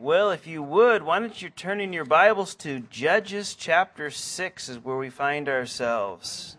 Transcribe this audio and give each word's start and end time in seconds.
Well, 0.00 0.32
if 0.32 0.48
you 0.48 0.60
would, 0.60 1.04
why 1.04 1.20
don't 1.20 1.40
you 1.40 1.50
turn 1.50 1.80
in 1.80 1.92
your 1.92 2.04
Bibles 2.04 2.56
to 2.56 2.80
Judges 2.90 3.54
chapter 3.54 4.10
6 4.10 4.68
is 4.68 4.84
where 4.84 4.96
we 4.96 5.08
find 5.08 5.48
ourselves. 5.48 6.56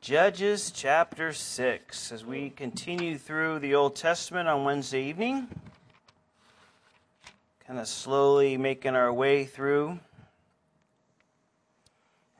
Judges 0.00 0.70
chapter 0.70 1.34
6 1.34 2.12
as 2.12 2.24
we 2.24 2.48
continue 2.48 3.18
through 3.18 3.58
the 3.58 3.74
Old 3.74 3.94
Testament 3.94 4.48
on 4.48 4.64
Wednesday 4.64 5.02
evening. 5.02 5.48
Kind 7.66 7.78
of 7.78 7.88
slowly 7.88 8.56
making 8.56 8.96
our 8.96 9.12
way 9.12 9.44
through. 9.44 9.98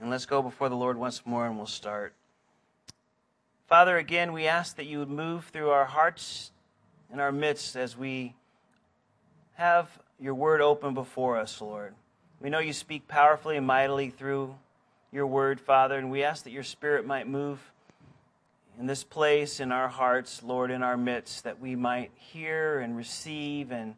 And 0.00 0.08
let's 0.08 0.24
go 0.24 0.40
before 0.40 0.70
the 0.70 0.76
Lord 0.76 0.96
once 0.96 1.20
more 1.26 1.46
and 1.46 1.58
we'll 1.58 1.66
start. 1.66 2.14
Father, 3.66 3.98
again, 3.98 4.32
we 4.32 4.46
ask 4.46 4.76
that 4.76 4.86
you 4.86 4.98
would 5.00 5.10
move 5.10 5.44
through 5.52 5.68
our 5.68 5.84
hearts 5.84 6.52
and 7.12 7.20
our 7.20 7.32
midst 7.32 7.76
as 7.76 7.98
we 7.98 8.34
have 9.54 9.88
your 10.20 10.34
word 10.34 10.60
open 10.60 10.94
before 10.94 11.38
us, 11.38 11.60
Lord. 11.60 11.94
We 12.40 12.50
know 12.50 12.58
you 12.58 12.72
speak 12.72 13.08
powerfully 13.08 13.56
and 13.56 13.66
mightily 13.66 14.10
through 14.10 14.54
your 15.12 15.26
word, 15.26 15.60
Father, 15.60 15.96
and 15.96 16.10
we 16.10 16.24
ask 16.24 16.44
that 16.44 16.50
your 16.50 16.62
spirit 16.62 17.06
might 17.06 17.28
move 17.28 17.72
in 18.78 18.86
this 18.86 19.04
place, 19.04 19.60
in 19.60 19.70
our 19.70 19.88
hearts, 19.88 20.42
Lord, 20.42 20.70
in 20.70 20.82
our 20.82 20.96
midst, 20.96 21.44
that 21.44 21.60
we 21.60 21.76
might 21.76 22.10
hear 22.16 22.80
and 22.80 22.96
receive 22.96 23.70
and 23.70 23.94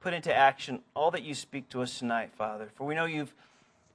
put 0.00 0.12
into 0.12 0.34
action 0.34 0.80
all 0.94 1.10
that 1.12 1.22
you 1.22 1.34
speak 1.34 1.70
to 1.70 1.82
us 1.82 1.98
tonight, 1.98 2.30
Father. 2.36 2.68
For 2.74 2.86
we 2.86 2.94
know 2.94 3.06
you've 3.06 3.34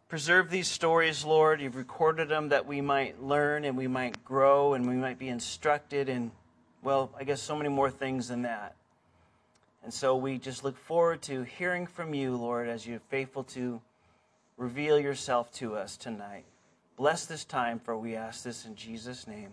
preserved 0.08 0.50
these 0.50 0.68
stories, 0.68 1.24
Lord. 1.24 1.62
You've 1.62 1.76
recorded 1.76 2.30
them 2.30 2.50
that 2.50 2.66
we 2.66 2.82
might 2.82 3.22
learn 3.22 3.66
and 3.66 3.78
we 3.78 3.88
might 3.88 4.24
grow 4.26 4.74
and 4.74 4.88
we 4.88 4.96
might 4.96 5.20
be 5.20 5.30
instructed 5.30 6.10
and, 6.10 6.32
well, 6.82 7.12
I 7.20 7.24
guess 7.24 7.42
so 7.42 7.56
many 7.56 7.70
more 7.70 7.92
things 7.92 8.28
than 8.28 8.42
that. 8.44 8.76
And 9.86 9.94
so 9.94 10.16
we 10.16 10.40
just 10.40 10.64
look 10.64 10.76
forward 10.80 11.22
to 11.22 11.44
hearing 11.44 11.86
from 11.86 12.16
you, 12.16 12.36
Lord, 12.36 12.68
as 12.68 12.88
you're 12.88 13.02
faithful 13.12 13.44
to 13.44 13.80
reveal 14.58 15.00
yourself 15.00 15.52
to 15.58 15.76
us 15.76 15.96
tonight. 15.96 16.46
Bless 16.98 17.28
this 17.28 17.46
time, 17.46 17.78
for 17.78 17.96
we 17.96 18.16
ask 18.16 18.42
this 18.42 18.66
in 18.66 18.74
Jesus' 18.76 19.28
name. 19.28 19.52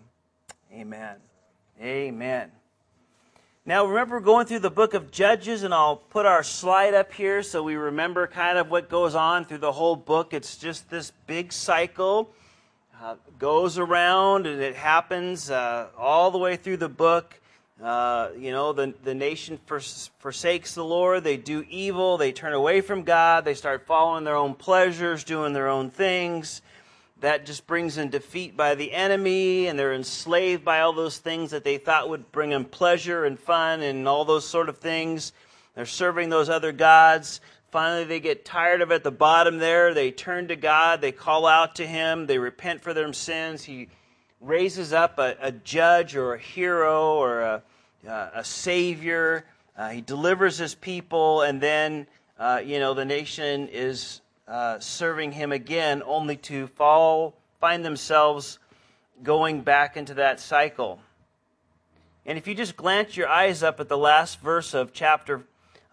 Amen. 0.73 1.17
Amen. 1.79 2.49
Now, 3.63 3.85
remember 3.85 4.19
going 4.19 4.47
through 4.47 4.61
the 4.61 4.71
book 4.71 4.95
of 4.95 5.11
Judges, 5.11 5.61
and 5.61 5.71
I'll 5.71 5.97
put 5.97 6.25
our 6.25 6.41
slide 6.41 6.95
up 6.95 7.13
here 7.13 7.43
so 7.43 7.61
we 7.61 7.75
remember 7.75 8.25
kind 8.25 8.57
of 8.57 8.71
what 8.71 8.89
goes 8.89 9.13
on 9.13 9.45
through 9.45 9.59
the 9.59 9.73
whole 9.73 9.95
book. 9.95 10.33
It's 10.33 10.57
just 10.57 10.89
this 10.89 11.11
big 11.27 11.53
cycle, 11.53 12.31
uh, 12.99 13.17
goes 13.37 13.77
around, 13.77 14.47
and 14.47 14.59
it 14.63 14.75
happens 14.75 15.51
uh, 15.51 15.89
all 15.95 16.31
the 16.31 16.39
way 16.39 16.55
through 16.55 16.77
the 16.77 16.89
book. 16.89 17.39
Uh, 17.83 18.29
you 18.37 18.51
know, 18.51 18.71
the, 18.71 18.93
the 19.03 19.13
nation 19.13 19.59
fors- 19.65 20.09
forsakes 20.19 20.73
the 20.73 20.85
Lord, 20.85 21.25
they 21.25 21.35
do 21.35 21.65
evil, 21.69 22.17
they 22.17 22.31
turn 22.31 22.53
away 22.53 22.79
from 22.79 23.03
God, 23.03 23.43
they 23.43 23.55
start 23.55 23.85
following 23.85 24.23
their 24.23 24.37
own 24.37 24.53
pleasures, 24.53 25.25
doing 25.25 25.51
their 25.51 25.67
own 25.67 25.89
things 25.89 26.61
that 27.23 27.45
just 27.45 27.65
brings 27.67 27.97
in 27.97 28.09
defeat 28.09 28.57
by 28.57 28.75
the 28.75 28.91
enemy, 28.91 29.67
and 29.67 29.79
they're 29.79 29.93
enslaved 29.93 30.65
by 30.65 30.81
all 30.81 30.91
those 30.91 31.17
things 31.17 31.51
that 31.51 31.63
they 31.63 31.77
thought 31.77 32.09
would 32.09 32.29
bring 32.33 32.49
them 32.49 32.65
pleasure 32.65 33.23
and 33.23 33.39
fun 33.39 33.81
and 33.81 34.09
all 34.09 34.25
those 34.25 34.45
sort 34.45 34.67
of 34.67 34.77
things. 34.79 35.31
They're 35.73 35.85
serving 35.85 36.27
those 36.27 36.49
other 36.49 36.73
gods. 36.73 37.39
Finally, 37.71 38.03
they 38.03 38.19
get 38.19 38.43
tired 38.43 38.81
of 38.81 38.91
it 38.91 38.95
at 38.95 39.03
the 39.05 39.11
bottom 39.11 39.57
there. 39.57 39.93
They 39.93 40.11
turn 40.11 40.49
to 40.49 40.57
God. 40.57 40.99
They 40.99 41.13
call 41.13 41.45
out 41.45 41.75
to 41.75 41.87
Him. 41.87 42.27
They 42.27 42.39
repent 42.39 42.81
for 42.81 42.93
their 42.93 43.11
sins. 43.13 43.63
He 43.63 43.87
raises 44.41 44.91
up 44.91 45.17
a, 45.17 45.37
a 45.39 45.53
judge 45.53 46.17
or 46.17 46.33
a 46.33 46.39
hero 46.39 47.13
or 47.15 47.39
a, 47.39 47.63
uh, 48.07 48.29
a 48.33 48.43
savior. 48.43 49.45
Uh, 49.77 49.89
he 49.89 50.01
delivers 50.01 50.57
His 50.57 50.75
people, 50.75 51.41
and 51.41 51.59
then, 51.59 52.07
uh, 52.37 52.61
you 52.63 52.79
know, 52.79 52.93
the 52.93 53.05
nation 53.05 53.67
is 53.69 54.21
uh, 54.47 54.79
serving 54.79 55.31
him 55.31 55.51
again, 55.51 56.03
only 56.05 56.35
to 56.35 56.67
fall, 56.67 57.33
find 57.59 57.83
themselves 57.85 58.59
going 59.21 59.61
back 59.61 59.95
into 59.95 60.13
that 60.15 60.39
cycle. 60.39 60.99
And 62.25 62.37
if 62.37 62.47
you 62.47 62.55
just 62.55 62.75
glance 62.75 63.17
your 63.17 63.27
eyes 63.27 63.63
up 63.63 63.79
at 63.79 63.89
the 63.89 63.97
last 63.97 64.41
verse 64.41 64.73
of 64.73 64.93
chapter 64.93 65.43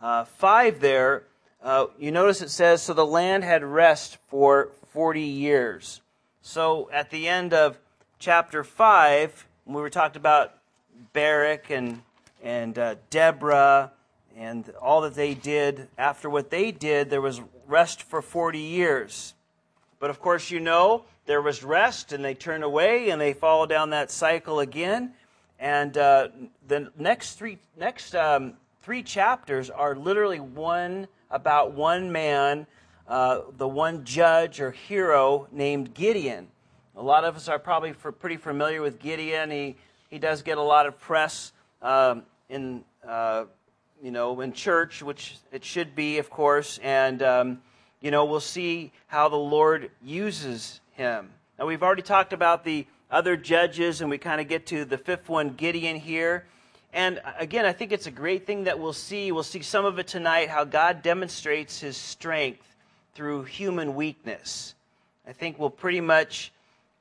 uh, 0.02 0.24
5 0.24 0.80
there, 0.80 1.24
uh, 1.62 1.86
you 1.98 2.10
notice 2.10 2.40
it 2.40 2.50
says, 2.50 2.82
So 2.82 2.94
the 2.94 3.06
land 3.06 3.44
had 3.44 3.62
rest 3.64 4.18
for 4.28 4.70
40 4.92 5.20
years. 5.20 6.00
So 6.42 6.88
at 6.92 7.10
the 7.10 7.28
end 7.28 7.52
of 7.52 7.78
chapter 8.18 8.64
5, 8.64 9.46
when 9.64 9.76
we 9.76 9.82
were 9.82 9.90
talked 9.90 10.16
about 10.16 10.54
Barak 11.12 11.70
and, 11.70 12.02
and 12.42 12.78
uh, 12.78 12.96
Deborah 13.10 13.92
and 14.36 14.68
all 14.80 15.02
that 15.02 15.14
they 15.14 15.34
did, 15.34 15.88
after 15.98 16.30
what 16.30 16.50
they 16.50 16.72
did, 16.72 17.10
there 17.10 17.20
was 17.20 17.40
rest 17.66 18.02
for 18.02 18.22
40 18.22 18.58
years. 18.58 19.34
But 19.98 20.10
of 20.10 20.20
course, 20.20 20.50
you 20.50 20.60
know, 20.60 21.04
there 21.26 21.42
was 21.42 21.62
rest 21.62 22.12
and 22.12 22.24
they 22.24 22.34
turn 22.34 22.62
away 22.62 23.10
and 23.10 23.20
they 23.20 23.32
follow 23.32 23.66
down 23.66 23.90
that 23.90 24.10
cycle 24.10 24.60
again. 24.60 25.12
And 25.58 25.96
uh, 25.98 26.28
the 26.66 26.90
next 26.98 27.34
three, 27.34 27.58
next, 27.76 28.14
um, 28.14 28.54
three 28.82 29.02
chapters 29.02 29.68
are 29.68 29.94
literally 29.94 30.40
one 30.40 31.06
about 31.30 31.72
one 31.72 32.10
man, 32.10 32.66
uh, 33.06 33.42
the 33.58 33.68
one 33.68 34.04
judge 34.04 34.60
or 34.60 34.70
hero 34.70 35.48
named 35.52 35.92
Gideon. 35.92 36.48
A 36.96 37.02
lot 37.02 37.24
of 37.24 37.36
us 37.36 37.46
are 37.48 37.58
probably 37.58 37.92
pretty 37.92 38.36
familiar 38.36 38.80
with 38.80 38.98
Gideon. 38.98 39.50
He, 39.50 39.76
he 40.10 40.18
does 40.18 40.42
get 40.42 40.58
a 40.58 40.62
lot 40.62 40.86
of 40.86 40.98
press 40.98 41.52
um, 41.80 42.24
in 42.48 42.84
uh, 43.06 43.44
you 44.02 44.10
know, 44.10 44.40
in 44.40 44.52
church, 44.52 45.02
which 45.02 45.36
it 45.52 45.64
should 45.64 45.94
be, 45.94 46.18
of 46.18 46.30
course, 46.30 46.78
and, 46.82 47.22
um, 47.22 47.60
you 48.00 48.10
know, 48.10 48.24
we'll 48.24 48.40
see 48.40 48.92
how 49.06 49.28
the 49.28 49.36
Lord 49.36 49.90
uses 50.02 50.80
him. 50.92 51.30
Now, 51.58 51.66
we've 51.66 51.82
already 51.82 52.02
talked 52.02 52.32
about 52.32 52.64
the 52.64 52.86
other 53.10 53.36
judges, 53.36 54.00
and 54.00 54.08
we 54.08 54.16
kind 54.16 54.40
of 54.40 54.48
get 54.48 54.66
to 54.66 54.84
the 54.84 54.96
fifth 54.96 55.28
one, 55.28 55.50
Gideon, 55.50 55.96
here. 55.96 56.46
And 56.92 57.20
again, 57.38 57.66
I 57.66 57.72
think 57.72 57.92
it's 57.92 58.06
a 58.06 58.10
great 58.10 58.46
thing 58.46 58.64
that 58.64 58.78
we'll 58.78 58.92
see. 58.92 59.32
We'll 59.32 59.42
see 59.42 59.62
some 59.62 59.84
of 59.84 59.98
it 59.98 60.06
tonight 60.06 60.48
how 60.48 60.64
God 60.64 61.02
demonstrates 61.02 61.80
his 61.80 61.96
strength 61.96 62.66
through 63.14 63.44
human 63.44 63.94
weakness. 63.94 64.74
I 65.26 65.32
think 65.32 65.58
we'll 65.58 65.70
pretty 65.70 66.00
much 66.00 66.52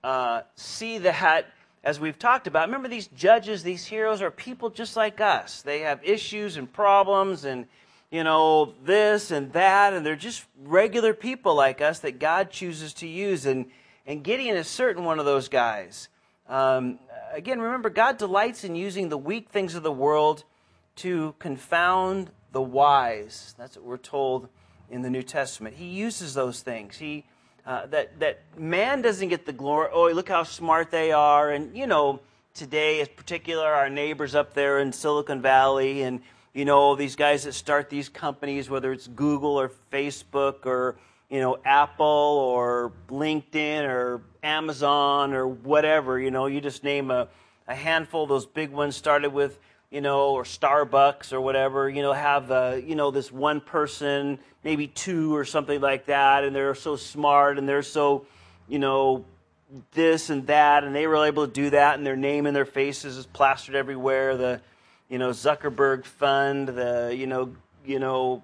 uh, 0.03 0.41
see 0.55 0.97
that 0.99 1.45
as 1.83 1.99
we've 1.99 2.19
talked 2.19 2.47
about, 2.47 2.67
remember 2.67 2.89
these 2.89 3.07
judges, 3.07 3.63
these 3.63 3.85
heroes 3.85 4.21
are 4.21 4.31
people 4.31 4.69
just 4.69 4.95
like 4.97 5.21
us. 5.21 5.61
They 5.61 5.79
have 5.79 6.03
issues 6.03 6.57
and 6.57 6.71
problems 6.71 7.45
and, 7.45 7.67
you 8.11 8.23
know, 8.23 8.73
this 8.83 9.31
and 9.31 9.53
that, 9.53 9.93
and 9.93 10.05
they're 10.05 10.15
just 10.15 10.45
regular 10.61 11.13
people 11.13 11.55
like 11.55 11.81
us 11.81 11.99
that 11.99 12.19
God 12.19 12.49
chooses 12.51 12.93
to 12.95 13.07
use. 13.07 13.45
And, 13.45 13.67
and 14.05 14.23
Gideon 14.23 14.57
is 14.57 14.67
certain 14.67 15.05
one 15.05 15.19
of 15.19 15.25
those 15.25 15.47
guys. 15.47 16.09
Um, 16.49 16.99
again, 17.31 17.61
remember, 17.61 17.89
God 17.89 18.17
delights 18.17 18.63
in 18.63 18.75
using 18.75 19.09
the 19.09 19.17
weak 19.17 19.49
things 19.49 19.75
of 19.75 19.83
the 19.83 19.91
world 19.91 20.43
to 20.97 21.33
confound 21.39 22.31
the 22.51 22.61
wise. 22.61 23.55
That's 23.57 23.77
what 23.77 23.85
we're 23.85 23.97
told 23.97 24.49
in 24.89 25.01
the 25.01 25.09
New 25.09 25.23
Testament. 25.23 25.75
He 25.75 25.85
uses 25.85 26.33
those 26.33 26.61
things. 26.61 26.97
He 26.97 27.25
uh, 27.69 27.85
that, 27.85 28.19
that 28.19 28.39
man 28.57 29.03
doesn't 29.03 29.29
get 29.29 29.45
the 29.45 29.53
glory. 29.53 29.89
Oh, 29.93 30.09
look 30.09 30.27
how 30.27 30.41
smart 30.41 30.89
they 30.89 31.11
are. 31.11 31.51
And, 31.51 31.77
you 31.77 31.85
know, 31.85 32.19
today, 32.55 32.99
in 32.99 33.07
particular, 33.15 33.67
our 33.67 33.91
neighbors 33.91 34.33
up 34.33 34.55
there 34.55 34.79
in 34.79 34.91
Silicon 34.91 35.39
Valley 35.39 36.01
and, 36.01 36.21
you 36.51 36.65
know, 36.65 36.95
these 36.95 37.15
guys 37.15 37.43
that 37.43 37.53
start 37.53 37.91
these 37.91 38.09
companies, 38.09 38.71
whether 38.71 38.91
it's 38.91 39.05
Google 39.05 39.51
or 39.51 39.71
Facebook 39.93 40.65
or, 40.65 40.95
you 41.29 41.39
know, 41.39 41.59
Apple 41.63 42.07
or 42.07 42.91
LinkedIn 43.07 43.83
or 43.83 44.23
Amazon 44.41 45.35
or 45.35 45.47
whatever, 45.47 46.19
you 46.19 46.31
know, 46.31 46.47
you 46.47 46.61
just 46.61 46.83
name 46.83 47.11
a, 47.11 47.27
a 47.67 47.75
handful. 47.75 48.25
Those 48.25 48.47
big 48.47 48.71
ones 48.71 48.95
started 48.95 49.31
with 49.31 49.59
you 49.91 50.01
know, 50.01 50.29
or 50.29 50.43
Starbucks 50.43 51.33
or 51.33 51.41
whatever, 51.41 51.89
you 51.89 52.03
know, 52.03 52.13
have, 52.13 52.51
uh, 52.51 52.77
you 52.83 52.95
know, 52.95 53.09
this 53.09 53.31
one 53.31 53.59
person, 53.59 54.37
maybe 54.63 54.87
two 54.87 55.35
or 55.35 55.45
something 55.45 55.79
like 55.79 56.05
that, 56.07 56.43
and 56.43 56.55
they're 56.55 56.75
so 56.75 56.95
smart 56.95 57.57
and 57.57 57.67
they're 57.67 57.81
so, 57.81 58.25
you 58.67 58.79
know, 58.79 59.25
this 59.91 60.29
and 60.29 60.47
that, 60.47 60.83
and 60.83 60.95
they 60.95 61.07
were 61.07 61.25
able 61.25 61.45
to 61.45 61.53
do 61.53 61.69
that, 61.69 61.97
and 61.97 62.05
their 62.05 62.15
name 62.15 62.45
and 62.45 62.55
their 62.55 62.65
faces 62.65 63.17
is 63.17 63.25
plastered 63.27 63.75
everywhere. 63.75 64.35
The, 64.35 64.61
you 65.09 65.17
know, 65.17 65.29
Zuckerberg 65.29 66.05
Fund, 66.05 66.69
the, 66.69 67.15
you 67.15 67.27
know, 67.27 67.51
you 67.85 67.99
know, 67.99 68.43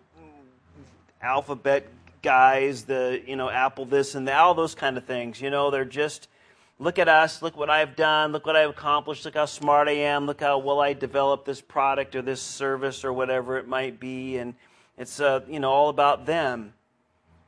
Alphabet 1.21 1.88
guys, 2.21 2.83
the, 2.83 3.21
you 3.25 3.35
know, 3.35 3.50
Apple 3.50 3.85
this 3.85 4.15
and 4.15 4.27
that, 4.27 4.39
all 4.39 4.53
those 4.53 4.75
kind 4.75 4.97
of 4.97 5.06
things. 5.06 5.41
You 5.41 5.50
know, 5.50 5.71
they're 5.71 5.85
just 5.85 6.27
look 6.79 7.00
at 7.00 7.07
us, 7.07 7.41
look 7.41 7.56
what 7.57 7.69
I've 7.69 7.95
done, 7.95 8.31
look 8.31 8.45
what 8.45 8.56
I've 8.56 8.71
accomplished, 8.71 9.25
look 9.25 9.35
how 9.35 9.45
smart 9.45 9.88
I 9.88 9.94
am, 9.94 10.25
look 10.25 10.41
how 10.41 10.57
well 10.57 10.79
I 10.79 10.94
developed 10.94 11.45
this 11.45 11.62
product 11.62 12.15
or 12.15 12.21
this 12.21 12.41
service 12.41 13.03
or 13.03 13.13
whatever 13.13 13.57
it 13.57 13.67
might 13.67 14.00
be. 14.00 14.38
And 14.38 14.56
it's, 14.97 15.19
uh, 15.19 15.42
you 15.47 15.59
know, 15.59 15.71
all 15.71 15.89
about 15.89 16.25
them. 16.25 16.74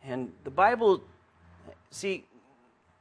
And 0.04 0.32
the 0.44 0.52
Bible, 0.52 1.02
see, 1.90 2.26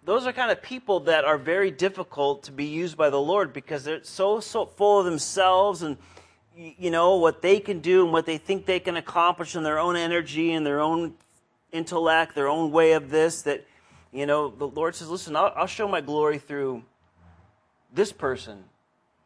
those 0.04 0.26
are 0.26 0.32
kind 0.32 0.50
of 0.50 0.62
people 0.62 1.00
that 1.00 1.24
are 1.24 1.38
very 1.38 1.70
difficult 1.70 2.44
to 2.44 2.52
be 2.52 2.66
used 2.66 2.96
by 2.96 3.10
the 3.10 3.20
Lord 3.20 3.52
because 3.52 3.84
they're 3.84 4.04
so, 4.04 4.40
so 4.40 4.66
full 4.66 5.00
of 5.00 5.04
themselves 5.04 5.82
and 5.82 5.96
you 6.56 6.90
know, 6.90 7.16
what 7.16 7.42
they 7.42 7.60
can 7.60 7.80
do 7.80 8.04
and 8.04 8.12
what 8.12 8.24
they 8.24 8.38
think 8.38 8.64
they 8.64 8.80
can 8.80 8.96
accomplish 8.96 9.56
in 9.56 9.62
their 9.62 9.78
own 9.78 9.94
energy 9.94 10.52
and 10.52 10.64
their 10.64 10.80
own 10.80 11.14
intellect, 11.70 12.34
their 12.34 12.48
own 12.48 12.70
way 12.70 12.92
of 12.92 13.10
this, 13.10 13.42
that, 13.42 13.66
you 14.10 14.24
know, 14.24 14.48
the 14.48 14.66
Lord 14.66 14.94
says, 14.94 15.08
listen, 15.08 15.36
I'll, 15.36 15.52
I'll 15.54 15.66
show 15.66 15.86
my 15.86 16.00
glory 16.00 16.38
through 16.38 16.82
this 17.92 18.10
person. 18.12 18.64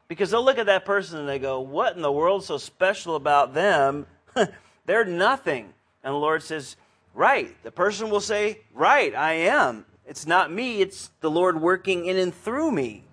Because 0.09 0.31
they'll 0.31 0.45
look 0.45 0.59
at 0.59 0.67
that 0.67 0.85
person 0.85 1.21
and 1.21 1.29
they 1.29 1.39
go, 1.39 1.61
what 1.61 1.95
in 1.95 2.03
the 2.03 2.11
world 2.11 2.43
is 2.43 2.49
so 2.49 2.59
special 2.59 3.15
about 3.15 3.55
them? 3.55 4.07
They're 4.87 5.05
nothing. 5.05 5.73
And 6.03 6.15
the 6.15 6.19
Lord 6.19 6.43
says, 6.43 6.77
right. 7.15 7.55
The 7.63 7.71
person 7.71 8.11
will 8.11 8.21
say, 8.21 8.61
right, 8.75 9.15
I 9.15 9.33
am. 9.33 9.85
It's 10.07 10.27
not 10.27 10.53
me, 10.53 10.81
it's 10.81 11.11
the 11.21 11.31
Lord 11.31 11.61
working 11.61 12.07
in 12.07 12.17
and 12.17 12.35
through 12.35 12.73
me. 12.73 13.05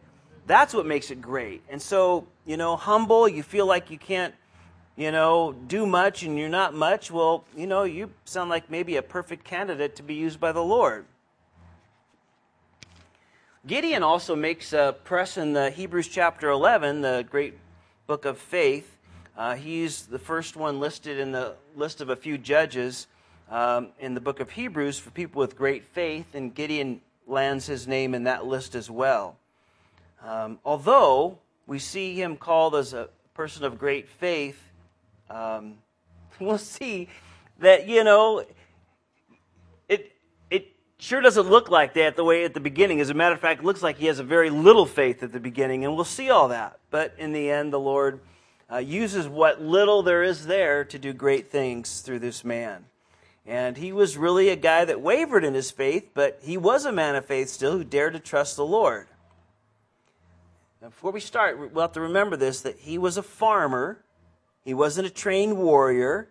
That's 0.48 0.74
what 0.74 0.86
makes 0.86 1.12
it 1.12 1.22
great. 1.22 1.62
And 1.70 1.80
so, 1.80 2.26
you 2.46 2.58
know, 2.58 2.76
humble, 2.76 3.28
you 3.28 3.44
feel 3.44 3.68
like 3.68 3.92
you 3.92 4.00
can't, 4.00 4.34
you 4.96 5.12
know, 5.12 5.54
do 5.68 5.86
much 5.86 6.24
and 6.24 6.40
you're 6.40 6.50
not 6.50 6.74
much. 6.74 7.12
Well, 7.12 7.44
you 7.56 7.68
know, 7.68 7.84
you 7.84 8.10
sound 8.26 8.50
like 8.50 8.72
maybe 8.72 8.96
a 8.96 9.04
perfect 9.04 9.44
candidate 9.44 9.96
to 9.98 10.04
be 10.04 10.16
used 10.16 10.40
by 10.40 10.52
the 10.52 10.64
Lord. 10.64 11.06
Gideon 13.68 14.02
also 14.02 14.36
makes 14.36 14.74
a 14.74 14.96
press 15.04 15.38
in 15.38 15.54
the 15.54 15.70
Hebrews 15.70 16.08
chapter 16.08 16.50
11, 16.50 17.02
the 17.02 17.28
great 17.30 17.56
book 18.08 18.26
of 18.26 18.40
faith. 18.40 18.97
Uh, 19.38 19.54
he's 19.54 20.08
the 20.08 20.18
first 20.18 20.56
one 20.56 20.80
listed 20.80 21.20
in 21.20 21.32
the 21.32 21.54
list 21.76 22.02
of 22.02 22.10
a 22.10 22.16
few 22.16 22.40
judges 22.40 23.06
um, 23.52 23.90
in 24.00 24.16
the 24.16 24.20
book 24.20 24.40
of 24.40 24.50
Hebrews 24.50 24.98
for 24.98 25.12
people 25.12 25.40
with 25.40 25.56
great 25.56 25.84
faith, 25.84 26.34
and 26.34 26.56
Gideon 26.56 27.02
lands 27.28 27.68
his 27.68 27.88
name 27.88 28.16
in 28.16 28.24
that 28.24 28.48
list 28.48 28.74
as 28.74 28.90
well. 28.90 29.38
Um, 30.26 30.58
although 30.66 31.38
we 31.68 31.78
see 31.78 32.16
him 32.16 32.36
called 32.36 32.74
as 32.74 32.94
a 32.94 33.10
person 33.36 33.64
of 33.64 33.78
great 33.78 34.10
faith, 34.10 34.60
um, 35.30 35.76
we'll 36.40 36.58
see 36.58 37.08
that, 37.60 37.88
you 37.88 38.04
know, 38.04 38.44
it, 39.88 40.14
it 40.50 40.70
sure 40.98 41.22
doesn't 41.22 41.48
look 41.48 41.70
like 41.70 41.94
that 41.94 42.16
the 42.16 42.24
way 42.24 42.44
at 42.44 42.56
the 42.56 42.60
beginning. 42.60 43.02
As 43.02 43.12
a 43.12 43.14
matter 43.14 43.36
of 43.36 43.42
fact, 43.42 43.62
it 43.62 43.66
looks 43.66 43.84
like 43.84 43.98
he 44.00 44.08
has 44.08 44.18
a 44.18 44.24
very 44.24 44.50
little 44.50 44.88
faith 44.88 45.22
at 45.22 45.32
the 45.32 45.40
beginning, 45.40 45.86
and 45.86 45.96
we'll 45.96 46.06
see 46.06 46.32
all 46.32 46.48
that. 46.48 46.80
But 46.90 47.14
in 47.20 47.34
the 47.34 47.52
end, 47.52 47.72
the 47.72 47.80
Lord 47.80 48.20
uh, 48.72 48.78
uses 48.78 49.28
what 49.28 49.62
little 49.62 50.04
there 50.04 50.24
is 50.24 50.46
there 50.46 50.84
to 50.86 51.00
do 51.00 51.14
great 51.14 51.50
things 51.50 52.02
through 52.02 52.20
this 52.20 52.44
man. 52.44 52.86
And 53.46 53.78
he 53.78 53.94
was 53.94 54.18
really 54.18 54.50
a 54.50 54.58
guy 54.58 54.84
that 54.84 55.00
wavered 55.00 55.46
in 55.46 55.54
his 55.54 55.72
faith, 55.72 56.10
but 56.14 56.40
he 56.44 56.58
was 56.58 56.86
a 56.86 56.92
man 56.92 57.16
of 57.16 57.26
faith 57.26 57.48
still 57.50 57.78
who 57.78 57.84
dared 57.86 58.14
to 58.14 58.20
trust 58.20 58.58
the 58.58 58.66
Lord. 58.66 59.08
Now, 60.82 60.90
before 60.90 61.12
we 61.12 61.22
start, 61.22 61.74
we'll 61.74 61.82
have 61.82 61.94
to 61.94 62.02
remember 62.02 62.36
this 62.36 62.62
that 62.62 62.78
he 62.80 62.98
was 62.98 63.18
a 63.18 63.24
farmer, 63.24 64.04
he 64.66 64.74
wasn't 64.74 65.08
a 65.08 65.10
trained 65.10 65.58
warrior, 65.58 66.28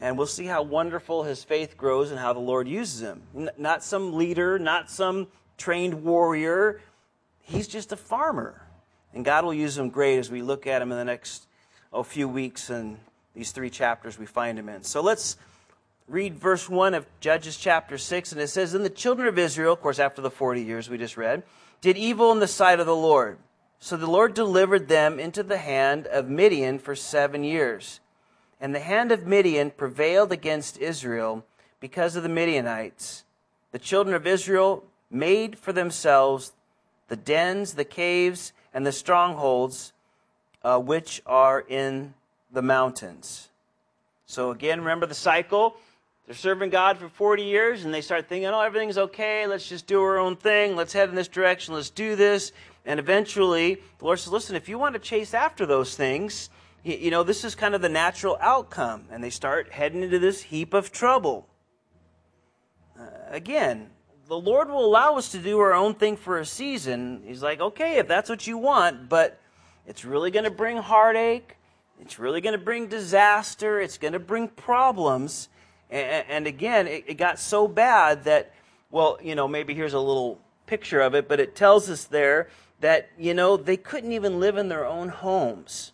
and 0.00 0.16
we'll 0.16 0.26
see 0.26 0.46
how 0.46 0.62
wonderful 0.62 1.24
his 1.24 1.44
faith 1.44 1.76
grows 1.76 2.10
and 2.10 2.18
how 2.18 2.32
the 2.32 2.40
Lord 2.40 2.66
uses 2.66 3.02
him. 3.02 3.22
Not 3.58 3.84
some 3.84 4.14
leader, 4.14 4.58
not 4.58 4.90
some 4.90 5.28
trained 5.58 6.02
warrior. 6.02 6.80
He's 7.42 7.68
just 7.68 7.92
a 7.92 7.96
farmer. 7.96 8.66
And 9.12 9.26
God 9.26 9.44
will 9.44 9.52
use 9.52 9.76
him 9.76 9.90
great 9.90 10.18
as 10.18 10.30
we 10.30 10.40
look 10.40 10.66
at 10.66 10.80
him 10.80 10.90
in 10.90 10.96
the 10.96 11.04
next 11.04 11.46
oh, 11.92 12.02
few 12.02 12.28
weeks 12.28 12.70
and 12.70 12.98
these 13.34 13.52
three 13.52 13.70
chapters 13.70 14.18
we 14.18 14.26
find 14.26 14.58
him 14.58 14.68
in. 14.68 14.82
So 14.82 15.00
let's 15.00 15.36
read 16.08 16.38
verse 16.38 16.68
1 16.68 16.94
of 16.94 17.06
Judges 17.20 17.56
chapter 17.56 17.98
6, 17.98 18.32
and 18.32 18.40
it 18.40 18.48
says, 18.48 18.74
And 18.74 18.84
the 18.84 18.90
children 18.90 19.28
of 19.28 19.38
Israel, 19.38 19.72
of 19.72 19.80
course, 19.80 19.98
after 19.98 20.20
the 20.22 20.30
40 20.30 20.62
years 20.62 20.88
we 20.88 20.98
just 20.98 21.16
read, 21.16 21.42
did 21.80 21.96
evil 21.96 22.32
in 22.32 22.40
the 22.40 22.48
sight 22.48 22.80
of 22.80 22.86
the 22.86 22.96
Lord. 22.96 23.38
So 23.78 23.96
the 23.96 24.10
Lord 24.10 24.34
delivered 24.34 24.88
them 24.88 25.18
into 25.18 25.42
the 25.42 25.58
hand 25.58 26.06
of 26.06 26.28
Midian 26.28 26.78
for 26.78 26.94
seven 26.94 27.44
years. 27.44 28.00
And 28.60 28.74
the 28.74 28.80
hand 28.80 29.10
of 29.10 29.26
Midian 29.26 29.70
prevailed 29.70 30.32
against 30.32 30.78
Israel 30.78 31.44
because 31.80 32.14
of 32.14 32.22
the 32.22 32.28
Midianites. 32.28 33.24
The 33.72 33.78
children 33.78 34.14
of 34.14 34.26
Israel 34.26 34.84
made 35.10 35.58
for 35.58 35.72
themselves 35.72 36.52
the 37.08 37.16
dens, 37.16 37.74
the 37.74 37.84
caves, 37.84 38.52
and 38.74 38.86
the 38.86 38.92
strongholds 38.92 39.92
uh, 40.62 40.78
which 40.78 41.22
are 41.26 41.60
in 41.60 42.14
the 42.52 42.62
mountains. 42.62 43.48
So 44.26 44.50
again, 44.50 44.80
remember 44.80 45.06
the 45.06 45.14
cycle. 45.14 45.76
They're 46.26 46.36
serving 46.36 46.70
God 46.70 46.98
for 46.98 47.08
40 47.08 47.42
years 47.42 47.84
and 47.84 47.92
they 47.92 48.00
start 48.00 48.28
thinking, 48.28 48.48
oh, 48.48 48.60
everything's 48.60 48.98
okay. 48.98 49.46
Let's 49.46 49.68
just 49.68 49.88
do 49.88 50.00
our 50.00 50.18
own 50.18 50.36
thing. 50.36 50.76
Let's 50.76 50.92
head 50.92 51.08
in 51.08 51.16
this 51.16 51.26
direction. 51.26 51.74
Let's 51.74 51.90
do 51.90 52.14
this. 52.14 52.52
And 52.86 53.00
eventually, 53.00 53.74
the 53.98 54.04
Lord 54.04 54.20
says, 54.20 54.32
listen, 54.32 54.54
if 54.54 54.68
you 54.68 54.78
want 54.78 54.94
to 54.94 55.00
chase 55.00 55.34
after 55.34 55.66
those 55.66 55.96
things, 55.96 56.50
you 56.84 57.10
know, 57.10 57.24
this 57.24 57.44
is 57.44 57.54
kind 57.54 57.74
of 57.74 57.82
the 57.82 57.88
natural 57.88 58.38
outcome. 58.40 59.06
And 59.10 59.24
they 59.24 59.30
start 59.30 59.72
heading 59.72 60.04
into 60.04 60.20
this 60.20 60.42
heap 60.42 60.72
of 60.72 60.92
trouble. 60.92 61.48
Uh, 62.96 63.06
again, 63.28 63.90
the 64.28 64.38
Lord 64.38 64.68
will 64.68 64.84
allow 64.84 65.16
us 65.16 65.32
to 65.32 65.38
do 65.38 65.58
our 65.58 65.74
own 65.74 65.94
thing 65.94 66.16
for 66.16 66.38
a 66.38 66.46
season. 66.46 67.24
He's 67.26 67.42
like, 67.42 67.60
okay, 67.60 67.98
if 67.98 68.06
that's 68.06 68.30
what 68.30 68.46
you 68.46 68.56
want, 68.56 69.08
but 69.08 69.39
it's 69.90 70.04
really 70.04 70.30
going 70.30 70.44
to 70.44 70.52
bring 70.52 70.76
heartache. 70.76 71.56
It's 72.00 72.20
really 72.20 72.40
going 72.40 72.56
to 72.56 72.64
bring 72.64 72.86
disaster. 72.86 73.80
It's 73.80 73.98
going 73.98 74.12
to 74.12 74.20
bring 74.20 74.46
problems. 74.46 75.48
And, 75.90 76.46
again, 76.46 76.86
it, 76.86 77.04
it 77.08 77.14
got 77.14 77.40
so 77.40 77.66
bad 77.66 78.22
that, 78.22 78.52
well, 78.92 79.18
you 79.20 79.34
know, 79.34 79.48
maybe 79.48 79.74
here's 79.74 79.92
a 79.92 79.98
little 79.98 80.38
picture 80.66 81.00
of 81.00 81.16
it, 81.16 81.28
but 81.28 81.40
it 81.40 81.56
tells 81.56 81.90
us 81.90 82.04
there 82.04 82.48
that, 82.78 83.10
you 83.18 83.34
know, 83.34 83.56
they 83.56 83.76
couldn't 83.76 84.12
even 84.12 84.38
live 84.38 84.56
in 84.56 84.68
their 84.68 84.86
own 84.86 85.08
homes. 85.08 85.90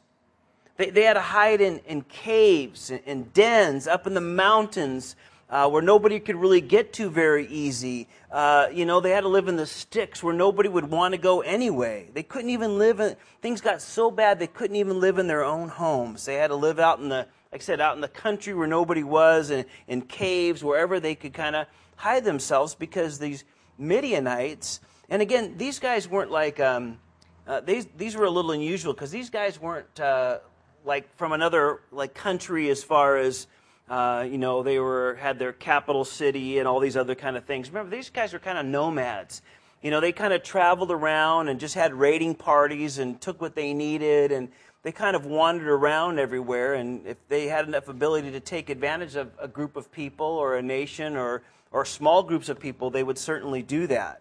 They, 0.76 0.90
they 0.90 1.04
had 1.04 1.14
to 1.14 1.22
hide 1.22 1.62
in, 1.62 1.78
in 1.87 2.02
caves 2.02 2.92
and 3.06 3.32
dens 3.32 3.88
up 3.88 4.06
in 4.06 4.12
the 4.12 4.20
mountains 4.20 5.16
uh, 5.48 5.69
where 5.69 5.82
nobody 5.82 6.19
could 6.19 6.37
really 6.37 6.60
get 6.60 6.93
to 6.94 7.08
very 7.08 7.46
easy. 7.46 8.08
Uh, 8.31 8.66
you 8.72 8.84
know, 8.84 9.00
they 9.00 9.10
had 9.10 9.20
to 9.20 9.28
live 9.28 9.48
in 9.48 9.56
the 9.56 9.66
sticks 9.66 10.22
where 10.22 10.34
nobody 10.34 10.69
would 10.69 10.90
want 10.90 11.12
to 11.12 11.19
go 11.19 11.40
anyway. 11.40 12.08
They 12.12 12.22
couldn't 12.22 12.50
even 12.50 12.78
live 12.78 13.00
in, 13.00 13.16
things 13.43 13.60
got 13.60 13.81
so 13.81 14.10
bad 14.10 14.38
they 14.38 14.48
couldn't 14.48 14.76
even 14.76 15.00
live 15.00 15.19
in 15.19 15.26
their 15.28 15.44
own 15.44 15.69
homes. 15.69 16.25
They 16.25 16.34
had 16.34 16.48
to 16.48 16.56
live 16.56 16.78
out 16.78 16.98
in 16.98 17.08
the, 17.08 17.26
like 17.52 17.60
I 17.60 17.64
said, 17.64 17.81
out 17.81 17.94
in 17.94 18.00
the 18.00 18.08
country 18.08 18.54
where 18.54 18.66
nobody 18.66 19.04
was, 19.04 19.50
and 19.50 19.64
in 19.87 20.02
caves, 20.02 20.64
wherever 20.64 20.98
they 20.98 21.14
could 21.14 21.32
kind 21.32 21.54
of 21.54 21.66
hide 21.94 22.25
themselves 22.25 22.75
because 22.75 23.19
these 23.19 23.44
Midianites, 23.78 24.81
and 25.08 25.22
again, 25.22 25.54
these 25.56 25.78
guys 25.78 26.08
weren't 26.08 26.31
like, 26.31 26.58
um, 26.58 26.99
uh, 27.46 27.60
these, 27.60 27.87
these 27.96 28.16
were 28.16 28.25
a 28.25 28.31
little 28.31 28.50
unusual 28.50 28.92
because 28.92 29.12
these 29.12 29.31
guys 29.31 29.60
weren't 29.60 30.00
uh, 30.00 30.38
like 30.84 31.14
from 31.16 31.32
another 31.32 31.81
like 31.92 32.14
country 32.14 32.69
as 32.70 32.82
far 32.82 33.16
as 33.16 33.46
uh, 33.88 34.27
you 34.29 34.38
know, 34.38 34.62
they 34.62 34.79
were 34.79 35.17
had 35.21 35.38
their 35.38 35.53
capital 35.53 36.05
city 36.05 36.59
and 36.59 36.66
all 36.66 36.81
these 36.81 36.97
other 36.97 37.14
kind 37.14 37.37
of 37.37 37.45
things. 37.45 37.69
Remember, 37.69 37.95
these 37.95 38.11
guys 38.11 38.33
were 38.33 38.38
kind 38.38 38.59
of 38.59 38.66
nomads. 38.66 39.43
You 39.83 39.90
know, 39.90 40.00
they 40.00 40.12
kind 40.12 40.33
of 40.33 40.43
traveled 40.43 40.90
around 40.90 41.49
and 41.49 41.61
just 41.61 41.75
had 41.75 41.95
raiding 41.95 42.35
parties 42.35 42.99
and 42.99 43.21
took 43.21 43.40
what 43.40 43.55
they 43.55 43.73
needed, 43.73 44.33
and 44.33 44.49
they 44.83 44.90
kind 44.90 45.14
of 45.14 45.26
wandered 45.26 45.69
around 45.69 46.19
everywhere. 46.19 46.75
And 46.75 47.07
if 47.07 47.16
they 47.28 47.47
had 47.47 47.69
enough 47.69 47.88
ability 47.88 48.33
to 48.33 48.40
take 48.40 48.71
advantage 48.71 49.14
of 49.14 49.31
a 49.40 49.47
group 49.47 49.76
of 49.76 49.93
people 49.93 50.26
or 50.26 50.57
a 50.57 50.62
nation 50.62 51.16
or 51.16 51.43
or 51.71 51.85
small 51.85 52.23
groups 52.23 52.49
of 52.49 52.59
people, 52.59 52.90
they 52.90 53.02
would 53.02 53.19
certainly 53.19 53.62
do 53.62 53.87
that. 53.87 54.21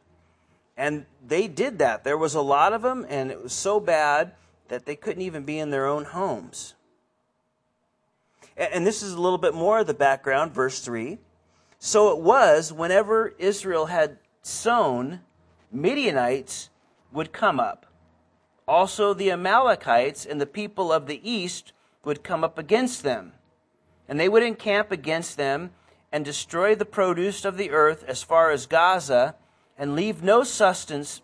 And 0.77 1.05
they 1.25 1.47
did 1.47 1.79
that. 1.79 2.03
There 2.03 2.17
was 2.17 2.35
a 2.35 2.41
lot 2.41 2.73
of 2.73 2.81
them, 2.81 3.05
and 3.09 3.31
it 3.31 3.41
was 3.41 3.53
so 3.53 3.79
bad 3.79 4.33
that 4.67 4.85
they 4.85 4.95
couldn't 4.95 5.21
even 5.21 5.43
be 5.43 5.57
in 5.57 5.69
their 5.69 5.85
own 5.87 6.05
homes. 6.05 6.74
And 8.57 8.87
this 8.87 9.03
is 9.03 9.13
a 9.13 9.21
little 9.21 9.37
bit 9.37 9.53
more 9.53 9.79
of 9.79 9.87
the 9.87 9.93
background, 9.93 10.53
verse 10.53 10.79
3. 10.79 11.17
So 11.79 12.11
it 12.11 12.19
was 12.19 12.71
whenever 12.71 13.33
Israel 13.37 13.87
had 13.87 14.17
sown, 14.41 15.21
Midianites 15.71 16.69
would 17.11 17.33
come 17.33 17.59
up. 17.59 17.85
Also, 18.67 19.13
the 19.13 19.31
Amalekites 19.31 20.25
and 20.25 20.39
the 20.39 20.45
people 20.45 20.91
of 20.91 21.05
the 21.05 21.29
east 21.29 21.73
would 22.03 22.23
come 22.23 22.43
up 22.43 22.57
against 22.57 23.03
them. 23.03 23.33
And 24.07 24.19
they 24.19 24.29
would 24.29 24.43
encamp 24.43 24.91
against 24.91 25.37
them 25.37 25.71
and 26.11 26.23
destroy 26.23 26.75
the 26.75 26.85
produce 26.85 27.43
of 27.43 27.57
the 27.57 27.71
earth 27.71 28.03
as 28.07 28.23
far 28.23 28.51
as 28.51 28.67
Gaza 28.67 29.35
and 29.77 29.95
leave 29.95 30.23
no 30.23 30.43
sustenance 30.43 31.21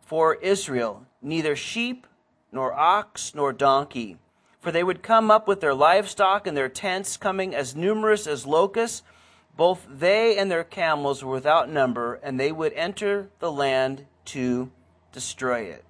for 0.00 0.36
Israel, 0.36 1.04
neither 1.20 1.54
sheep, 1.54 2.06
nor 2.50 2.72
ox, 2.72 3.34
nor 3.34 3.52
donkey 3.52 4.16
for 4.66 4.72
they 4.72 4.82
would 4.82 5.00
come 5.00 5.30
up 5.30 5.46
with 5.46 5.60
their 5.60 5.74
livestock 5.74 6.44
and 6.44 6.56
their 6.56 6.68
tents, 6.68 7.16
coming 7.16 7.54
as 7.54 7.76
numerous 7.76 8.26
as 8.26 8.48
locusts. 8.48 9.04
Both 9.56 9.86
they 9.88 10.36
and 10.38 10.50
their 10.50 10.64
camels 10.64 11.22
were 11.22 11.34
without 11.34 11.70
number, 11.70 12.14
and 12.14 12.40
they 12.40 12.50
would 12.50 12.72
enter 12.72 13.28
the 13.38 13.52
land 13.52 14.06
to 14.24 14.72
destroy 15.12 15.60
it. 15.60 15.84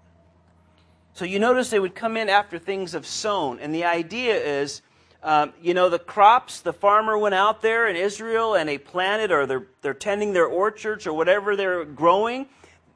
So 1.15 1.25
you 1.25 1.39
notice 1.39 1.71
they 1.71 1.81
would 1.81 1.95
come 1.95 2.19
in 2.19 2.29
after 2.29 2.59
things 2.59 2.93
have 2.93 3.07
sown. 3.07 3.61
And 3.61 3.75
the 3.75 3.85
idea 3.85 4.37
is, 4.37 4.83
um, 5.23 5.55
you 5.63 5.73
know, 5.73 5.89
the 5.89 5.99
crops, 5.99 6.61
the 6.61 6.75
farmer 6.75 7.17
went 7.17 7.35
out 7.35 7.63
there 7.63 7.89
in 7.89 7.97
Israel 7.97 8.57
and 8.57 8.69
they 8.69 8.77
planted 8.77 9.33
or 9.33 9.47
they're, 9.47 9.67
they're 9.81 9.95
tending 9.95 10.35
their 10.35 10.45
orchards 10.45 11.07
or 11.07 11.15
whatever 11.15 11.57
they're 11.57 11.87
growing 11.87 12.45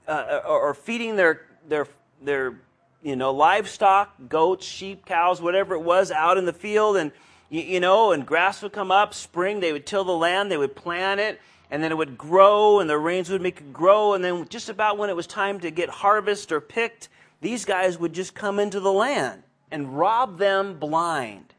uh, 0.07 0.41
or, 0.45 0.61
or 0.61 0.75
feeding 0.75 1.17
their, 1.17 1.47
their, 1.67 1.87
their 2.21 2.61
you 3.02 3.16
know, 3.16 3.33
livestock, 3.33 4.14
goats, 4.28 4.66
sheep, 4.66 5.07
cows, 5.07 5.40
whatever 5.40 5.75
it 5.75 5.80
was, 5.80 6.11
out 6.11 6.37
in 6.37 6.45
the 6.45 6.52
field, 6.52 6.97
and 6.97 7.12
you, 7.49 7.62
you 7.62 7.80
know, 7.80 8.12
and 8.12 8.26
grass 8.26 8.62
would 8.62 8.73
come 8.73 8.90
up. 8.90 9.14
Spring, 9.14 9.61
they 9.61 9.73
would 9.73 9.87
till 9.87 10.04
the 10.04 10.12
land, 10.12 10.50
they 10.50 10.57
would 10.57 10.76
plant 10.76 11.21
it, 11.21 11.40
and 11.71 11.83
then 11.83 11.92
it 11.92 11.97
would 11.97 12.19
grow, 12.19 12.80
and 12.80 12.90
the 12.90 12.99
rains 12.99 13.30
would 13.30 13.40
make 13.40 13.61
it 13.61 13.73
grow, 13.73 14.14
and 14.14 14.23
then 14.23 14.47
just 14.49 14.69
about 14.69 14.99
when 14.99 15.09
it 15.09 15.16
was 15.16 15.26
time 15.26 15.61
to 15.61 15.71
get 15.71 15.88
harvest 15.88 16.52
or 16.52 16.61
picked, 16.61 17.09
these 17.40 17.64
guys 17.64 17.99
would 17.99 18.12
just 18.12 18.35
come 18.35 18.59
into 18.59 18.80
the 18.80 18.92
land 18.92 19.42
and 19.71 19.97
rob 19.97 20.38
them 20.38 20.78
blind. 20.78 21.54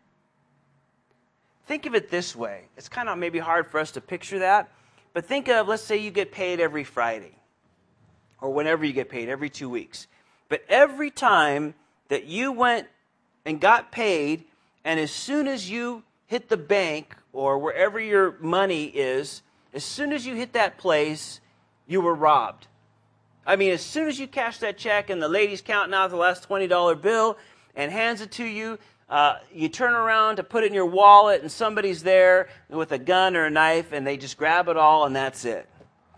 Think 1.65 1.85
of 1.85 1.95
it 1.95 2.09
this 2.09 2.35
way. 2.35 2.65
It's 2.77 2.89
kind 2.89 3.07
of 3.09 3.17
maybe 3.17 3.39
hard 3.39 3.71
for 3.71 3.79
us 3.79 3.91
to 3.91 4.01
picture 4.01 4.39
that, 4.39 4.69
but 5.13 5.25
think 5.25 5.47
of, 5.47 5.67
let's 5.67 5.83
say 5.83 5.97
you 5.97 6.11
get 6.11 6.31
paid 6.31 6.59
every 6.59 6.83
Friday, 6.83 7.35
or 8.41 8.53
whenever 8.53 8.85
you 8.85 8.93
get 8.93 9.09
paid, 9.09 9.29
every 9.29 9.49
two 9.49 9.69
weeks. 9.69 10.07
But 10.51 10.65
every 10.67 11.09
time 11.09 11.75
that 12.09 12.25
you 12.25 12.51
went 12.51 12.87
and 13.45 13.61
got 13.61 13.89
paid, 13.89 14.43
and 14.83 14.99
as 14.99 15.09
soon 15.09 15.47
as 15.47 15.69
you 15.69 16.03
hit 16.27 16.49
the 16.49 16.57
bank 16.57 17.15
or 17.31 17.57
wherever 17.57 18.01
your 18.01 18.35
money 18.41 18.87
is, 18.87 19.43
as 19.73 19.85
soon 19.85 20.11
as 20.11 20.25
you 20.25 20.35
hit 20.35 20.51
that 20.51 20.77
place, 20.77 21.39
you 21.87 22.01
were 22.01 22.13
robbed. 22.13 22.67
I 23.47 23.55
mean, 23.55 23.71
as 23.71 23.81
soon 23.81 24.09
as 24.09 24.19
you 24.19 24.27
cash 24.27 24.57
that 24.57 24.77
check 24.77 25.09
and 25.09 25.23
the 25.23 25.29
lady's 25.29 25.61
counting 25.61 25.93
out 25.93 26.09
the 26.09 26.17
last 26.17 26.49
$20 26.49 27.01
bill 27.01 27.37
and 27.73 27.89
hands 27.89 28.19
it 28.19 28.31
to 28.31 28.43
you, 28.43 28.77
uh, 29.09 29.35
you 29.53 29.69
turn 29.69 29.93
around 29.93 30.35
to 30.35 30.43
put 30.43 30.65
it 30.65 30.67
in 30.67 30.73
your 30.73 30.85
wallet 30.85 31.41
and 31.41 31.49
somebody's 31.49 32.03
there 32.03 32.49
with 32.67 32.91
a 32.91 32.99
gun 32.99 33.37
or 33.37 33.45
a 33.45 33.49
knife 33.49 33.93
and 33.93 34.05
they 34.05 34.17
just 34.17 34.35
grab 34.35 34.67
it 34.67 34.75
all 34.75 35.05
and 35.05 35.15
that's 35.15 35.45
it. 35.45 35.65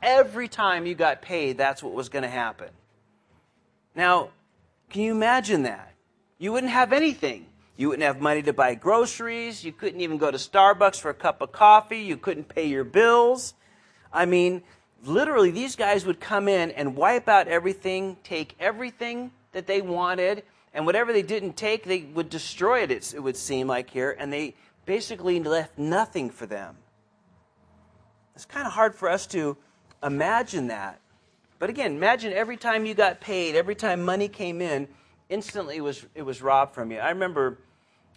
Every 0.01 0.47
time 0.47 0.87
you 0.87 0.95
got 0.95 1.21
paid, 1.21 1.55
that's 1.55 1.83
what 1.83 1.93
was 1.93 2.09
going 2.09 2.23
to 2.23 2.29
happen. 2.29 2.69
Now, 3.95 4.29
can 4.89 5.01
you 5.01 5.11
imagine 5.11 5.63
that? 5.63 5.93
You 6.37 6.51
wouldn't 6.51 6.71
have 6.71 6.93
anything. 6.93 7.47
You 7.77 7.89
wouldn't 7.89 8.05
have 8.05 8.21
money 8.21 8.41
to 8.43 8.53
buy 8.53 8.75
groceries. 8.75 9.63
You 9.63 9.71
couldn't 9.71 10.01
even 10.01 10.17
go 10.17 10.29
to 10.29 10.37
Starbucks 10.37 10.99
for 10.99 11.09
a 11.09 11.13
cup 11.13 11.41
of 11.41 11.51
coffee. 11.51 11.99
You 11.99 12.17
couldn't 12.17 12.49
pay 12.49 12.65
your 12.65 12.83
bills. 12.83 13.53
I 14.11 14.25
mean, 14.25 14.61
literally, 15.03 15.51
these 15.51 15.75
guys 15.75 16.05
would 16.05 16.19
come 16.19 16.47
in 16.47 16.71
and 16.71 16.95
wipe 16.95 17.27
out 17.27 17.47
everything, 17.47 18.17
take 18.23 18.55
everything 18.59 19.31
that 19.53 19.67
they 19.67 19.81
wanted, 19.81 20.43
and 20.73 20.85
whatever 20.85 21.13
they 21.13 21.21
didn't 21.21 21.57
take, 21.57 21.83
they 21.83 22.01
would 22.01 22.29
destroy 22.29 22.81
it, 22.81 22.91
it 23.13 23.19
would 23.19 23.37
seem 23.37 23.67
like 23.67 23.89
here, 23.89 24.15
and 24.17 24.33
they 24.33 24.55
basically 24.85 25.39
left 25.39 25.77
nothing 25.77 26.29
for 26.29 26.45
them. 26.45 26.77
It's 28.35 28.45
kind 28.45 28.65
of 28.65 28.73
hard 28.73 28.95
for 28.95 29.09
us 29.09 29.27
to 29.27 29.57
imagine 30.01 30.67
that. 30.67 30.99
But 31.63 31.69
again, 31.69 31.95
imagine 31.95 32.33
every 32.33 32.57
time 32.57 32.85
you 32.85 32.93
got 32.93 33.21
paid, 33.21 33.55
every 33.55 33.73
time 33.73 34.03
money 34.03 34.27
came 34.27 34.61
in, 34.61 34.85
instantly 35.29 35.77
it 35.77 35.81
was, 35.81 36.05
it 36.13 36.23
was 36.23 36.41
robbed 36.41 36.75
from 36.75 36.91
you. 36.91 36.97
I 36.97 37.07
remember 37.07 37.57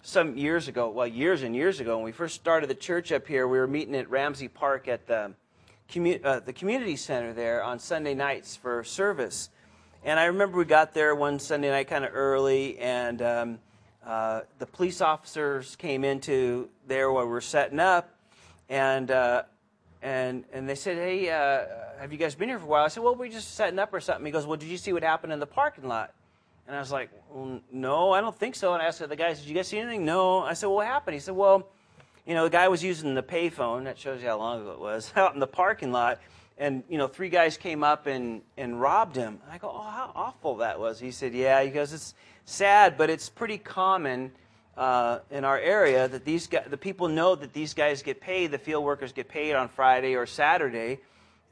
some 0.03 0.37
years 0.37 0.67
ago, 0.67 0.91
well, 0.91 1.07
years 1.07 1.45
and 1.45 1.55
years 1.55 1.79
ago, 1.79 1.95
when 1.95 2.05
we 2.05 2.11
first 2.11 2.35
started 2.35 2.69
the 2.69 2.75
church 2.75 3.13
up 3.13 3.25
here, 3.25 3.47
we 3.47 3.57
were 3.59 3.69
meeting 3.69 3.95
at 3.95 4.11
Ramsey 4.11 4.49
Park 4.49 4.89
at 4.89 5.07
the 5.07 5.33
commu- 5.89 6.21
uh, 6.25 6.41
the 6.41 6.53
community 6.53 6.97
center 6.97 7.33
there 7.33 7.63
on 7.63 7.79
Sunday 7.79 8.15
nights 8.15 8.57
for 8.57 8.83
service. 8.83 9.49
And 10.03 10.19
I 10.19 10.25
remember 10.25 10.59
we 10.59 10.65
got 10.65 10.93
there 10.93 11.15
one 11.15 11.39
Sunday 11.39 11.71
night 11.71 11.87
kind 11.87 12.05
of 12.05 12.11
early, 12.17 12.77
and 12.81 13.23
um, 13.23 13.59
uh, 14.05 14.41
the 14.59 14.67
police 14.67 15.01
officers 15.01 15.77
came 15.77 16.03
into 16.03 16.69
there 16.89 17.13
where 17.13 17.25
we 17.25 17.31
we're 17.31 17.41
setting 17.41 17.79
up, 17.79 18.13
and 18.69 19.09
uh, 19.13 19.45
and 20.07 20.45
and 20.53 20.69
they 20.69 20.77
said, 20.77 20.97
"Hey, 20.97 21.29
uh, 21.31 21.65
have 21.99 22.13
you 22.13 22.19
guys 22.19 22.37
been 22.37 22.49
here 22.49 22.61
for 22.61 22.65
a 22.65 22.69
while?" 22.69 22.85
I 22.85 22.89
said, 22.89 23.03
"Well, 23.03 23.17
we're 23.17 23.29
just 23.29 23.57
setting 23.57 23.81
up 23.81 23.93
or 23.93 24.01
something." 24.01 24.25
He 24.25 24.31
goes, 24.31 24.47
"Well, 24.47 24.57
did 24.57 24.69
you 24.69 24.77
see 24.77 24.93
what 24.93 25.03
happened 25.03 25.33
in 25.33 25.41
the 25.41 25.47
parking 25.47 25.89
lot?" 25.89 26.15
And 26.69 26.77
I 26.77 26.79
was 26.79 26.93
like, 26.93 27.11
well, 27.29 27.61
"No, 27.73 28.13
I 28.13 28.21
don't 28.21 28.37
think 28.39 28.55
so." 28.55 28.73
And 28.73 28.81
I 28.81 28.87
asked 28.87 29.07
the 29.07 29.17
guys, 29.17 29.41
"Did 29.41 29.49
you 29.49 29.55
guys 29.55 29.67
see 29.67 29.79
anything?" 29.79 30.05
No. 30.05 30.39
I 30.39 30.53
said, 30.53 30.67
"Well, 30.67 30.77
what 30.77 30.87
happened?" 30.87 31.15
He 31.15 31.21
said, 31.21 31.35
"Well." 31.35 31.69
you 32.25 32.35
know, 32.35 32.43
the 32.43 32.51
guy 32.51 32.67
was 32.67 32.83
using 32.83 33.15
the 33.15 33.23
payphone. 33.23 33.85
That 33.85 33.97
shows 34.01 34.21
you 34.21 34.27
how 34.27 34.39
long 34.39 34.61
ago 34.61 34.73
it 34.73 34.81
was 34.81 35.13
out 35.17 35.35
in 35.35 35.41
the 35.41 35.47
parking 35.47 35.93
lot. 35.93 36.19
And 36.59 36.83
you 36.89 36.99
know, 36.99 37.07
three 37.07 37.29
guys 37.29 37.57
came 37.57 37.85
up 37.85 38.07
and 38.07 38.43
and 38.57 38.81
robbed 38.81 39.17
him. 39.17 39.41
I 39.51 39.59
go, 39.59 39.71
oh, 39.73 39.91
how 39.91 40.13
awful 40.15 40.57
that 40.57 40.81
was. 40.81 40.99
He 40.99 41.11
said, 41.11 41.35
yeah. 41.35 41.63
He 41.63 41.71
goes, 41.71 41.93
it's 41.93 42.15
sad, 42.45 42.97
but 42.99 43.11
it's 43.11 43.29
pretty 43.29 43.59
common 43.59 44.33
uh, 44.77 45.21
in 45.31 45.45
our 45.45 45.59
area 45.59 46.07
that 46.07 46.25
these 46.25 46.47
guys, 46.47 46.67
the 46.69 46.77
people 46.77 47.09
know 47.09 47.35
that 47.35 47.53
these 47.53 47.75
guys 47.75 48.03
get 48.03 48.21
paid. 48.21 48.51
The 48.51 48.59
field 48.59 48.85
workers 48.85 49.13
get 49.13 49.29
paid 49.29 49.55
on 49.55 49.69
Friday 49.69 50.15
or 50.15 50.27
Saturday. 50.27 51.01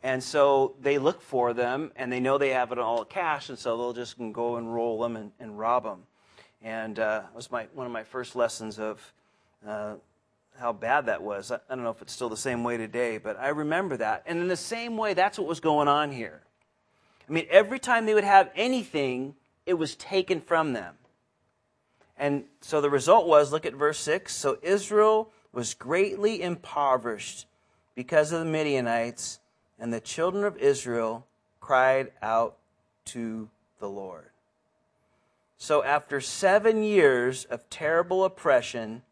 And 0.03 0.23
so 0.23 0.75
they 0.83 0.99
look 0.99 1.23
for 1.23 1.55
them, 1.55 1.91
and 1.97 2.13
they 2.13 2.21
know 2.21 2.37
they 2.37 2.51
have 2.51 2.73
it 2.73 2.79
all 2.79 3.07
cash, 3.07 3.49
and 3.49 3.59
so 3.59 3.79
they'll 3.79 3.95
just 3.95 4.19
go 4.33 4.57
and 4.57 4.73
roll 4.73 5.01
them 5.01 5.17
and, 5.17 5.33
and 5.41 5.59
rob 5.59 5.85
them. 5.85 6.03
And 6.61 6.99
uh, 6.99 7.23
it 7.31 7.35
was 7.35 7.51
my, 7.51 7.69
one 7.73 7.87
of 7.87 7.93
my 7.93 8.05
first 8.05 8.37
lessons 8.37 8.79
of 8.79 9.13
uh, 9.67 9.95
how 10.59 10.75
bad 10.75 11.07
that 11.07 11.23
was. 11.23 11.51
I, 11.51 11.59
don't 11.71 11.83
know 11.83 11.91
if 11.91 12.03
it's 12.03 12.13
still 12.13 12.29
the 12.29 12.37
same 12.37 12.65
way 12.65 12.77
today, 12.77 13.17
but 13.17 13.39
I 13.41 13.49
remember 13.49 13.97
that. 13.97 14.25
And 14.27 14.41
in 14.41 14.49
the 14.49 14.57
same 14.57 14.99
way, 14.99 15.15
that's 15.15 15.39
what 15.39 15.49
was 15.49 15.61
going 15.61 15.89
on 15.89 16.13
here. 16.13 16.43
I 17.27 17.33
mean, 17.33 17.47
every 17.49 17.79
time 17.79 18.05
they 18.05 18.13
would 18.13 18.25
have 18.25 18.51
anything, 18.55 19.35
it 19.65 19.75
was 19.75 19.95
taken 19.97 20.43
from 20.43 20.75
them. 20.75 20.97
And 22.17 22.45
so 22.61 22.81
the 22.81 22.91
result 22.91 23.27
was 23.27 23.53
look 23.53 23.67
at 23.67 23.75
verse 23.75 23.99
6. 23.99 24.35
So 24.35 24.59
Israel 24.63 25.31
was 25.53 25.75
greatly 25.75 26.43
impoverished 26.43 27.47
because 27.95 28.33
of 28.33 28.41
the 28.41 28.45
Midianites, 28.45 29.39
and 29.79 29.93
the 29.93 30.01
children 30.01 30.45
of 30.45 30.57
Israel 30.59 31.27
cried 31.61 32.11
out 32.23 32.57
to 33.07 33.49
the 33.79 33.89
Lord. 33.89 34.31
So 35.57 35.83
after 35.83 36.21
seven 36.21 36.83
years 36.83 37.45
of 37.45 37.69
terrible 37.71 38.25
oppression, 38.25 39.03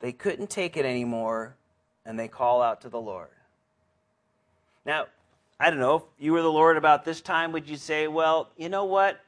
they 0.00 0.12
couldn't 0.12 0.50
take 0.50 0.76
it 0.76 0.84
anymore, 0.84 1.56
and 2.04 2.18
they 2.18 2.28
call 2.28 2.62
out 2.62 2.80
to 2.82 2.88
the 2.88 3.00
Lord. 3.00 3.28
Now, 4.84 5.06
I 5.58 5.70
don't 5.70 5.78
know, 5.78 5.96
if 5.96 6.02
you 6.18 6.32
were 6.32 6.42
the 6.42 6.50
Lord 6.50 6.76
about 6.76 7.04
this 7.04 7.20
time, 7.20 7.52
would 7.52 7.68
you 7.68 7.76
say, 7.76 8.08
well, 8.08 8.50
you 8.56 8.68
know 8.68 8.86
what? 8.86 9.20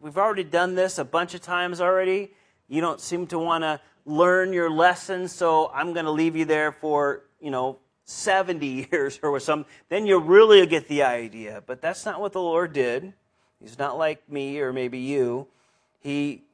We've 0.00 0.18
already 0.18 0.44
done 0.44 0.74
this 0.74 0.98
a 0.98 1.04
bunch 1.04 1.34
of 1.34 1.40
times 1.40 1.80
already. 1.80 2.32
You 2.68 2.80
don't 2.80 3.00
seem 3.00 3.26
to 3.28 3.38
want 3.38 3.62
to 3.62 3.80
learn 4.04 4.52
your 4.52 4.70
lesson, 4.70 5.28
so 5.28 5.70
I'm 5.74 5.92
going 5.92 6.06
to 6.06 6.10
leave 6.10 6.36
you 6.36 6.44
there 6.44 6.72
for, 6.72 7.24
you 7.40 7.50
know, 7.50 7.78
70 8.04 8.88
years 8.92 9.18
or 9.22 9.38
some. 9.40 9.66
Then 9.88 10.06
you'll 10.06 10.20
really 10.20 10.64
get 10.66 10.88
the 10.88 11.02
idea. 11.02 11.62
But 11.66 11.80
that's 11.80 12.04
not 12.04 12.20
what 12.20 12.32
the 12.32 12.40
Lord 12.40 12.72
did. 12.72 13.12
He's 13.60 13.78
not 13.78 13.98
like 13.98 14.28
me 14.30 14.60
or 14.60 14.72
maybe 14.72 14.98
you. 14.98 15.46
He, 16.00 16.44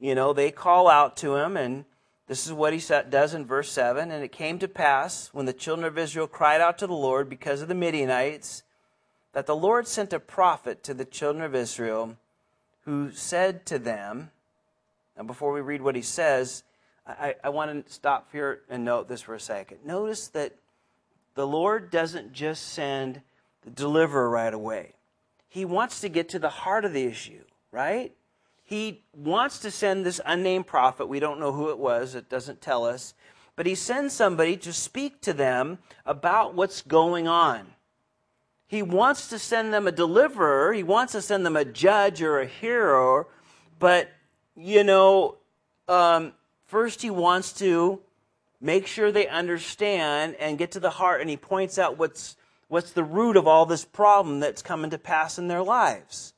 you 0.00 0.14
know, 0.14 0.32
they 0.32 0.50
call 0.50 0.88
out 0.88 1.16
to 1.18 1.36
him 1.36 1.56
and 1.56 1.84
this 2.28 2.46
is 2.46 2.52
what 2.52 2.72
he 2.72 2.80
does 3.10 3.34
in 3.34 3.44
verse 3.44 3.70
7. 3.70 4.10
And 4.10 4.24
it 4.24 4.32
came 4.32 4.58
to 4.60 4.68
pass, 4.68 5.28
when 5.32 5.44
the 5.44 5.52
children 5.52 5.86
of 5.86 5.98
Israel 5.98 6.26
cried 6.26 6.60
out 6.60 6.78
to 6.78 6.86
the 6.86 6.94
Lord 6.94 7.28
because 7.28 7.60
of 7.60 7.68
the 7.68 7.74
Midianites, 7.74 8.62
that 9.32 9.46
the 9.46 9.56
Lord 9.56 9.86
sent 9.86 10.12
a 10.12 10.20
prophet 10.20 10.82
to 10.84 10.94
the 10.94 11.04
children 11.04 11.44
of 11.44 11.54
Israel 11.54 12.16
who 12.84 13.10
said 13.10 13.66
to 13.66 13.78
them, 13.78 14.30
now 15.22 15.26
before 15.26 15.52
we 15.52 15.60
read 15.60 15.82
what 15.82 15.94
he 15.94 16.02
says, 16.02 16.64
I, 17.06 17.36
I 17.44 17.48
want 17.50 17.86
to 17.86 17.92
stop 17.92 18.28
here 18.32 18.62
and 18.68 18.84
note 18.84 19.08
this 19.08 19.22
for 19.22 19.34
a 19.34 19.40
second. 19.40 19.78
Notice 19.84 20.28
that 20.28 20.56
the 21.34 21.46
Lord 21.46 21.90
doesn't 21.90 22.32
just 22.32 22.68
send 22.72 23.22
the 23.62 23.70
deliverer 23.70 24.28
right 24.28 24.52
away. 24.52 24.94
He 25.48 25.64
wants 25.64 26.00
to 26.00 26.08
get 26.08 26.28
to 26.30 26.38
the 26.38 26.48
heart 26.48 26.84
of 26.84 26.92
the 26.92 27.04
issue, 27.04 27.44
right? 27.70 28.12
he 28.64 29.02
wants 29.14 29.58
to 29.58 29.70
send 29.70 30.06
this 30.06 30.18
unnamed 30.24 30.66
prophet. 30.66 31.04
We 31.04 31.20
don't 31.20 31.38
know 31.38 31.52
who 31.52 31.68
it 31.68 31.78
was, 31.78 32.14
it 32.14 32.30
doesn't 32.30 32.62
tell 32.62 32.86
us. 32.86 33.12
But 33.54 33.66
he 33.66 33.74
sends 33.74 34.14
somebody 34.14 34.56
to 34.56 34.72
speak 34.72 35.20
to 35.22 35.34
them 35.34 35.78
about 36.06 36.54
what's 36.54 36.80
going 36.80 37.28
on. 37.28 37.66
He 38.66 38.82
wants 38.82 39.28
to 39.28 39.38
send 39.38 39.74
them 39.74 39.86
a 39.86 39.92
deliverer, 39.92 40.72
he 40.72 40.82
wants 40.82 41.12
to 41.12 41.20
send 41.20 41.44
them 41.44 41.54
a 41.54 41.66
judge 41.66 42.22
or 42.22 42.40
a 42.40 42.46
hero, 42.46 43.26
but, 43.78 44.08
you 44.56 44.84
know, 44.84 45.36
um, 45.88 46.32
first 46.66 47.02
he 47.02 47.10
wants 47.10 47.52
to 47.54 48.00
make 48.60 48.86
sure 48.86 49.10
they 49.10 49.28
understand 49.28 50.36
and 50.38 50.58
get 50.58 50.72
to 50.72 50.80
the 50.80 50.90
heart, 50.90 51.20
and 51.20 51.28
he 51.28 51.36
points 51.36 51.78
out 51.78 51.98
what's, 51.98 52.36
what's 52.68 52.92
the 52.92 53.04
root 53.04 53.36
of 53.36 53.46
all 53.46 53.66
this 53.66 53.84
problem 53.84 54.40
that's 54.40 54.62
coming 54.62 54.90
to 54.90 54.98
pass 54.98 55.38
in 55.38 55.48
their 55.48 55.62
lives. 55.62 56.32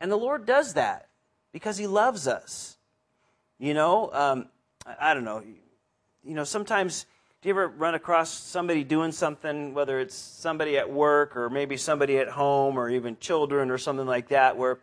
And 0.00 0.10
the 0.10 0.16
Lord 0.16 0.46
does 0.46 0.74
that 0.74 1.08
because 1.52 1.76
He 1.78 1.86
loves 1.86 2.28
us. 2.28 2.76
You 3.58 3.74
know, 3.74 4.10
um, 4.12 4.46
I, 4.86 5.10
I 5.10 5.14
don't 5.14 5.24
know. 5.24 5.42
You 6.24 6.34
know, 6.34 6.44
sometimes 6.44 7.06
do 7.42 7.48
you 7.48 7.54
ever 7.54 7.68
run 7.68 7.94
across 7.94 8.30
somebody 8.32 8.84
doing 8.84 9.12
something, 9.12 9.74
whether 9.74 9.98
it's 10.00 10.14
somebody 10.14 10.76
at 10.76 10.90
work 10.90 11.36
or 11.36 11.50
maybe 11.50 11.76
somebody 11.76 12.18
at 12.18 12.28
home 12.28 12.78
or 12.78 12.90
even 12.90 13.16
children 13.18 13.70
or 13.70 13.78
something 13.78 14.06
like 14.06 14.28
that, 14.28 14.56
where, 14.56 14.78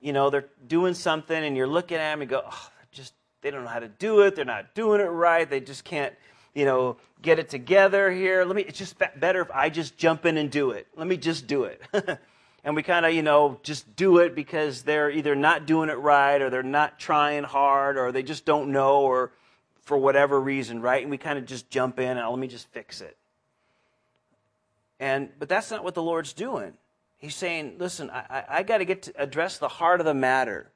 you 0.00 0.12
know, 0.12 0.30
they're 0.30 0.48
doing 0.66 0.94
something 0.94 1.36
and 1.36 1.56
you're 1.56 1.66
looking 1.66 1.98
at 1.98 2.12
them 2.12 2.20
and 2.20 2.30
go, 2.30 2.42
oh, 2.44 2.70
just, 2.92 3.14
they 3.42 3.50
don't 3.50 3.64
know 3.64 3.70
how 3.70 3.80
to 3.80 3.88
do 3.88 4.20
it. 4.20 4.36
They're 4.36 4.44
not 4.44 4.74
doing 4.74 5.00
it 5.00 5.04
right. 5.04 5.48
They 5.48 5.60
just 5.60 5.84
can't, 5.84 6.14
you 6.54 6.64
know, 6.64 6.96
get 7.22 7.38
it 7.38 7.48
together 7.48 8.10
here. 8.10 8.44
Let 8.44 8.56
me, 8.56 8.62
it's 8.62 8.78
just 8.78 8.96
better 8.98 9.40
if 9.40 9.50
I 9.52 9.70
just 9.70 9.96
jump 9.96 10.26
in 10.26 10.36
and 10.36 10.50
do 10.50 10.70
it. 10.70 10.86
Let 10.96 11.06
me 11.06 11.16
just 11.16 11.46
do 11.46 11.64
it. 11.64 11.80
and 12.64 12.74
we 12.74 12.82
kind 12.82 13.06
of, 13.06 13.14
you 13.14 13.22
know, 13.22 13.60
just 13.62 13.96
do 13.96 14.18
it 14.18 14.34
because 14.34 14.82
they're 14.82 15.10
either 15.10 15.34
not 15.34 15.66
doing 15.66 15.88
it 15.88 15.98
right 15.98 16.40
or 16.40 16.50
they're 16.50 16.62
not 16.62 16.98
trying 16.98 17.44
hard 17.44 17.96
or 17.96 18.12
they 18.12 18.22
just 18.22 18.44
don't 18.44 18.72
know 18.72 19.02
or 19.02 19.32
for 19.82 19.96
whatever 19.96 20.40
reason, 20.40 20.82
right? 20.82 21.00
And 21.00 21.10
we 21.10 21.16
kind 21.16 21.38
of 21.38 21.46
just 21.46 21.70
jump 21.70 21.98
in 22.00 22.08
and 22.08 22.20
oh, 22.20 22.30
let 22.30 22.38
me 22.38 22.48
just 22.48 22.68
fix 22.68 23.00
it. 23.00 23.16
And 24.98 25.28
but 25.38 25.48
that's 25.48 25.70
not 25.70 25.84
what 25.84 25.94
the 25.94 26.02
Lord's 26.02 26.32
doing. 26.32 26.72
He's 27.18 27.34
saying, 27.34 27.76
listen, 27.78 28.10
I, 28.10 28.24
I, 28.28 28.44
I 28.58 28.62
got 28.62 28.78
to 28.78 28.84
get 28.84 29.02
to 29.02 29.12
address 29.16 29.58
the 29.58 29.68
heart 29.68 30.00
of 30.00 30.06
the 30.06 30.14
matter. 30.14 30.70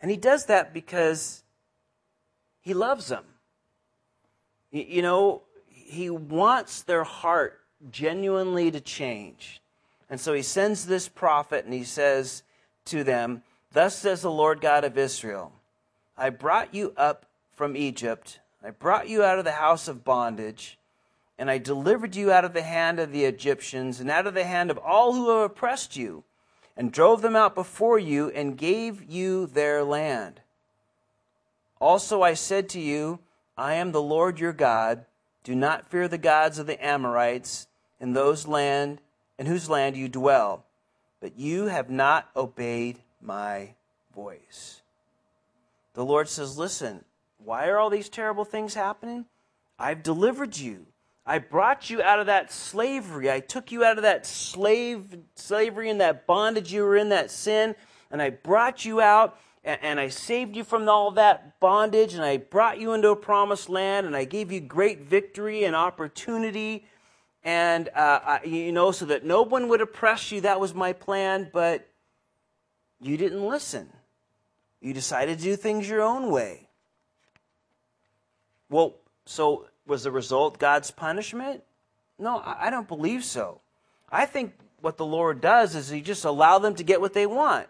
And 0.00 0.10
he 0.10 0.16
does 0.16 0.46
that 0.46 0.72
because 0.72 1.42
he 2.60 2.74
loves 2.74 3.08
them. 3.08 3.24
You, 4.70 4.84
you 4.88 5.02
know, 5.02 5.42
he 5.68 6.10
wants 6.10 6.82
their 6.82 7.04
heart 7.04 7.60
genuinely 7.90 8.70
to 8.70 8.80
change. 8.80 9.60
And 10.08 10.20
so 10.20 10.32
he 10.32 10.42
sends 10.42 10.86
this 10.86 11.08
prophet 11.08 11.64
and 11.64 11.74
he 11.74 11.84
says 11.84 12.42
to 12.86 13.02
them, 13.02 13.42
Thus 13.72 13.96
says 13.96 14.22
the 14.22 14.30
Lord 14.30 14.60
God 14.60 14.84
of 14.84 14.96
Israel, 14.96 15.52
I 16.16 16.30
brought 16.30 16.74
you 16.74 16.92
up 16.96 17.26
from 17.54 17.76
Egypt, 17.76 18.40
I 18.62 18.70
brought 18.70 19.08
you 19.08 19.22
out 19.22 19.38
of 19.38 19.44
the 19.44 19.52
house 19.52 19.88
of 19.88 20.04
bondage, 20.04 20.78
and 21.38 21.50
I 21.50 21.58
delivered 21.58 22.16
you 22.16 22.32
out 22.32 22.44
of 22.44 22.52
the 22.54 22.62
hand 22.62 22.98
of 22.98 23.12
the 23.12 23.24
Egyptians 23.24 24.00
and 24.00 24.10
out 24.10 24.26
of 24.26 24.34
the 24.34 24.44
hand 24.44 24.70
of 24.70 24.78
all 24.78 25.12
who 25.12 25.30
have 25.30 25.50
oppressed 25.50 25.96
you, 25.96 26.24
and 26.76 26.92
drove 26.92 27.22
them 27.22 27.36
out 27.36 27.54
before 27.54 27.98
you 27.98 28.28
and 28.30 28.58
gave 28.58 29.02
you 29.10 29.46
their 29.46 29.82
land. 29.82 30.40
Also 31.80 32.22
I 32.22 32.34
said 32.34 32.68
to 32.70 32.80
you, 32.80 33.18
I 33.56 33.74
am 33.74 33.92
the 33.92 34.02
Lord 34.02 34.38
your 34.38 34.52
God. 34.52 35.06
Do 35.42 35.54
not 35.54 35.88
fear 35.88 36.08
the 36.08 36.18
gods 36.18 36.58
of 36.58 36.66
the 36.66 36.84
Amorites 36.84 37.66
in 38.00 38.12
those 38.12 38.46
land 38.46 39.00
in 39.38 39.46
whose 39.46 39.70
land 39.70 39.96
you 39.96 40.08
dwell, 40.08 40.64
but 41.20 41.38
you 41.38 41.66
have 41.66 41.90
not 41.90 42.28
obeyed 42.36 42.98
my 43.20 43.74
voice. 44.14 44.82
The 45.94 46.04
Lord 46.04 46.28
says, 46.28 46.58
Listen, 46.58 47.04
why 47.42 47.68
are 47.68 47.78
all 47.78 47.90
these 47.90 48.08
terrible 48.08 48.44
things 48.44 48.74
happening? 48.74 49.26
I've 49.78 50.02
delivered 50.02 50.56
you. 50.56 50.86
I 51.26 51.38
brought 51.38 51.90
you 51.90 52.00
out 52.00 52.20
of 52.20 52.26
that 52.26 52.52
slavery. 52.52 53.30
I 53.30 53.40
took 53.40 53.72
you 53.72 53.82
out 53.82 53.96
of 53.96 54.02
that 54.02 54.24
slave 54.24 55.18
slavery 55.34 55.90
and 55.90 56.00
that 56.00 56.26
bondage 56.26 56.72
you 56.72 56.82
were 56.82 56.96
in, 56.96 57.08
that 57.08 57.32
sin, 57.32 57.74
and 58.12 58.22
I 58.22 58.30
brought 58.30 58.84
you 58.84 59.00
out 59.00 59.38
and, 59.64 59.78
and 59.82 60.00
I 60.00 60.08
saved 60.08 60.54
you 60.54 60.62
from 60.62 60.88
all 60.88 61.10
that 61.12 61.58
bondage 61.58 62.14
and 62.14 62.22
I 62.24 62.36
brought 62.36 62.78
you 62.78 62.92
into 62.92 63.10
a 63.10 63.16
promised 63.16 63.68
land 63.68 64.06
and 64.06 64.16
I 64.16 64.24
gave 64.24 64.52
you 64.52 64.60
great 64.60 65.00
victory 65.00 65.64
and 65.64 65.74
opportunity 65.74 66.86
and 67.42 67.88
uh, 67.94 68.20
I, 68.24 68.44
you 68.44 68.72
know, 68.72 68.90
so 68.92 69.04
that 69.06 69.24
no 69.24 69.42
one 69.42 69.68
would 69.68 69.80
oppress 69.80 70.32
you. 70.32 70.40
That 70.40 70.58
was 70.58 70.74
my 70.74 70.92
plan, 70.92 71.50
but 71.52 71.88
you 73.00 73.16
didn't 73.16 73.46
listen. 73.46 73.88
You 74.80 74.92
decided 74.92 75.38
to 75.38 75.44
do 75.44 75.56
things 75.56 75.88
your 75.88 76.02
own 76.02 76.30
way. 76.30 76.68
Well, 78.68 78.96
so 79.26 79.66
was 79.86 80.04
the 80.04 80.10
result 80.10 80.58
God's 80.58 80.90
punishment? 80.90 81.62
No, 82.18 82.42
I 82.44 82.70
don't 82.70 82.88
believe 82.88 83.24
so. 83.24 83.60
I 84.10 84.26
think 84.26 84.54
what 84.80 84.96
the 84.96 85.06
Lord 85.06 85.40
does 85.40 85.74
is 85.74 85.88
He 85.88 86.00
just 86.00 86.24
allow 86.24 86.58
them 86.58 86.74
to 86.76 86.84
get 86.84 87.00
what 87.00 87.14
they 87.14 87.26
want. 87.26 87.66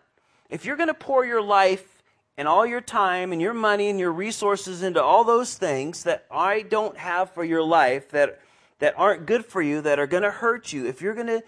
If 0.49 0.65
you're 0.65 0.77
going 0.77 0.89
to 0.89 0.95
pour 0.95 1.25
your 1.25 1.43
life 1.43 2.03
and 2.37 2.47
all 2.47 2.67
your 2.67 2.81
time 2.81 3.33
and 3.33 3.41
your 3.41 3.55
money 3.55 3.89
and 3.89 3.99
your 3.99 4.13
resources 4.13 4.83
into 4.83 5.03
all 5.03 5.25
those 5.25 5.57
things 5.57 6.05
that 6.05 6.27
I 6.31 6.63
don't 6.63 6.97
have 6.97 7.33
for 7.33 7.45
your 7.45 7.63
life 7.63 8.11
that 8.11 8.41
that 8.79 8.95
aren't 8.99 9.25
good 9.25 9.47
for 9.47 9.63
you, 9.63 9.81
that 9.81 9.99
are 9.99 10.07
going 10.07 10.23
to 10.23 10.31
hurt 10.31 10.73
you, 10.73 10.87
if 10.87 11.01
you're 11.01 11.15
going 11.15 11.27
to 11.29 11.43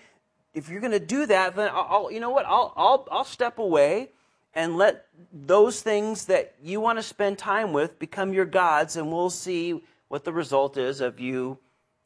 if 0.55 0.69
you're 0.69 0.81
going 0.81 0.93
to 0.93 1.01
do 1.01 1.27
that, 1.27 1.55
then 1.55 1.71
I'll, 1.73 2.11
you 2.11 2.21
know 2.21 2.31
what? 2.31 2.47
I'll, 2.47 2.73
I'll, 2.77 3.07
I'll 3.11 3.25
step 3.25 3.59
away 3.59 4.11
and 4.55 4.77
let 4.77 5.07
those 5.33 5.83
things 5.83 6.25
that 6.25 6.55
you 6.63 6.81
want 6.81 6.99
to 6.99 7.03
spend 7.03 7.39
time 7.39 7.73
with 7.73 7.99
become 7.99 8.33
your 8.33 8.47
gods, 8.47 8.97
and 8.97 9.13
we'll 9.13 9.31
see 9.31 9.83
what 10.09 10.25
the 10.25 10.33
result 10.33 10.77
is 10.77 11.01
of 11.01 11.21
you 11.21 11.59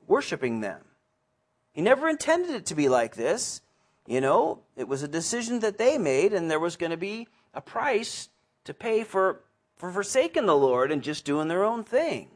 worshiping 0.06 0.60
them. 0.60 0.80
He 1.72 1.80
never 1.80 2.08
intended 2.08 2.54
it 2.54 2.66
to 2.66 2.74
be 2.74 2.88
like 2.88 3.16
this. 3.16 3.62
You 4.06 4.20
know, 4.20 4.60
it 4.76 4.88
was 4.88 5.02
a 5.02 5.08
decision 5.08 5.60
that 5.60 5.78
they 5.78 5.96
made, 5.96 6.32
and 6.32 6.50
there 6.50 6.60
was 6.60 6.76
going 6.76 6.90
to 6.90 6.96
be 6.96 7.28
a 7.54 7.60
price 7.60 8.28
to 8.64 8.74
pay 8.74 9.04
for, 9.04 9.40
for 9.76 9.90
forsaking 9.90 10.46
the 10.46 10.56
Lord 10.56 10.90
and 10.90 11.02
just 11.02 11.24
doing 11.24 11.48
their 11.48 11.64
own 11.64 11.84
thing. 11.84 12.28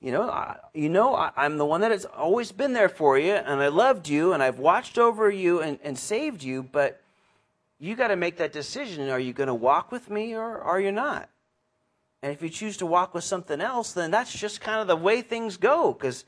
You 0.00 0.12
know, 0.12 0.28
I, 0.28 0.58
you 0.74 0.90
know, 0.90 1.14
I, 1.14 1.30
I'm 1.34 1.56
the 1.56 1.64
one 1.64 1.80
that 1.80 1.90
has 1.90 2.04
always 2.04 2.52
been 2.52 2.74
there 2.74 2.90
for 2.90 3.18
you, 3.18 3.32
and 3.32 3.62
I 3.62 3.68
loved 3.68 4.06
you, 4.06 4.34
and 4.34 4.42
I've 4.42 4.58
watched 4.58 4.98
over 4.98 5.30
you 5.30 5.62
and, 5.62 5.78
and 5.82 5.98
saved 5.98 6.42
you, 6.42 6.62
but 6.62 7.00
you 7.78 7.96
got 7.96 8.08
to 8.08 8.16
make 8.16 8.36
that 8.36 8.52
decision. 8.52 9.08
Are 9.08 9.18
you 9.18 9.32
going 9.32 9.46
to 9.46 9.54
walk 9.54 9.90
with 9.90 10.10
me 10.10 10.34
or 10.34 10.60
are 10.60 10.80
you 10.80 10.92
not? 10.92 11.28
And 12.24 12.32
if 12.32 12.40
you 12.40 12.48
choose 12.48 12.78
to 12.78 12.86
walk 12.86 13.12
with 13.12 13.22
something 13.22 13.60
else, 13.60 13.92
then 13.92 14.10
that's 14.10 14.32
just 14.32 14.62
kind 14.62 14.80
of 14.80 14.86
the 14.86 14.96
way 14.96 15.20
things 15.20 15.58
go. 15.58 15.92
Because, 15.92 16.24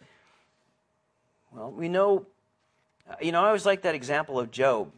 well, 1.50 1.70
we 1.70 1.88
know, 1.88 2.26
you 3.18 3.32
know, 3.32 3.42
I 3.42 3.46
always 3.46 3.64
like 3.64 3.80
that 3.80 3.94
example 3.94 4.38
of 4.38 4.50
Job. 4.50 4.92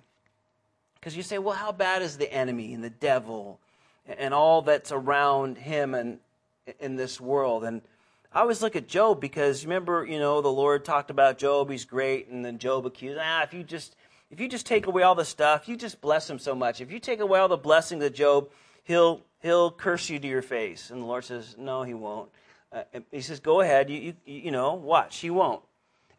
Because 0.96 1.16
you 1.16 1.22
say, 1.22 1.38
well, 1.38 1.54
how 1.54 1.70
bad 1.70 2.02
is 2.02 2.18
the 2.18 2.30
enemy 2.32 2.74
and 2.74 2.82
the 2.82 2.90
devil 2.90 3.60
and 4.08 4.34
all 4.34 4.62
that's 4.62 4.90
around 4.90 5.56
him 5.56 5.94
and 5.94 6.18
in 6.80 6.96
this 6.96 7.20
world? 7.20 7.62
And 7.62 7.80
I 8.32 8.40
always 8.40 8.60
look 8.60 8.74
at 8.74 8.88
Job 8.88 9.20
because 9.20 9.64
remember, 9.64 10.04
you 10.04 10.18
know, 10.18 10.40
the 10.40 10.48
Lord 10.48 10.84
talked 10.84 11.12
about 11.12 11.38
Job, 11.38 11.70
he's 11.70 11.84
great, 11.84 12.26
and 12.26 12.44
then 12.44 12.58
Job 12.58 12.84
accused, 12.86 13.20
ah, 13.22 13.44
if 13.44 13.54
you 13.54 13.62
just 13.62 13.94
if 14.32 14.40
you 14.40 14.48
just 14.48 14.66
take 14.66 14.88
away 14.88 15.04
all 15.04 15.14
the 15.14 15.24
stuff, 15.24 15.68
you 15.68 15.76
just 15.76 16.00
bless 16.00 16.28
him 16.28 16.40
so 16.40 16.56
much. 16.56 16.80
If 16.80 16.90
you 16.90 16.98
take 16.98 17.20
away 17.20 17.38
all 17.38 17.46
the 17.46 17.56
blessings 17.56 18.02
of 18.02 18.14
Job, 18.14 18.48
he'll 18.82 19.22
he'll 19.40 19.70
curse 19.70 20.08
you 20.10 20.18
to 20.18 20.28
your 20.28 20.42
face. 20.42 20.90
And 20.90 21.02
the 21.02 21.06
Lord 21.06 21.24
says, 21.24 21.56
No, 21.58 21.82
he 21.82 21.94
won't. 21.94 22.30
Uh, 22.72 22.82
he 23.10 23.20
says, 23.20 23.40
Go 23.40 23.60
ahead, 23.60 23.90
you, 23.90 24.14
you 24.24 24.34
you 24.34 24.50
know, 24.50 24.74
watch, 24.74 25.18
he 25.18 25.30
won't. 25.30 25.62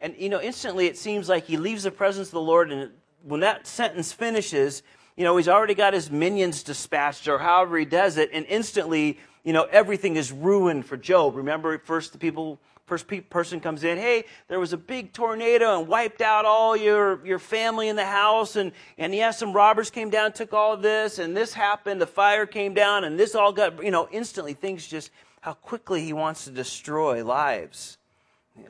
And 0.00 0.14
you 0.18 0.28
know, 0.28 0.40
instantly 0.40 0.86
it 0.86 0.96
seems 0.96 1.28
like 1.28 1.44
he 1.44 1.56
leaves 1.56 1.82
the 1.82 1.90
presence 1.90 2.28
of 2.28 2.32
the 2.32 2.40
Lord, 2.40 2.72
and 2.72 2.90
when 3.22 3.40
that 3.40 3.66
sentence 3.66 4.12
finishes, 4.12 4.82
you 5.16 5.24
know, 5.24 5.36
he's 5.36 5.48
already 5.48 5.74
got 5.74 5.92
his 5.92 6.10
minions 6.10 6.62
dispatched, 6.62 7.28
or 7.28 7.38
however 7.38 7.78
he 7.78 7.84
does 7.84 8.16
it, 8.16 8.30
and 8.32 8.46
instantly 8.46 9.18
you 9.44 9.52
know, 9.52 9.64
everything 9.64 10.16
is 10.16 10.32
ruined 10.32 10.86
for 10.86 10.96
Job. 10.96 11.36
Remember, 11.36 11.78
first 11.78 12.12
the 12.12 12.18
people, 12.18 12.58
person 12.90 13.60
comes 13.60 13.84
in, 13.84 13.98
hey, 13.98 14.24
there 14.48 14.60
was 14.60 14.72
a 14.72 14.76
big 14.76 15.12
tornado 15.12 15.78
and 15.78 15.88
wiped 15.88 16.20
out 16.20 16.44
all 16.44 16.76
your, 16.76 17.24
your 17.26 17.38
family 17.38 17.88
in 17.88 17.96
the 17.96 18.04
house, 18.04 18.56
and, 18.56 18.72
and 18.98 19.14
yeah, 19.14 19.30
some 19.30 19.52
robbers 19.52 19.90
came 19.90 20.10
down, 20.10 20.32
took 20.32 20.52
all 20.52 20.72
of 20.72 20.82
this, 20.82 21.18
and 21.18 21.36
this 21.36 21.54
happened, 21.54 22.00
the 22.00 22.06
fire 22.06 22.46
came 22.46 22.74
down, 22.74 23.04
and 23.04 23.18
this 23.18 23.34
all 23.34 23.52
got, 23.52 23.82
you 23.82 23.90
know, 23.90 24.08
instantly 24.10 24.54
things 24.54 24.86
just, 24.86 25.10
how 25.40 25.54
quickly 25.54 26.02
he 26.02 26.12
wants 26.12 26.44
to 26.44 26.50
destroy 26.50 27.24
lives. 27.24 27.96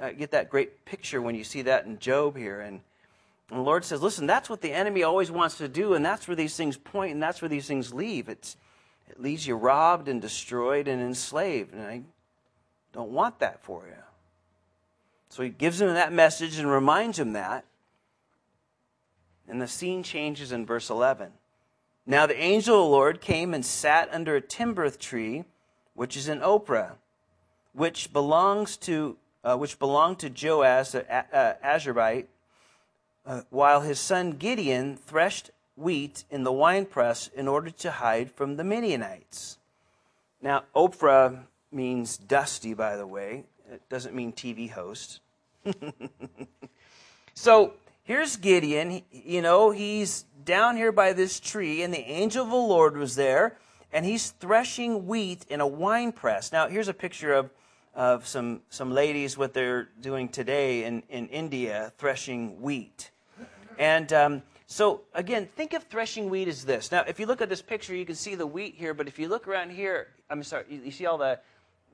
I 0.00 0.12
get 0.12 0.30
that 0.30 0.50
great 0.50 0.85
picture 0.85 1.20
when 1.20 1.35
you 1.35 1.42
see 1.42 1.62
that 1.62 1.87
in 1.87 1.98
Job 1.98 2.37
here, 2.37 2.61
and, 2.61 2.80
and 3.50 3.59
the 3.59 3.62
Lord 3.62 3.85
says, 3.85 4.02
listen, 4.02 4.26
that's 4.26 4.48
what 4.48 4.61
the 4.61 4.72
enemy 4.72 5.02
always 5.02 5.30
wants 5.30 5.59
to 5.59 5.66
do, 5.66 5.94
and 5.94 6.04
that's 6.04 6.28
where 6.28 6.37
these 6.37 6.56
things 6.56 6.76
point, 6.76 7.12
and 7.12 7.22
that's 7.22 7.42
where 7.42 7.48
these 7.48 7.66
things 7.66 7.92
leave. 7.92 8.28
It's, 8.28 8.56
it 9.09 9.20
leaves 9.20 9.44
you 9.44 9.56
robbed 9.56 10.06
and 10.06 10.22
destroyed 10.22 10.87
and 10.87 11.02
enslaved. 11.02 11.74
And 11.74 11.83
I 11.83 12.02
don't 12.92 13.11
want 13.11 13.40
that 13.40 13.61
for 13.64 13.85
you. 13.88 13.94
So 15.31 15.43
he 15.43 15.49
gives 15.49 15.81
him 15.81 15.95
that 15.95 16.12
message 16.12 16.59
and 16.59 16.71
reminds 16.71 17.19
him 17.19 17.33
that. 17.33 17.64
And 19.49 19.62
the 19.62 19.69
scene 19.69 20.03
changes 20.03 20.53
in 20.53 20.66
verse 20.66 20.90
11. 20.90 21.33
Now 22.05 22.27
the 22.27 22.38
angel 22.38 22.77
of 22.77 22.85
the 22.85 22.90
Lord 22.90 23.21
came 23.21 23.55
and 23.55 23.64
sat 23.64 24.12
under 24.12 24.37
a 24.37 24.40
terebinth 24.40 24.99
tree, 24.99 25.45
which 25.95 26.16
is 26.16 26.29
in 26.29 26.40
Ophrah, 26.40 26.93
which 27.73 28.12
belongs 28.12 28.77
to 28.79 29.16
uh, 29.43 29.57
which 29.57 29.79
belonged 29.79 30.19
to 30.19 30.29
Joash, 30.29 30.95
uh, 30.95 31.03
uh, 31.33 31.55
Abiezrite, 31.64 32.27
uh, 33.25 33.43
while 33.49 33.81
his 33.81 33.99
son 33.99 34.33
Gideon 34.33 34.97
threshed 34.97 35.51
wheat 35.77 36.25
in 36.31 36.45
the 36.45 36.53
winepress 36.53 37.29
in 37.35 37.49
order 37.49 37.71
to 37.71 37.90
hide 37.90 38.31
from 38.31 38.57
the 38.57 38.64
Midianites. 38.64 39.57
Now, 40.43 40.64
Ophrah 40.75 41.45
means 41.73 42.19
dusty, 42.19 42.75
by 42.75 42.97
the 42.97 43.07
way. 43.07 43.45
It 43.70 43.88
doesn't 43.88 44.16
mean 44.16 44.33
TV 44.33 44.68
host. 44.68 45.20
so 47.35 47.74
here's 48.02 48.37
Gideon. 48.37 49.02
You 49.12 49.42
know, 49.42 49.70
he's 49.70 50.24
down 50.44 50.76
here 50.76 50.90
by 50.90 51.12
this 51.12 51.38
tree, 51.38 51.83
and 51.83 51.94
the 51.94 52.00
angel 52.00 52.44
of 52.44 52.50
the 52.50 52.56
Lord 52.56 52.96
was 52.96 53.14
there, 53.14 53.59
and 53.92 54.04
he's 54.04 54.30
threshing 54.30 55.06
wheat 55.06 55.46
in 55.48 55.61
a 55.61 55.66
wine 55.66 56.11
press. 56.11 56.50
Now, 56.50 56.66
here's 56.66 56.88
a 56.88 56.94
picture 56.94 57.33
of, 57.33 57.50
of 57.94 58.26
some, 58.26 58.62
some 58.70 58.90
ladies, 58.90 59.38
what 59.38 59.54
they're 59.54 59.88
doing 60.00 60.28
today 60.28 60.83
in, 60.83 61.04
in 61.09 61.28
India, 61.28 61.92
threshing 61.96 62.61
wheat. 62.61 63.12
And 63.78 64.12
um, 64.12 64.42
so 64.66 65.02
again, 65.14 65.48
think 65.54 65.74
of 65.74 65.85
threshing 65.85 66.28
wheat 66.28 66.48
as 66.48 66.64
this. 66.64 66.90
Now, 66.90 67.04
if 67.06 67.20
you 67.20 67.26
look 67.26 67.40
at 67.40 67.48
this 67.48 67.62
picture, 67.62 67.94
you 67.94 68.04
can 68.04 68.16
see 68.16 68.35
the 68.35 68.46
wheat 68.46 68.74
here, 68.74 68.94
but 68.94 69.06
if 69.06 69.16
you 69.16 69.28
look 69.28 69.46
around 69.46 69.70
here, 69.70 70.09
I'm 70.28 70.42
sorry, 70.42 70.64
you 70.68 70.90
see 70.90 71.06
all 71.06 71.18
the 71.18 71.38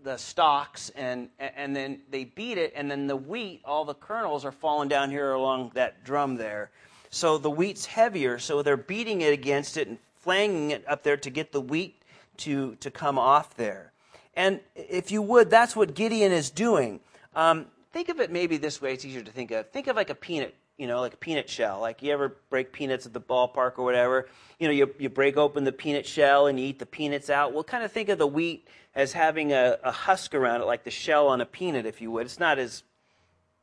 the 0.02 0.16
stalks 0.16 0.90
and 0.90 1.28
and 1.38 1.74
then 1.74 2.00
they 2.10 2.24
beat 2.24 2.58
it 2.58 2.72
and 2.76 2.90
then 2.90 3.06
the 3.06 3.16
wheat, 3.16 3.60
all 3.64 3.84
the 3.84 3.94
kernels 3.94 4.44
are 4.44 4.52
falling 4.52 4.88
down 4.88 5.10
here 5.10 5.32
along 5.32 5.72
that 5.74 6.04
drum 6.04 6.36
there. 6.36 6.70
so 7.10 7.38
the 7.38 7.50
wheat's 7.50 7.86
heavier, 7.86 8.38
so 8.38 8.62
they're 8.62 8.76
beating 8.76 9.20
it 9.20 9.32
against 9.32 9.76
it 9.76 9.88
and 9.88 9.98
flanging 10.26 10.72
it 10.72 10.84
up 10.88 11.04
there 11.04 11.16
to 11.16 11.30
get 11.30 11.52
the 11.52 11.60
wheat 11.60 12.02
to, 12.36 12.74
to 12.76 12.90
come 12.90 13.18
off 13.18 13.56
there. 13.56 13.92
And 14.34 14.60
if 14.74 15.10
you 15.10 15.22
would, 15.22 15.50
that's 15.50 15.74
what 15.74 15.94
Gideon 15.94 16.32
is 16.32 16.50
doing. 16.50 17.00
Um, 17.34 17.66
think 17.92 18.08
of 18.08 18.20
it 18.20 18.30
maybe 18.30 18.56
this 18.56 18.82
way, 18.82 18.92
it's 18.92 19.04
easier 19.04 19.22
to 19.22 19.30
think 19.30 19.50
of. 19.50 19.70
Think 19.70 19.86
of 19.86 19.96
like 19.96 20.10
a 20.10 20.14
peanut, 20.14 20.54
you 20.76 20.86
know, 20.86 21.00
like 21.00 21.14
a 21.14 21.18
peanut 21.18 21.48
shell. 21.48 21.80
Like 21.80 22.02
you 22.02 22.12
ever 22.12 22.36
break 22.50 22.72
peanuts 22.72 23.06
at 23.06 23.12
the 23.12 23.20
ballpark 23.20 23.78
or 23.78 23.84
whatever. 23.84 24.28
You 24.58 24.68
know, 24.68 24.72
you, 24.72 24.94
you 24.98 25.08
break 25.08 25.36
open 25.36 25.64
the 25.64 25.72
peanut 25.72 26.06
shell 26.06 26.46
and 26.46 26.58
you 26.58 26.66
eat 26.66 26.78
the 26.78 26.86
peanuts 26.86 27.30
out. 27.30 27.52
Well, 27.52 27.64
kind 27.64 27.84
of 27.84 27.92
think 27.92 28.08
of 28.08 28.18
the 28.18 28.26
wheat 28.26 28.68
as 28.94 29.12
having 29.12 29.52
a, 29.52 29.78
a 29.82 29.92
husk 29.92 30.34
around 30.34 30.62
it, 30.62 30.66
like 30.66 30.84
the 30.84 30.90
shell 30.90 31.28
on 31.28 31.40
a 31.40 31.46
peanut, 31.46 31.86
if 31.86 32.00
you 32.00 32.10
would. 32.10 32.26
It's 32.26 32.40
not 32.40 32.58
as 32.58 32.82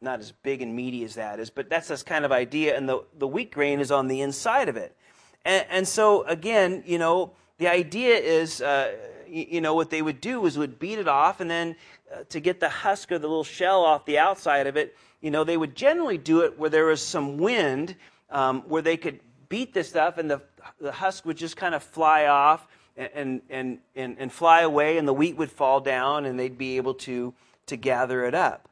not 0.02 0.20
as 0.20 0.32
big 0.44 0.62
and 0.62 0.76
meaty 0.76 1.04
as 1.06 1.16
that 1.16 1.40
is, 1.40 1.50
but 1.50 1.70
that's 1.70 1.88
this 1.88 2.04
kind 2.04 2.26
of 2.26 2.32
idea. 2.32 2.76
And 2.76 2.90
the, 2.90 3.04
the 3.18 3.28
wheat 3.28 3.52
grain 3.52 3.80
is 3.80 3.90
on 3.90 4.10
the 4.10 4.20
inside 4.20 4.68
of 4.68 4.76
it. 4.76 4.96
And, 5.46 5.66
and 5.70 5.88
so, 5.88 6.24
again, 6.24 6.84
you 6.86 6.98
know, 6.98 7.32
the 7.58 7.70
idea 7.70 8.16
is, 8.16 8.62
uh, 8.62 8.92
you, 9.28 9.46
you, 9.52 9.62
know, 9.62 9.74
what 9.74 9.90
they 9.90 10.02
would 10.02 10.20
do 10.20 10.46
is 10.46 10.58
would 10.58 10.78
beat 10.78 11.00
it 11.00 11.08
off, 11.08 11.40
and 11.40 11.50
then 11.50 11.76
uh, 12.14 12.24
to 12.30 12.40
get 12.40 12.60
the 12.60 12.70
husk 12.70 13.12
or 13.12 13.18
the 13.18 13.28
little 13.28 13.44
shell 13.44 13.84
off 13.84 14.06
the 14.06 14.20
outside 14.20 14.68
of 14.68 14.76
it, 14.76 14.96
you 15.24 15.32
know, 15.32 15.46
they 15.46 15.56
would 15.56 15.74
generally 15.74 16.18
do 16.18 16.42
it 16.42 16.60
where 16.60 16.70
there 16.70 16.86
was 16.86 17.02
some 17.02 17.38
wind, 17.38 17.96
um, 18.30 18.62
where 18.68 18.82
they 18.82 18.98
could 18.98 19.22
beat 19.48 19.74
this 19.74 19.88
stuff, 19.88 20.18
and 20.18 20.30
the, 20.30 20.42
the 20.82 20.92
husk 20.92 21.26
would 21.26 21.38
just 21.38 21.56
kind 21.56 21.74
of 21.74 21.82
fly 21.82 22.26
off 22.26 22.68
and, 22.98 23.42
and, 23.50 23.80
and, 23.96 24.18
and 24.20 24.32
fly 24.34 24.62
away, 24.62 24.98
and 24.98 25.08
the 25.08 25.14
wheat 25.14 25.38
would 25.38 25.50
fall 25.50 25.80
down, 25.80 26.26
and 26.26 26.38
they'd 26.38 26.58
be 26.58 26.76
able 26.76 26.94
to, 26.94 27.34
to 27.68 27.78
gather 27.78 28.26
it 28.26 28.36
up. 28.36 28.68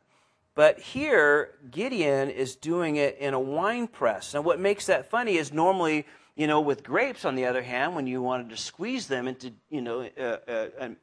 But 0.54 0.80
here, 0.80 1.52
Gideon 1.72 2.30
is 2.30 2.58
doing 2.58 2.98
it 2.98 3.18
in 3.18 3.34
a 3.34 3.40
wine 3.40 3.88
press. 3.88 4.34
Now, 4.34 4.42
what 4.42 4.60
makes 4.60 4.88
that 4.88 5.10
funny 5.10 5.38
is 5.38 5.54
normally, 5.54 6.06
you 6.36 6.48
know, 6.48 6.60
with 6.60 6.84
grapes, 6.84 7.24
on 7.24 7.36
the 7.36 7.46
other 7.46 7.62
hand, 7.62 7.96
when 7.96 8.08
you 8.08 8.22
wanted 8.22 8.50
to 8.50 8.58
squeeze 8.58 9.08
them 9.08 9.30
into, 9.30 9.54
you 9.70 9.82
know, 9.82 10.02
uh, 10.20 10.38
uh, 10.48 10.68
and 10.78 10.98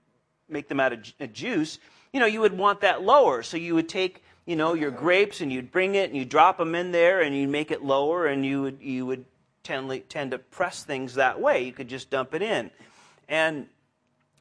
make 0.51 0.69
them 0.69 0.79
out 0.79 0.93
of 0.93 1.33
juice, 1.33 1.79
you 2.13 2.21
know, 2.21 2.27
you 2.27 2.41
would 2.41 2.57
want 2.57 2.83
that 2.83 3.03
lower. 3.03 3.43
So 3.43 3.57
you 3.57 3.75
would 3.75 3.89
take, 3.89 4.23
you 4.49 4.57
know, 4.57 4.73
your 4.73 4.91
grapes 4.91 5.43
and 5.43 5.53
you'd 5.53 5.71
bring 5.71 5.95
it 5.95 6.09
and 6.09 6.17
you'd 6.17 6.31
drop 6.31 6.57
them 6.57 6.75
in 6.75 6.91
there 6.91 7.21
and 7.21 7.37
you'd 7.37 7.51
make 7.51 7.71
it 7.71 7.85
lower 7.85 8.27
and 8.27 8.47
you 8.47 8.63
would 8.63 8.79
you 8.81 9.05
would 9.05 9.27
tend 9.63 10.03
tend 10.09 10.31
to 10.31 10.39
press 10.39 10.83
things 10.83 11.15
that 11.15 11.39
way. 11.39 11.63
You 11.65 11.73
could 11.73 11.89
just 11.89 12.09
dump 12.09 12.33
it 12.33 12.41
in, 12.41 12.71
and 13.29 13.67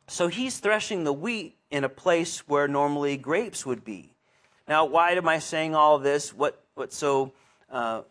so 0.08 0.30
he's 0.30 0.60
threshing 0.60 1.04
the 1.04 1.12
wheat 1.12 1.58
in 1.70 1.84
a 1.84 1.89
place 1.89 2.48
where 2.48 2.70
normally 2.70 3.17
grapes 3.17 3.65
would 3.65 3.84
be. 3.84 4.13
Now, 4.67 4.86
why 4.86 5.12
am 5.12 5.28
I 5.28 5.39
saying 5.39 5.76
all 5.76 6.00
this? 6.00 6.34
What, 6.34 6.63
what's 6.76 6.96
so 6.96 7.34
uh, 7.70 8.04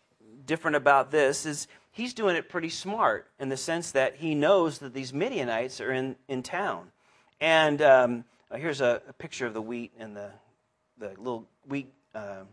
different 0.44 0.76
about 0.76 1.10
this 1.10 1.46
is 1.46 1.68
he's 1.92 2.12
doing 2.12 2.36
it 2.36 2.50
pretty 2.50 2.68
smart 2.68 3.28
in 3.40 3.48
the 3.48 3.56
sense 3.56 3.92
that 3.92 4.16
he 4.16 4.34
knows 4.34 4.78
that 4.78 4.92
these 4.92 5.14
Midianites 5.14 5.80
are 5.80 5.92
in, 5.92 6.16
in 6.28 6.42
town. 6.42 6.92
And 7.40 7.80
um, 7.80 8.24
here's 8.54 8.82
a, 8.82 9.00
a, 9.08 9.12
picture 9.14 9.46
of 9.46 9.54
the 9.54 9.62
wheat 9.62 9.92
and 9.98 10.16
the, 10.16 10.30
the 10.98 11.08
little 11.08 11.46
wheat 11.68 11.92
uh, 12.14 12.44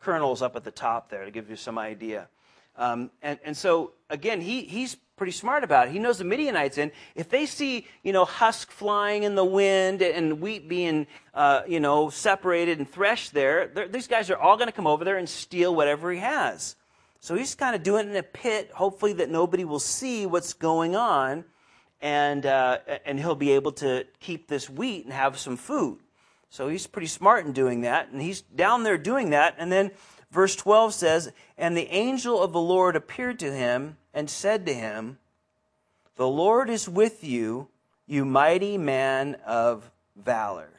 kernels 0.00 0.42
up 0.42 0.56
at 0.56 0.64
the 0.64 0.70
top 0.70 1.10
there 1.10 1.24
to 1.24 1.30
give 1.30 1.48
you 1.48 1.56
some 1.56 1.78
idea. 1.78 2.28
Um, 2.76 3.10
and, 3.22 3.38
and 3.44 3.56
so, 3.56 3.92
again, 4.08 4.40
he, 4.40 4.62
he's 4.62 4.96
pretty 5.16 5.32
smart 5.32 5.62
about 5.62 5.88
it. 5.88 5.92
He 5.92 5.98
knows 5.98 6.18
the 6.18 6.24
Midianites 6.24 6.78
and 6.78 6.90
If 7.14 7.28
they 7.28 7.46
see, 7.46 7.86
you 8.02 8.12
know, 8.12 8.24
husk 8.24 8.70
flying 8.70 9.22
in 9.22 9.34
the 9.34 9.44
wind 9.44 10.02
and 10.02 10.40
wheat 10.40 10.68
being, 10.68 11.06
uh, 11.34 11.62
you 11.68 11.80
know, 11.80 12.10
separated 12.10 12.78
and 12.78 12.90
threshed 12.90 13.34
there, 13.34 13.70
these 13.90 14.08
guys 14.08 14.30
are 14.30 14.36
all 14.36 14.56
going 14.56 14.68
to 14.68 14.72
come 14.72 14.86
over 14.86 15.04
there 15.04 15.18
and 15.18 15.28
steal 15.28 15.74
whatever 15.74 16.10
he 16.10 16.18
has. 16.18 16.76
So 17.20 17.36
he's 17.36 17.54
kind 17.54 17.76
of 17.76 17.84
doing 17.84 18.08
it 18.08 18.10
in 18.10 18.16
a 18.16 18.22
pit, 18.24 18.72
hopefully 18.74 19.12
that 19.12 19.30
nobody 19.30 19.64
will 19.64 19.78
see 19.78 20.26
what's 20.26 20.54
going 20.54 20.96
on, 20.96 21.44
and 22.00 22.44
uh, 22.44 22.78
and 23.06 23.20
he'll 23.20 23.36
be 23.36 23.52
able 23.52 23.70
to 23.72 24.04
keep 24.18 24.48
this 24.48 24.68
wheat 24.68 25.04
and 25.04 25.14
have 25.14 25.38
some 25.38 25.56
food. 25.56 26.00
So 26.52 26.68
he's 26.68 26.86
pretty 26.86 27.06
smart 27.08 27.46
in 27.46 27.52
doing 27.52 27.80
that, 27.80 28.10
and 28.10 28.22
he's 28.22 28.42
down 28.42 28.84
there 28.84 28.98
doing 28.98 29.30
that, 29.30 29.54
and 29.58 29.72
then 29.72 29.90
Verse 30.32 30.56
12 30.56 30.94
says, 30.94 31.32
And 31.58 31.76
the 31.76 31.88
angel 31.88 32.42
of 32.42 32.52
the 32.52 32.60
Lord 32.60 32.96
appeared 32.96 33.38
to 33.40 33.52
him 33.52 33.98
and 34.14 34.28
said 34.28 34.64
to 34.66 34.74
him, 34.74 35.18
The 36.16 36.26
Lord 36.26 36.70
is 36.70 36.88
with 36.88 37.22
you, 37.22 37.68
you 38.06 38.24
mighty 38.24 38.78
man 38.78 39.36
of 39.46 39.90
valor. 40.16 40.70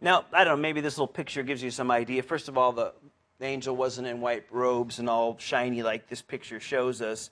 Now, 0.00 0.26
I 0.32 0.44
don't 0.44 0.58
know, 0.58 0.62
maybe 0.62 0.82
this 0.82 0.98
little 0.98 1.12
picture 1.12 1.42
gives 1.42 1.62
you 1.62 1.70
some 1.70 1.90
idea. 1.90 2.22
First 2.22 2.48
of 2.48 2.58
all, 2.58 2.72
the, 2.72 2.92
the 3.38 3.46
angel 3.46 3.74
wasn't 3.74 4.06
in 4.06 4.20
white 4.20 4.44
robes 4.50 4.98
and 4.98 5.08
all 5.08 5.36
shiny 5.38 5.82
like 5.82 6.08
this 6.08 6.20
picture 6.20 6.60
shows 6.60 7.00
us. 7.00 7.30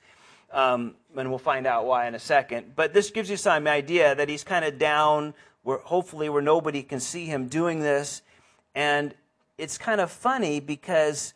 Um, 0.50 0.94
and 1.14 1.28
we'll 1.28 1.38
find 1.38 1.66
out 1.66 1.84
why 1.84 2.08
in 2.08 2.14
a 2.14 2.18
second. 2.18 2.72
But 2.74 2.94
this 2.94 3.10
gives 3.10 3.28
you 3.28 3.36
some 3.36 3.66
idea 3.66 4.14
that 4.14 4.28
he's 4.28 4.44
kind 4.44 4.64
of 4.64 4.78
down, 4.78 5.34
where 5.66 5.78
hopefully 5.78 6.28
where 6.28 6.40
nobody 6.40 6.80
can 6.84 7.00
see 7.00 7.26
him 7.26 7.48
doing 7.48 7.80
this. 7.80 8.22
And 8.76 9.12
it's 9.58 9.76
kind 9.76 10.00
of 10.00 10.12
funny 10.12 10.60
because 10.60 11.34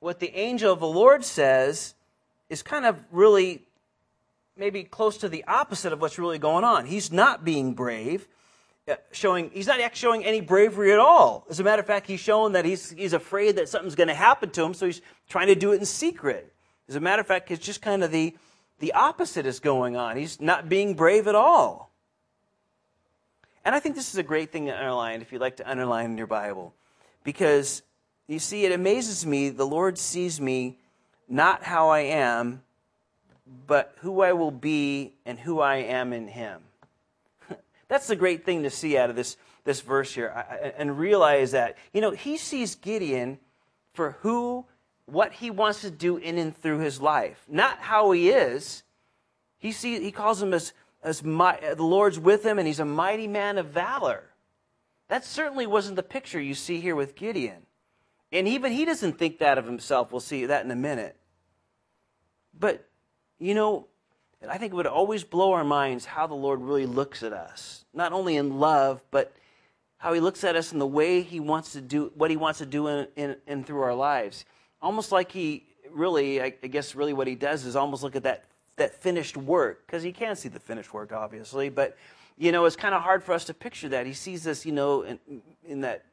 what 0.00 0.18
the 0.18 0.36
angel 0.36 0.72
of 0.72 0.80
the 0.80 0.88
Lord 0.88 1.24
says 1.24 1.94
is 2.48 2.64
kind 2.64 2.84
of 2.84 2.98
really 3.12 3.62
maybe 4.56 4.82
close 4.82 5.18
to 5.18 5.28
the 5.28 5.44
opposite 5.46 5.92
of 5.92 6.00
what's 6.00 6.18
really 6.18 6.40
going 6.40 6.64
on. 6.64 6.86
He's 6.86 7.12
not 7.12 7.44
being 7.44 7.74
brave, 7.74 8.26
uh, 8.88 8.96
showing 9.12 9.50
he's 9.52 9.68
not 9.68 9.96
showing 9.96 10.24
any 10.24 10.40
bravery 10.40 10.92
at 10.92 10.98
all. 10.98 11.46
As 11.48 11.60
a 11.60 11.64
matter 11.64 11.80
of 11.80 11.86
fact, 11.86 12.08
he's 12.08 12.18
showing 12.18 12.54
that 12.54 12.64
he's 12.64 12.90
he's 12.90 13.12
afraid 13.12 13.54
that 13.54 13.68
something's 13.68 13.94
going 13.94 14.08
to 14.08 14.14
happen 14.14 14.50
to 14.50 14.64
him, 14.64 14.74
so 14.74 14.86
he's 14.86 15.00
trying 15.28 15.46
to 15.46 15.54
do 15.54 15.70
it 15.70 15.78
in 15.78 15.86
secret. 15.86 16.52
As 16.88 16.96
a 16.96 17.00
matter 17.00 17.20
of 17.20 17.28
fact, 17.28 17.52
it's 17.52 17.64
just 17.64 17.82
kind 17.82 18.02
of 18.02 18.10
the 18.10 18.34
the 18.80 18.94
opposite 18.94 19.46
is 19.46 19.60
going 19.60 19.96
on. 19.96 20.16
He's 20.16 20.40
not 20.40 20.68
being 20.68 20.94
brave 20.94 21.28
at 21.28 21.36
all. 21.36 21.85
And 23.66 23.74
I 23.74 23.80
think 23.80 23.96
this 23.96 24.10
is 24.10 24.16
a 24.16 24.22
great 24.22 24.52
thing 24.52 24.66
to 24.66 24.78
underline 24.78 25.22
if 25.22 25.32
you'd 25.32 25.40
like 25.40 25.56
to 25.56 25.68
underline 25.68 26.12
in 26.12 26.16
your 26.16 26.28
Bible. 26.28 26.72
Because 27.24 27.82
you 28.28 28.38
see, 28.38 28.64
it 28.64 28.70
amazes 28.70 29.26
me 29.26 29.48
the 29.48 29.66
Lord 29.66 29.98
sees 29.98 30.40
me 30.40 30.78
not 31.28 31.64
how 31.64 31.88
I 31.88 32.02
am, 32.02 32.62
but 33.66 33.96
who 34.02 34.20
I 34.22 34.34
will 34.34 34.52
be 34.52 35.14
and 35.26 35.36
who 35.36 35.58
I 35.58 35.78
am 35.78 36.12
in 36.12 36.28
Him. 36.28 36.60
That's 37.88 38.06
the 38.06 38.14
great 38.14 38.44
thing 38.44 38.62
to 38.62 38.70
see 38.70 38.96
out 38.96 39.10
of 39.10 39.16
this, 39.16 39.36
this 39.64 39.80
verse 39.80 40.14
here 40.14 40.28
and 40.78 40.96
realize 40.96 41.50
that, 41.50 41.76
you 41.92 42.00
know, 42.00 42.12
He 42.12 42.36
sees 42.36 42.76
Gideon 42.76 43.36
for 43.94 44.12
who, 44.20 44.64
what 45.06 45.32
He 45.32 45.50
wants 45.50 45.80
to 45.80 45.90
do 45.90 46.18
in 46.18 46.38
and 46.38 46.56
through 46.56 46.78
his 46.78 47.00
life, 47.00 47.42
not 47.48 47.80
how 47.80 48.12
He 48.12 48.30
is. 48.30 48.84
He, 49.58 49.72
see, 49.72 49.98
he 49.98 50.12
calls 50.12 50.40
him 50.40 50.54
as 50.54 50.72
as 51.06 51.22
my, 51.22 51.56
the 51.76 51.84
Lord's 51.84 52.18
with 52.18 52.44
him 52.44 52.58
and 52.58 52.66
he's 52.66 52.80
a 52.80 52.84
mighty 52.84 53.28
man 53.28 53.58
of 53.58 53.66
valor. 53.66 54.24
That 55.08 55.24
certainly 55.24 55.66
wasn't 55.66 55.94
the 55.94 56.02
picture 56.02 56.40
you 56.40 56.54
see 56.54 56.80
here 56.80 56.96
with 56.96 57.14
Gideon. 57.14 57.64
And 58.32 58.48
even 58.48 58.72
he 58.72 58.84
doesn't 58.84 59.16
think 59.16 59.38
that 59.38 59.56
of 59.56 59.66
himself. 59.66 60.10
We'll 60.10 60.20
see 60.20 60.46
that 60.46 60.64
in 60.64 60.70
a 60.72 60.76
minute. 60.76 61.16
But, 62.58 62.88
you 63.38 63.54
know, 63.54 63.86
I 64.50 64.58
think 64.58 64.72
it 64.72 64.76
would 64.76 64.88
always 64.88 65.22
blow 65.22 65.52
our 65.52 65.62
minds 65.62 66.04
how 66.04 66.26
the 66.26 66.34
Lord 66.34 66.60
really 66.60 66.86
looks 66.86 67.22
at 67.22 67.32
us. 67.32 67.84
Not 67.94 68.12
only 68.12 68.36
in 68.36 68.58
love, 68.58 69.00
but 69.12 69.32
how 69.98 70.12
he 70.12 70.18
looks 70.18 70.42
at 70.42 70.56
us 70.56 70.72
in 70.72 70.80
the 70.80 70.86
way 70.86 71.22
he 71.22 71.38
wants 71.38 71.72
to 71.74 71.80
do 71.80 72.10
what 72.16 72.32
he 72.32 72.36
wants 72.36 72.58
to 72.58 72.66
do 72.66 72.88
in, 72.88 73.06
in, 73.14 73.36
in 73.46 73.64
through 73.64 73.82
our 73.82 73.94
lives. 73.94 74.44
Almost 74.82 75.12
like 75.12 75.30
he 75.30 75.66
really, 75.92 76.42
I, 76.42 76.52
I 76.64 76.66
guess, 76.66 76.96
really 76.96 77.12
what 77.12 77.28
he 77.28 77.36
does 77.36 77.64
is 77.64 77.76
almost 77.76 78.02
look 78.02 78.16
at 78.16 78.24
that 78.24 78.44
that 78.76 78.94
finished 78.94 79.36
work 79.36 79.86
because 79.86 80.02
he 80.02 80.12
can't 80.12 80.38
see 80.38 80.48
the 80.48 80.60
finished 80.60 80.92
work, 80.92 81.12
obviously. 81.12 81.68
But 81.68 81.96
you 82.38 82.52
know, 82.52 82.66
it's 82.66 82.76
kind 82.76 82.94
of 82.94 83.02
hard 83.02 83.22
for 83.22 83.32
us 83.32 83.46
to 83.46 83.54
picture 83.54 83.88
that. 83.90 84.06
He 84.06 84.12
sees 84.12 84.46
us, 84.46 84.66
you 84.66 84.72
know, 84.72 85.02
in, 85.02 85.18
in 85.66 85.80
that 85.80 86.04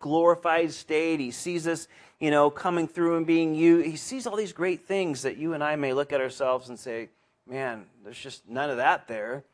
glorified 0.00 0.72
state. 0.72 1.20
He 1.20 1.30
sees 1.30 1.66
us, 1.66 1.86
you 2.18 2.30
know, 2.30 2.48
coming 2.50 2.88
through 2.88 3.18
and 3.18 3.26
being 3.26 3.54
you. 3.54 3.78
He 3.78 3.96
sees 3.96 4.26
all 4.26 4.36
these 4.36 4.54
great 4.54 4.86
things 4.86 5.22
that 5.22 5.36
you 5.36 5.52
and 5.52 5.62
I 5.62 5.76
may 5.76 5.92
look 5.92 6.12
at 6.12 6.20
ourselves 6.20 6.68
and 6.68 6.78
say, 6.78 7.10
"Man, 7.46 7.86
there's 8.04 8.18
just 8.18 8.48
none 8.48 8.70
of 8.70 8.78
that 8.78 9.06
there." 9.08 9.44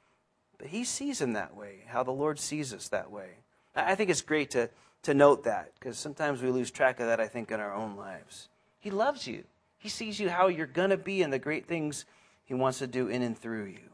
But 0.58 0.68
he 0.68 0.84
sees 0.84 1.20
him 1.20 1.32
that 1.32 1.56
way. 1.56 1.80
How 1.88 2.04
the 2.04 2.12
Lord 2.12 2.38
sees 2.38 2.72
us 2.72 2.88
that 2.88 3.10
way. 3.10 3.30
I 3.74 3.96
think 3.96 4.10
it's 4.10 4.22
great 4.22 4.50
to 4.52 4.70
to 5.02 5.14
note 5.14 5.42
that 5.44 5.72
because 5.74 5.98
sometimes 5.98 6.40
we 6.40 6.50
lose 6.50 6.70
track 6.70 7.00
of 7.00 7.06
that. 7.06 7.20
I 7.20 7.26
think 7.26 7.50
in 7.50 7.58
our 7.58 7.74
own 7.74 7.96
lives, 7.96 8.48
He 8.78 8.90
loves 8.90 9.26
you. 9.26 9.44
He 9.78 9.88
sees 9.88 10.20
you 10.20 10.30
how 10.30 10.46
you're 10.46 10.68
going 10.68 10.90
to 10.90 10.96
be 10.96 11.22
and 11.22 11.32
the 11.32 11.40
great 11.40 11.66
things 11.66 12.04
he 12.44 12.54
wants 12.54 12.78
to 12.78 12.86
do 12.86 13.08
in 13.08 13.22
and 13.22 13.36
through 13.36 13.66
you. 13.66 13.92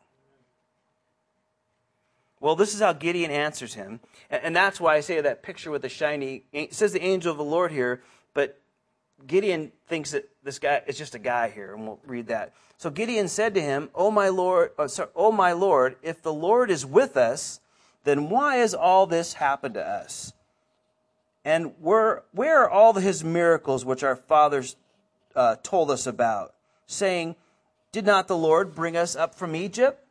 Well, 2.40 2.54
this 2.54 2.74
is 2.74 2.80
how 2.80 2.92
Gideon 2.92 3.30
answers 3.30 3.74
him. 3.74 4.00
And 4.30 4.54
that's 4.54 4.80
why 4.80 4.94
I 4.94 5.00
say 5.00 5.20
that 5.20 5.42
picture 5.42 5.70
with 5.70 5.82
the 5.82 5.88
shiny, 5.88 6.44
it 6.52 6.72
says 6.72 6.92
the 6.92 7.02
angel 7.02 7.32
of 7.32 7.38
the 7.38 7.44
Lord 7.44 7.72
here, 7.72 8.02
but 8.32 8.60
Gideon 9.26 9.72
thinks 9.88 10.12
that 10.12 10.28
this 10.44 10.58
guy 10.58 10.82
is 10.86 10.96
just 10.96 11.14
a 11.14 11.18
guy 11.18 11.50
here, 11.50 11.74
and 11.74 11.86
we'll 11.86 11.98
read 12.06 12.28
that. 12.28 12.54
So 12.76 12.90
Gideon 12.90 13.26
said 13.26 13.54
to 13.54 13.60
him, 13.60 13.90
"Oh 13.94 14.10
my 14.10 14.28
Lord, 14.28 14.70
oh, 14.78 14.86
sorry, 14.86 15.08
oh 15.16 15.32
my 15.32 15.52
Lord, 15.52 15.96
if 16.02 16.22
the 16.22 16.32
Lord 16.32 16.70
is 16.70 16.86
with 16.86 17.16
us, 17.16 17.60
then 18.04 18.30
why 18.30 18.56
has 18.56 18.74
all 18.74 19.06
this 19.06 19.34
happened 19.34 19.74
to 19.74 19.84
us? 19.84 20.32
And 21.44 21.72
where 21.80 22.22
where 22.30 22.62
are 22.62 22.70
all 22.70 22.92
his 22.94 23.24
miracles 23.24 23.84
which 23.84 24.04
our 24.04 24.14
fathers 24.14 24.76
uh, 25.34 25.56
told 25.64 25.90
us 25.90 26.06
about, 26.06 26.54
saying, 26.86 27.34
Did 27.92 28.04
not 28.04 28.28
the 28.28 28.36
Lord 28.36 28.74
bring 28.74 28.96
us 28.96 29.16
up 29.16 29.34
from 29.34 29.56
Egypt? 29.56 30.04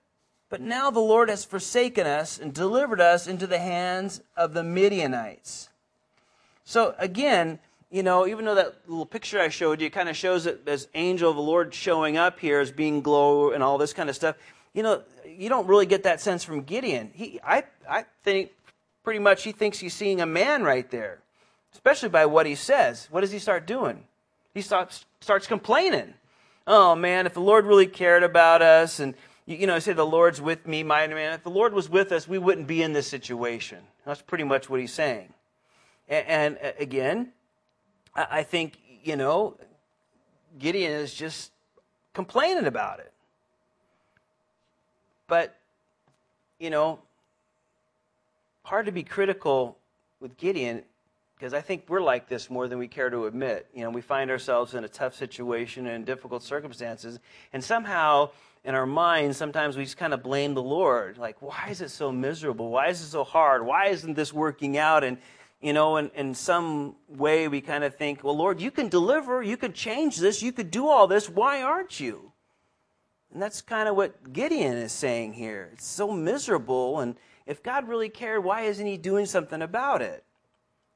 But 0.49 0.61
now 0.61 0.89
the 0.89 0.99
Lord 0.99 1.29
has 1.29 1.43
forsaken 1.43 2.07
us 2.07 2.39
and 2.39 2.53
delivered 2.53 3.01
us 3.01 3.27
into 3.27 3.47
the 3.47 3.59
hands 3.59 4.21
of 4.35 4.53
the 4.53 4.63
Midianites. 4.63 5.69
So 6.63 6.95
again, 6.97 7.59
you 7.91 8.03
know, 8.03 8.27
even 8.27 8.45
though 8.45 8.55
that 8.55 8.75
little 8.87 9.05
picture 9.05 9.39
I 9.39 9.49
showed 9.49 9.81
you 9.81 9.89
kind 9.89 10.09
of 10.09 10.15
shows 10.15 10.45
it 10.45 10.61
as 10.67 10.87
angel 10.95 11.29
of 11.29 11.35
the 11.35 11.41
Lord 11.41 11.73
showing 11.73 12.17
up 12.17 12.39
here 12.39 12.59
as 12.59 12.71
being 12.71 13.01
glow 13.01 13.51
and 13.51 13.61
all 13.61 13.77
this 13.77 13.93
kind 13.93 14.09
of 14.09 14.15
stuff, 14.15 14.35
you 14.73 14.83
know, 14.83 15.03
you 15.25 15.49
don't 15.49 15.67
really 15.67 15.85
get 15.85 16.03
that 16.03 16.21
sense 16.21 16.43
from 16.43 16.61
Gideon. 16.61 17.11
He, 17.13 17.39
I, 17.43 17.63
I 17.89 18.05
think 18.23 18.51
pretty 19.03 19.19
much 19.19 19.43
he 19.43 19.51
thinks 19.51 19.79
he's 19.79 19.93
seeing 19.93 20.21
a 20.21 20.25
man 20.25 20.63
right 20.63 20.89
there, 20.91 21.19
especially 21.73 22.09
by 22.09 22.25
what 22.25 22.45
he 22.45 22.55
says. 22.55 23.07
What 23.11 23.21
does 23.21 23.31
he 23.31 23.39
start 23.39 23.65
doing? 23.65 24.03
He 24.53 24.61
starts, 24.61 25.05
starts 25.21 25.47
complaining. 25.47 26.13
Oh 26.67 26.95
man, 26.95 27.25
if 27.25 27.33
the 27.33 27.39
Lord 27.39 27.65
really 27.65 27.87
cared 27.87 28.23
about 28.23 28.61
us 28.61 28.99
and 28.99 29.15
you, 29.47 29.65
know, 29.65 29.79
say 29.79 29.93
the 29.93 30.05
Lord's 30.05 30.41
with 30.41 30.67
me, 30.67 30.83
my 30.83 31.07
man. 31.07 31.31
If 31.31 31.43
the 31.43 31.49
Lord 31.49 31.73
was 31.73 31.89
with 31.89 32.11
us, 32.11 32.27
we 32.27 32.37
wouldn't 32.37 32.67
be 32.67 32.83
in 32.83 32.91
this 32.91 33.07
situation. 33.07 33.79
That's 34.05 34.21
pretty 34.21 34.43
much 34.43 34.69
what 34.69 34.81
he's 34.81 34.91
saying. 34.91 35.33
And, 36.09 36.57
and 36.59 36.73
again, 36.77 37.31
I 38.13 38.43
think, 38.43 38.77
you 39.03 39.15
know, 39.15 39.55
Gideon 40.59 40.91
is 40.91 41.13
just 41.13 41.53
complaining 42.13 42.65
about 42.65 42.99
it. 42.99 43.13
But, 45.27 45.55
you 46.59 46.69
know, 46.69 46.99
hard 48.63 48.85
to 48.87 48.91
be 48.91 49.03
critical 49.03 49.77
with 50.19 50.35
Gideon 50.35 50.83
because 51.37 51.53
I 51.53 51.61
think 51.61 51.83
we're 51.87 52.01
like 52.01 52.27
this 52.27 52.49
more 52.49 52.67
than 52.67 52.79
we 52.79 52.87
care 52.87 53.09
to 53.09 53.25
admit. 53.25 53.67
You 53.73 53.83
know, 53.83 53.89
we 53.91 54.01
find 54.01 54.31
ourselves 54.31 54.73
in 54.73 54.83
a 54.83 54.89
tough 54.89 55.15
situation 55.15 55.87
and 55.87 56.05
difficult 56.05 56.43
circumstances, 56.43 57.19
and 57.53 57.63
somehow 57.63 58.29
in 58.67 58.75
our 58.75 58.85
minds, 58.85 59.37
sometimes 59.37 59.77
we 59.77 59.85
just 59.85 59.95
kind 59.95 60.13
of 60.13 60.21
blame 60.21 60.53
the 60.53 60.61
Lord. 60.61 61.17
Like, 61.17 61.41
why 61.41 61.69
is 61.69 61.79
it 61.79 61.89
so 61.89 62.11
miserable? 62.11 62.69
Why 62.69 62.87
is 62.89 63.01
it 63.01 63.05
so 63.05 63.23
hard? 63.23 63.65
Why 63.65 63.87
isn't 63.87 64.15
this 64.15 64.33
working 64.33 64.77
out? 64.77 65.05
And, 65.05 65.19
you 65.61 65.71
know, 65.71 65.95
in, 65.95 66.11
in 66.15 66.33
some 66.33 66.95
way 67.07 67.47
we 67.47 67.61
kind 67.61 67.85
of 67.85 67.95
think, 67.95 68.25
well, 68.25 68.35
Lord, 68.35 68.59
you 68.59 68.69
can 68.69 68.89
deliver, 68.89 69.41
you 69.41 69.55
could 69.55 69.73
change 69.73 70.17
this, 70.17 70.43
you 70.43 70.51
could 70.51 70.69
do 70.69 70.87
all 70.89 71.07
this. 71.07 71.29
Why 71.29 71.61
aren't 71.61 72.01
you? 72.01 72.33
And 73.31 73.41
that's 73.41 73.61
kind 73.61 73.87
of 73.87 73.95
what 73.95 74.33
Gideon 74.33 74.75
is 74.75 74.91
saying 74.91 75.33
here. 75.33 75.69
It's 75.71 75.87
so 75.87 76.11
miserable. 76.11 76.99
And 76.99 77.15
if 77.45 77.63
God 77.63 77.87
really 77.87 78.09
cared, 78.09 78.43
why 78.43 78.63
isn't 78.63 78.85
he 78.85 78.97
doing 78.97 79.25
something 79.25 79.61
about 79.61 80.01
it? 80.01 80.25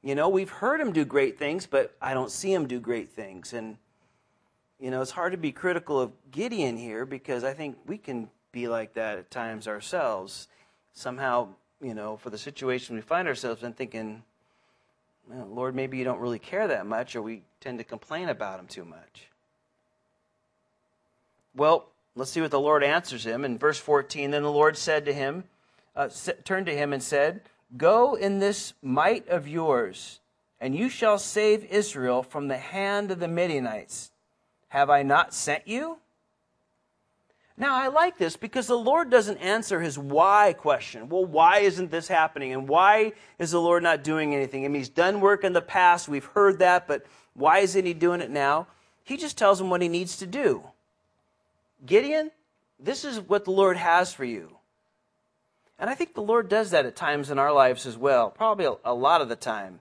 You 0.03 0.15
know, 0.15 0.29
we've 0.29 0.49
heard 0.49 0.81
him 0.81 0.93
do 0.93 1.05
great 1.05 1.37
things, 1.37 1.67
but 1.67 1.95
I 2.01 2.13
don't 2.13 2.31
see 2.31 2.53
him 2.53 2.67
do 2.67 2.79
great 2.79 3.11
things. 3.11 3.53
And 3.53 3.77
you 4.79 4.89
know, 4.89 5.01
it's 5.01 5.11
hard 5.11 5.31
to 5.33 5.37
be 5.37 5.51
critical 5.51 5.99
of 6.01 6.11
Gideon 6.31 6.75
here 6.75 7.05
because 7.05 7.43
I 7.43 7.53
think 7.53 7.77
we 7.85 7.99
can 7.99 8.29
be 8.51 8.67
like 8.67 8.95
that 8.95 9.19
at 9.19 9.29
times 9.29 9.67
ourselves. 9.67 10.47
Somehow, 10.93 11.49
you 11.81 11.93
know, 11.93 12.17
for 12.17 12.31
the 12.31 12.37
situation 12.37 12.95
we 12.95 13.01
find 13.01 13.27
ourselves 13.27 13.61
in, 13.61 13.73
thinking, 13.73 14.23
well, 15.29 15.47
Lord, 15.47 15.75
maybe 15.75 15.97
you 15.97 16.03
don't 16.03 16.19
really 16.19 16.39
care 16.39 16.67
that 16.67 16.87
much, 16.87 17.15
or 17.15 17.21
we 17.21 17.43
tend 17.59 17.77
to 17.77 17.83
complain 17.83 18.27
about 18.27 18.59
him 18.59 18.65
too 18.65 18.83
much. 18.83 19.29
Well, 21.55 21.89
let's 22.15 22.31
see 22.31 22.41
what 22.41 22.51
the 22.51 22.59
Lord 22.59 22.83
answers 22.83 23.23
him. 23.23 23.45
In 23.45 23.59
verse 23.59 23.77
14, 23.77 24.31
then 24.31 24.41
the 24.41 24.51
Lord 24.51 24.77
said 24.77 25.05
to 25.05 25.13
him, 25.13 25.43
uh, 25.95 26.09
turned 26.43 26.65
to 26.65 26.75
him 26.75 26.91
and 26.91 27.03
said, 27.03 27.41
Go 27.77 28.15
in 28.15 28.39
this 28.39 28.73
might 28.81 29.27
of 29.29 29.47
yours, 29.47 30.19
and 30.59 30.75
you 30.75 30.89
shall 30.89 31.17
save 31.17 31.65
Israel 31.65 32.23
from 32.23 32.47
the 32.47 32.57
hand 32.57 33.11
of 33.11 33.19
the 33.19 33.27
Midianites. 33.27 34.11
Have 34.69 34.89
I 34.89 35.03
not 35.03 35.33
sent 35.33 35.67
you? 35.67 35.97
Now, 37.57 37.75
I 37.75 37.89
like 37.89 38.17
this 38.17 38.37
because 38.37 38.67
the 38.67 38.77
Lord 38.77 39.09
doesn't 39.09 39.37
answer 39.37 39.81
his 39.81 39.97
why 39.97 40.53
question. 40.57 41.09
Well, 41.09 41.25
why 41.25 41.59
isn't 41.59 41.91
this 41.91 42.07
happening? 42.07 42.53
And 42.53 42.67
why 42.67 43.13
is 43.37 43.51
the 43.51 43.61
Lord 43.61 43.83
not 43.83 44.03
doing 44.03 44.33
anything? 44.33 44.65
I 44.65 44.67
mean, 44.67 44.81
he's 44.81 44.89
done 44.89 45.21
work 45.21 45.43
in 45.43 45.53
the 45.53 45.61
past. 45.61 46.09
We've 46.09 46.25
heard 46.25 46.59
that, 46.59 46.87
but 46.87 47.05
why 47.33 47.59
isn't 47.59 47.85
he 47.85 47.93
doing 47.93 48.21
it 48.21 48.31
now? 48.31 48.67
He 49.03 49.15
just 49.15 49.37
tells 49.37 49.61
him 49.61 49.69
what 49.69 49.81
he 49.81 49.89
needs 49.89 50.17
to 50.17 50.25
do. 50.25 50.63
Gideon, 51.85 52.31
this 52.79 53.05
is 53.05 53.19
what 53.19 53.45
the 53.45 53.51
Lord 53.51 53.77
has 53.77 54.13
for 54.13 54.25
you. 54.25 54.57
And 55.81 55.89
I 55.89 55.95
think 55.95 56.13
the 56.13 56.21
Lord 56.21 56.47
does 56.47 56.69
that 56.71 56.85
at 56.85 56.95
times 56.95 57.31
in 57.31 57.39
our 57.39 57.51
lives 57.51 57.87
as 57.87 57.97
well, 57.97 58.29
probably 58.29 58.65
a, 58.65 58.75
a 58.85 58.93
lot 58.93 59.21
of 59.21 59.29
the 59.29 59.35
time. 59.35 59.79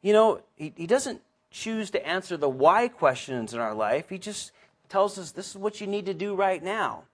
You 0.00 0.14
know, 0.14 0.40
he, 0.56 0.72
he 0.74 0.86
doesn't 0.86 1.20
choose 1.50 1.90
to 1.90 2.04
answer 2.04 2.38
the 2.38 2.48
why 2.48 2.88
questions 2.88 3.52
in 3.52 3.60
our 3.60 3.74
life. 3.74 4.08
He 4.08 4.16
just 4.16 4.52
tells 4.88 5.18
us 5.18 5.30
this 5.30 5.50
is 5.50 5.56
what 5.56 5.78
you 5.78 5.86
need 5.86 6.06
to 6.06 6.14
do 6.14 6.34
right 6.34 6.62
now. 6.62 7.04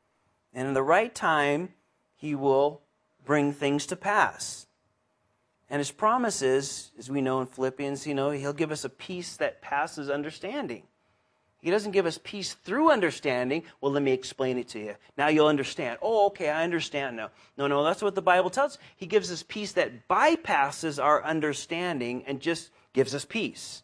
And 0.55 0.69
in 0.69 0.75
the 0.75 0.85
right 0.85 1.13
time, 1.13 1.71
He 2.15 2.37
will 2.37 2.81
bring 3.25 3.53
things 3.53 3.87
to 3.87 3.97
pass. 3.97 4.69
And 5.69 5.81
His 5.81 5.91
promise 5.91 6.41
is, 6.41 6.93
as 6.97 7.11
we 7.11 7.21
know 7.21 7.41
in 7.41 7.47
Philippians, 7.49 8.07
you 8.07 8.15
know, 8.15 8.31
He'll 8.31 8.53
give 8.53 8.71
us 8.71 8.85
a 8.85 8.89
peace 8.89 9.37
that 9.37 9.61
passes 9.61 10.09
understanding. 10.09 10.85
He 11.61 11.71
doesn't 11.71 11.91
give 11.91 12.07
us 12.07 12.21
peace 12.23 12.55
through 12.55 12.93
understanding. 12.93 13.65
Well, 13.81 13.91
let 13.91 14.03
me 14.03 14.13
explain 14.13 14.59
it 14.59 14.69
to 14.69 14.79
you. 14.79 14.95
Now 15.17 15.29
you'll 15.29 15.49
understand. 15.49 15.99
Oh, 16.01 16.27
okay, 16.27 16.51
I 16.51 16.63
understand 16.63 17.17
now. 17.17 17.31
No, 17.57 17.67
no, 17.67 17.83
that's 17.83 18.01
what 18.01 18.15
the 18.15 18.23
Bible 18.23 18.49
tells 18.49 18.73
us. 18.73 18.79
He 18.97 19.07
gives 19.07 19.33
us 19.33 19.43
peace 19.43 19.73
that 19.73 20.09
bypasses 20.09 21.03
our 21.03 21.25
understanding 21.25 22.23
and 22.27 22.41
just 22.41 22.71
gives 22.93 23.15
us 23.15 23.25
peace. 23.25 23.83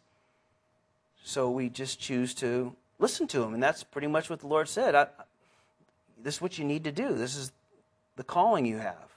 So 1.23 1.49
we 1.49 1.67
just 1.69 1.99
choose 1.99 2.33
to 2.35 2.73
listen 2.97 3.27
to 3.27 3.43
him. 3.43 3.53
And 3.53 3.61
that's 3.61 3.83
pretty 3.83 4.07
much 4.07 4.29
what 4.29 4.39
the 4.39 4.47
Lord 4.47 4.69
said. 4.69 4.95
I, 4.95 5.07
this 6.21 6.35
is 6.35 6.41
what 6.41 6.57
you 6.57 6.63
need 6.63 6.85
to 6.85 6.93
do. 6.93 7.13
This 7.13 7.35
is 7.35 7.51
the 8.15 8.23
calling 8.23 8.65
you 8.65 8.77
have. 8.77 9.09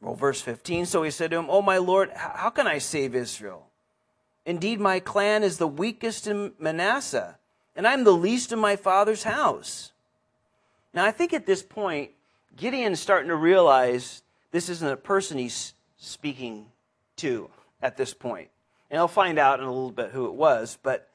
Well, 0.00 0.14
verse 0.14 0.40
15 0.40 0.86
So 0.86 1.04
he 1.04 1.12
said 1.12 1.30
to 1.30 1.38
him, 1.38 1.46
Oh, 1.48 1.62
my 1.62 1.78
Lord, 1.78 2.10
how 2.14 2.50
can 2.50 2.66
I 2.66 2.78
save 2.78 3.14
Israel? 3.14 3.67
Indeed, 4.48 4.80
my 4.80 4.98
clan 4.98 5.42
is 5.42 5.58
the 5.58 5.68
weakest 5.68 6.26
in 6.26 6.54
Manasseh, 6.58 7.36
and 7.76 7.86
I'm 7.86 8.04
the 8.04 8.14
least 8.14 8.50
in 8.50 8.58
my 8.58 8.76
father's 8.76 9.24
house. 9.24 9.92
Now, 10.94 11.04
I 11.04 11.10
think 11.10 11.34
at 11.34 11.44
this 11.44 11.62
point, 11.62 12.12
Gideon's 12.56 12.98
starting 12.98 13.28
to 13.28 13.36
realize 13.36 14.22
this 14.50 14.70
isn't 14.70 14.88
a 14.90 14.96
person 14.96 15.36
he's 15.36 15.74
speaking 15.98 16.64
to 17.16 17.50
at 17.82 17.98
this 17.98 18.14
point. 18.14 18.48
And 18.90 18.98
I'll 18.98 19.06
find 19.06 19.38
out 19.38 19.60
in 19.60 19.66
a 19.66 19.70
little 19.70 19.90
bit 19.90 20.12
who 20.12 20.24
it 20.24 20.32
was. 20.32 20.78
But 20.82 21.10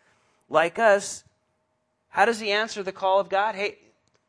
like 0.48 0.78
us, 0.78 1.24
how 2.10 2.26
does 2.26 2.40
he 2.40 2.52
answer 2.52 2.84
the 2.84 2.92
call 2.92 3.20
of 3.20 3.30
God? 3.30 3.56
Hey, 3.56 3.80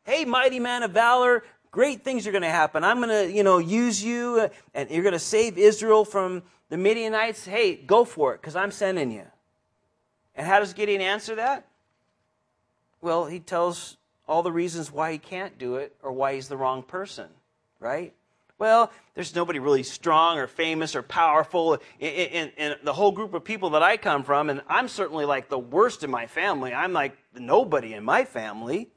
hey, 0.04 0.24
mighty 0.24 0.60
man 0.60 0.82
of 0.82 0.92
valor, 0.92 1.44
great 1.70 2.04
things 2.04 2.26
are 2.26 2.32
going 2.32 2.40
to 2.40 2.48
happen. 2.48 2.82
I'm 2.82 3.02
going 3.02 3.10
to, 3.10 3.30
you 3.30 3.42
know, 3.42 3.58
use 3.58 4.02
you 4.02 4.48
and 4.72 4.90
you're 4.90 5.02
going 5.02 5.12
to 5.12 5.18
save 5.18 5.58
Israel 5.58 6.06
from 6.06 6.42
the 6.74 6.78
Midianites. 6.78 7.44
Hey, 7.44 7.76
go 7.76 8.04
for 8.04 8.34
it 8.34 8.40
because 8.40 8.56
I'm 8.56 8.72
sending 8.72 9.12
you. 9.12 9.22
And 10.34 10.44
how 10.44 10.58
does 10.58 10.72
Gideon 10.72 11.00
answer 11.00 11.36
that? 11.36 11.68
Well, 13.00 13.26
he 13.26 13.38
tells 13.38 13.96
all 14.26 14.42
the 14.42 14.50
reasons 14.50 14.90
why 14.90 15.12
he 15.12 15.18
can't 15.18 15.56
do 15.56 15.76
it 15.76 15.94
or 16.02 16.10
why 16.10 16.34
he's 16.34 16.48
the 16.48 16.56
wrong 16.56 16.82
person, 16.82 17.28
right? 17.78 18.12
Well, 18.58 18.90
there's 19.14 19.36
nobody 19.36 19.60
really 19.60 19.84
strong 19.84 20.36
or 20.36 20.48
famous 20.48 20.96
or 20.96 21.04
powerful 21.04 21.74
in, 22.00 22.08
in, 22.08 22.52
in, 22.56 22.74
the 22.82 22.92
whole 22.92 23.12
group 23.12 23.34
of 23.34 23.44
people 23.44 23.70
that 23.70 23.84
I 23.84 23.96
come 23.96 24.24
from, 24.24 24.50
and 24.50 24.60
I'm 24.66 24.88
certainly 24.88 25.26
like 25.26 25.48
the 25.48 25.56
worst 25.56 26.02
in 26.02 26.10
my 26.10 26.26
family. 26.26 26.74
I'm 26.74 26.92
like 26.92 27.16
nobody 27.36 27.94
in 27.94 28.02
my 28.02 28.24
family. 28.24 28.90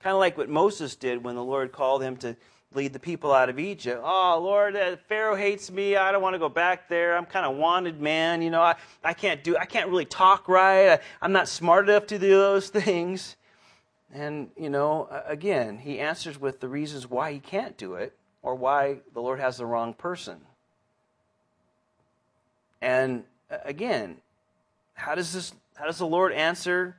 Kind 0.00 0.12
of 0.12 0.20
like 0.20 0.36
what 0.36 0.50
Moses 0.50 0.94
did 0.96 1.24
when 1.24 1.34
the 1.34 1.42
Lord 1.42 1.72
called 1.72 2.02
him 2.02 2.18
to 2.18 2.36
lead 2.76 2.92
the 2.92 3.00
people 3.00 3.32
out 3.32 3.48
of 3.48 3.58
Egypt. 3.58 4.00
Oh, 4.04 4.38
Lord, 4.40 4.76
uh, 4.76 4.96
Pharaoh 5.08 5.34
hates 5.34 5.70
me. 5.70 5.96
I 5.96 6.12
don't 6.12 6.22
want 6.22 6.34
to 6.34 6.38
go 6.38 6.48
back 6.48 6.88
there. 6.88 7.16
I'm 7.16 7.24
kind 7.24 7.46
of 7.46 7.56
wanted 7.56 8.00
man. 8.00 8.42
You 8.42 8.50
know, 8.50 8.60
I, 8.60 8.76
I 9.02 9.14
can't 9.14 9.42
do, 9.42 9.56
I 9.56 9.64
can't 9.64 9.88
really 9.88 10.04
talk 10.04 10.48
right. 10.48 10.90
I, 10.90 10.98
I'm 11.22 11.32
not 11.32 11.48
smart 11.48 11.88
enough 11.88 12.06
to 12.08 12.18
do 12.18 12.28
those 12.28 12.68
things. 12.82 13.36
And, 14.12 14.50
you 14.56 14.70
know, 14.70 15.08
again, 15.26 15.78
he 15.78 15.98
answers 15.98 16.40
with 16.40 16.60
the 16.60 16.68
reasons 16.68 17.10
why 17.10 17.32
he 17.32 17.40
can't 17.40 17.76
do 17.76 17.94
it 17.94 18.14
or 18.42 18.54
why 18.54 18.98
the 19.14 19.20
Lord 19.20 19.40
has 19.40 19.56
the 19.56 19.66
wrong 19.66 19.94
person. 19.94 20.36
And 22.80 23.24
again, 23.64 24.18
how 24.94 25.14
does 25.14 25.32
this 25.32 25.52
how 25.74 25.84
does 25.84 25.98
the 25.98 26.06
Lord 26.06 26.32
answer 26.32 26.96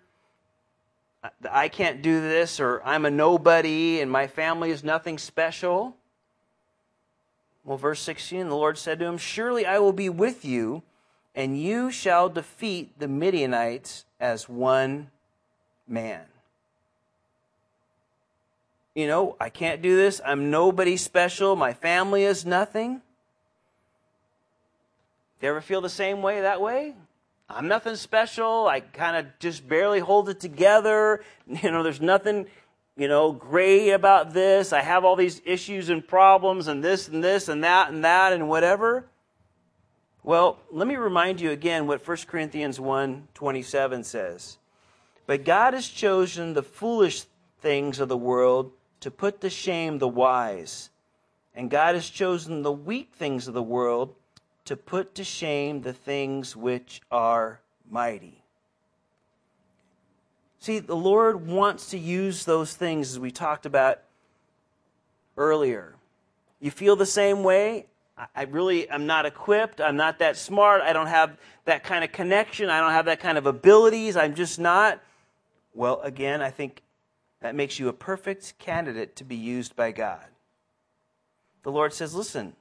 I 1.50 1.70
can't 1.70 2.02
do 2.02 2.22
this 2.22 2.60
or 2.60 2.82
I'm 2.84 3.06
a 3.06 3.12
nobody 3.12 4.02
and 4.02 4.12
my 4.12 4.28
family 4.28 4.72
is 4.72 4.84
nothing 4.84 5.18
special? 5.18 5.96
Well, 7.64 7.78
verse 7.78 8.00
16, 8.02 8.48
the 8.48 8.56
Lord 8.56 8.78
said 8.78 9.00
to 9.00 9.06
him, 9.06 9.18
Surely 9.18 9.66
I 9.66 9.80
will 9.80 9.94
be 9.94 10.10
with 10.10 10.46
you, 10.46 10.84
and 11.36 11.62
you 11.62 11.92
shall 11.92 12.30
defeat 12.30 12.98
the 12.98 13.08
Midianites 13.08 14.06
as 14.20 14.48
one 14.48 15.10
man 15.88 16.22
you 18.98 19.06
know, 19.06 19.36
I 19.40 19.50
can't 19.50 19.84
do 19.84 19.96
this. 19.96 20.20
I'm 20.26 20.50
nobody 20.50 20.98
special. 20.98 21.56
My 21.56 21.72
family 21.72 22.24
is 22.24 22.48
nothing. 22.48 22.96
Do 25.40 25.46
you 25.46 25.52
ever 25.52 25.62
feel 25.62 25.82
the 25.82 25.88
same 25.88 26.24
way 26.24 26.42
that 26.42 26.60
way? 26.60 26.96
I'm 27.50 27.68
nothing 27.68 27.96
special. 27.96 28.68
I 28.68 28.82
kind 28.82 29.16
of 29.16 29.40
just 29.40 29.68
barely 29.68 30.00
hold 30.00 30.30
it 30.30 30.40
together. 30.40 31.24
You 31.64 31.72
know, 31.72 31.82
there's 31.82 32.02
nothing, 32.02 32.48
you 32.98 33.08
know, 33.08 33.32
great 33.32 33.92
about 33.92 34.34
this. 34.34 34.74
I 34.74 34.82
have 34.82 35.06
all 35.06 35.16
these 35.16 35.42
issues 35.46 35.90
and 35.90 36.06
problems 36.06 36.68
and 36.68 36.84
this 36.84 37.08
and 37.08 37.24
this 37.24 37.48
and 37.48 37.64
that 37.64 37.90
and 37.90 38.04
that 38.04 38.34
and 38.34 38.50
whatever. 38.50 39.06
Well, 40.24 40.60
let 40.70 40.88
me 40.88 40.98
remind 40.98 41.40
you 41.40 41.52
again 41.52 41.88
what 41.88 42.06
1 42.06 42.18
Corinthians 42.28 42.82
1 42.82 43.30
27 43.34 44.04
says. 44.04 44.58
But 45.26 45.46
God 45.46 45.74
has 45.74 45.88
chosen 45.88 46.54
the 46.54 46.64
foolish 46.64 47.24
things 47.62 48.02
of 48.02 48.10
the 48.10 48.18
world 48.18 48.74
to 49.00 49.10
put 49.10 49.40
to 49.40 49.50
shame 49.50 50.00
the 50.00 50.08
wise. 50.08 50.90
And 51.56 51.70
God 51.70 51.96
has 51.96 52.10
chosen 52.10 52.62
the 52.62 52.74
weak 52.74 53.14
things 53.16 53.48
of 53.48 53.54
the 53.54 53.64
world 53.64 54.16
to 54.68 54.76
put 54.76 55.16
to 55.16 55.24
shame 55.24 55.82
the 55.82 55.94
things 55.94 56.56
which 56.56 57.02
are 57.10 57.62
mighty. 57.90 58.44
See, 60.60 60.80
the 60.80 60.96
Lord 60.96 61.48
wants 61.48 61.92
to 61.92 61.98
use 61.98 62.46
those 62.46 62.74
things 62.74 63.12
as 63.12 63.20
we 63.20 63.32
talked 63.32 63.66
about 63.66 64.02
earlier. 65.38 65.96
You 66.60 66.72
feel 66.72 66.96
the 66.96 67.06
same 67.06 67.44
way? 67.44 67.86
I 68.36 68.44
really 68.44 68.90
am 68.90 69.06
not 69.06 69.26
equipped. 69.26 69.80
I'm 69.80 69.96
not 69.96 70.20
that 70.20 70.36
smart. 70.36 70.82
I 70.82 70.92
don't 70.92 71.08
have 71.08 71.38
that 71.66 71.84
kind 71.84 72.04
of 72.04 72.12
connection. 72.12 72.70
I 72.70 72.82
don't 72.82 72.92
have 72.92 73.06
that 73.06 73.20
kind 73.20 73.38
of 73.38 73.46
abilities. 73.46 74.18
I'm 74.18 74.34
just 74.34 74.60
not. 74.60 75.02
Well, 75.76 76.02
again, 76.02 76.42
I 76.42 76.50
think 76.50 76.82
that 77.42 77.54
makes 77.56 77.80
you 77.80 77.88
a 77.88 77.94
perfect 77.94 78.58
candidate 78.58 79.16
to 79.18 79.24
be 79.24 79.36
used 79.36 79.76
by 79.76 79.92
God. 79.92 80.26
The 81.64 81.72
Lord 81.72 81.94
says, 81.94 82.16
listen, 82.16 82.56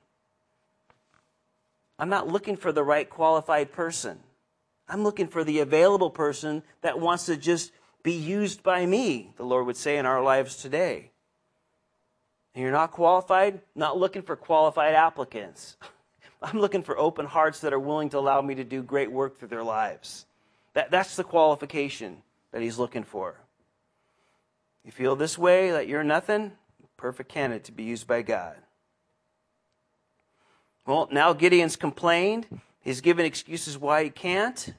I'm 1.99 2.09
not 2.09 2.29
looking 2.29 2.57
for 2.57 2.73
the 2.73 2.83
right 2.83 3.09
qualified 3.09 3.73
person. 3.73 4.19
I'm 4.89 5.03
looking 5.03 5.29
for 5.29 5.45
the 5.45 5.61
available 5.61 6.11
person 6.11 6.63
that 6.83 7.01
wants 7.01 7.27
to 7.27 7.37
just 7.37 7.73
be 8.03 8.13
used 8.13 8.63
by 8.63 8.87
me, 8.87 9.33
the 9.37 9.45
Lord 9.45 9.67
would 9.67 9.77
say 9.77 9.97
in 9.97 10.07
our 10.07 10.23
lives 10.23 10.57
today. 10.57 11.11
And 12.55 12.63
you're 12.63 12.73
not 12.73 12.93
qualified, 12.93 13.61
not 13.75 13.99
looking 13.99 14.23
for 14.23 14.37
qualified 14.37 14.95
applicants. 14.95 15.77
I'm 16.43 16.61
looking 16.61 16.83
for 16.83 16.97
open 16.97 17.27
hearts 17.27 17.61
that 17.61 17.73
are 17.73 17.81
willing 17.81 18.11
to 18.11 18.19
allow 18.19 18.41
me 18.41 18.55
to 18.55 18.65
do 18.65 18.83
great 18.83 19.11
work 19.11 19.39
through 19.39 19.49
their 19.49 19.65
lives. 19.65 20.27
That, 20.75 20.91
that's 20.91 21.17
the 21.17 21.25
qualification 21.25 22.19
that 22.53 22.63
He's 22.63 22.79
looking 22.79 23.03
for. 23.03 23.41
You 24.85 24.93
feel 24.93 25.17
this 25.17 25.37
way, 25.37 25.73
that 25.73 25.89
you're 25.89 26.05
nothing? 26.05 26.53
Perfect 26.97 27.29
candidate 27.29 27.65
to 27.65 27.73
be 27.73 27.83
used 27.83 28.07
by 28.07 28.23
God. 28.23 28.57
Well, 30.87 31.09
now 31.11 31.33
Gideon's 31.33 31.75
complained. 31.75 32.47
He's 32.81 33.01
given 33.01 33.27
excuses 33.27 33.77
why 33.77 34.05
he 34.05 34.11
can't. 34.11 34.73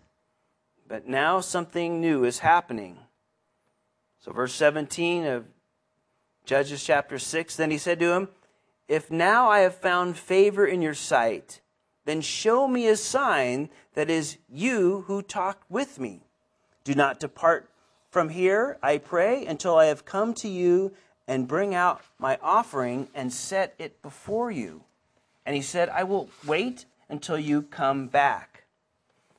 But 0.87 1.05
now 1.05 1.41
something 1.41 1.99
new 1.99 2.23
is 2.23 2.39
happening. 2.39 2.97
So, 4.21 4.31
verse 4.31 4.53
17 4.53 5.25
of 5.25 5.45
Judges 6.45 6.81
chapter 6.81 7.19
6 7.19 7.57
Then 7.57 7.71
he 7.71 7.77
said 7.77 7.99
to 7.99 8.13
him, 8.13 8.29
If 8.87 9.11
now 9.11 9.49
I 9.49 9.59
have 9.59 9.75
found 9.75 10.17
favor 10.17 10.65
in 10.65 10.81
your 10.81 10.93
sight, 10.93 11.59
then 12.05 12.21
show 12.21 12.69
me 12.69 12.87
a 12.87 12.95
sign 12.95 13.69
that 13.93 14.09
is 14.09 14.37
you 14.47 15.03
who 15.07 15.21
talked 15.21 15.69
with 15.69 15.99
me. 15.99 16.21
Do 16.85 16.95
not 16.95 17.19
depart 17.19 17.69
from 18.09 18.29
here, 18.29 18.77
I 18.81 18.97
pray, 18.97 19.45
until 19.45 19.75
I 19.75 19.87
have 19.87 20.05
come 20.05 20.33
to 20.35 20.47
you 20.47 20.93
and 21.27 21.49
bring 21.49 21.75
out 21.75 21.99
my 22.17 22.39
offering 22.41 23.09
and 23.13 23.33
set 23.33 23.75
it 23.77 24.01
before 24.01 24.49
you. 24.49 24.85
And 25.47 25.55
he 25.55 25.61
said, 25.61 25.87
I 25.87 26.03
will 26.03 26.29
wait 26.45 26.83
until 27.07 27.39
you 27.39 27.61
come 27.61 28.07
back. 28.07 28.65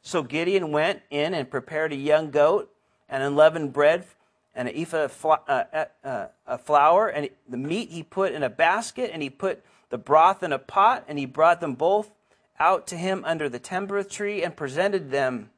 So 0.01 0.23
Gideon 0.23 0.73
went 0.73 1.03
in 1.11 1.35
and 1.35 1.51
prepared 1.51 1.93
a 1.93 1.97
young 1.97 2.31
goat 2.31 2.73
and 3.11 3.23
unleavened 3.23 3.75
bread 3.75 4.07
and 4.55 4.69
an 4.69 4.75
ephah 4.75 5.05
of 5.05 5.27
uh, 5.27 5.65
uh, 6.03 6.27
uh, 6.47 6.57
flour. 6.57 7.09
And 7.09 7.29
the 7.47 7.59
meat 7.59 7.91
he 7.91 8.03
put 8.03 8.33
in 8.33 8.43
a 8.43 8.49
basket, 8.49 9.11
and 9.13 9.23
he 9.23 9.29
put 9.29 9.63
the 9.91 9.99
broth 9.99 10.43
in 10.43 10.51
a 10.51 10.59
pot, 10.59 11.05
and 11.09 11.19
he 11.19 11.27
brought 11.27 11.61
them 11.61 11.75
both 11.75 12.11
out 12.59 12.87
to 12.87 12.97
him 12.97 13.23
under 13.27 13.51
the 13.51 13.59
terebinth 13.59 14.09
tree 14.09 14.43
and 14.43 14.57
presented 14.57 15.11
them. 15.11 15.51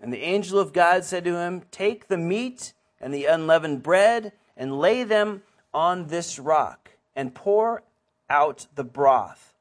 And 0.00 0.12
the 0.12 0.22
angel 0.22 0.58
of 0.58 0.72
God 0.72 1.04
said 1.04 1.22
to 1.22 1.36
him, 1.36 1.62
Take 1.70 2.08
the 2.08 2.18
meat 2.18 2.72
and 3.00 3.14
the 3.14 3.26
unleavened 3.26 3.84
bread 3.84 4.32
and 4.56 4.80
lay 4.80 5.04
them 5.04 5.44
on 5.72 6.08
this 6.08 6.40
rock 6.40 6.90
and 7.14 7.32
pour 7.32 7.84
out 8.30 8.66
the 8.74 8.84
broth. 8.84 9.54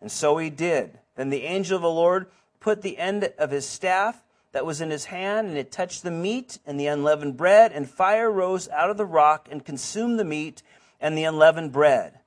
And 0.00 0.10
so 0.10 0.38
he 0.38 0.50
did. 0.50 0.98
Then 1.16 1.30
the 1.30 1.44
angel 1.44 1.76
of 1.76 1.82
the 1.82 1.90
Lord 1.90 2.26
put 2.60 2.82
the 2.82 2.98
end 2.98 3.32
of 3.38 3.50
his 3.50 3.66
staff 3.66 4.22
that 4.52 4.66
was 4.66 4.80
in 4.80 4.90
his 4.90 5.06
hand, 5.06 5.48
and 5.48 5.58
it 5.58 5.70
touched 5.70 6.02
the 6.02 6.10
meat 6.10 6.58
and 6.66 6.80
the 6.80 6.86
unleavened 6.86 7.36
bread, 7.36 7.72
and 7.72 7.88
fire 7.88 8.30
rose 8.30 8.68
out 8.70 8.90
of 8.90 8.96
the 8.96 9.04
rock 9.04 9.48
and 9.50 9.64
consumed 9.64 10.18
the 10.18 10.24
meat 10.24 10.62
and 11.00 11.16
the 11.16 11.24
unleavened 11.24 11.72
bread. 11.72 12.20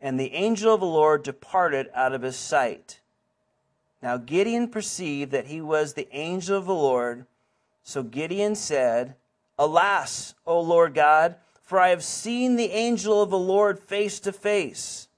And 0.00 0.18
the 0.18 0.32
angel 0.32 0.72
of 0.72 0.80
the 0.80 0.86
Lord 0.86 1.22
departed 1.22 1.88
out 1.94 2.14
of 2.14 2.22
his 2.22 2.36
sight. 2.36 3.00
Now 4.02 4.16
Gideon 4.16 4.68
perceived 4.68 5.32
that 5.32 5.48
he 5.48 5.60
was 5.60 5.92
the 5.92 6.08
angel 6.16 6.56
of 6.56 6.64
the 6.64 6.74
Lord. 6.74 7.26
So 7.82 8.02
Gideon 8.02 8.54
said, 8.54 9.14
Alas, 9.58 10.34
O 10.46 10.58
Lord 10.60 10.94
God, 10.94 11.36
for 11.62 11.78
I 11.78 11.90
have 11.90 12.02
seen 12.02 12.56
the 12.56 12.70
angel 12.70 13.22
of 13.22 13.28
the 13.28 13.38
Lord 13.38 13.78
face 13.78 14.18
to 14.20 14.32
face. 14.32 15.08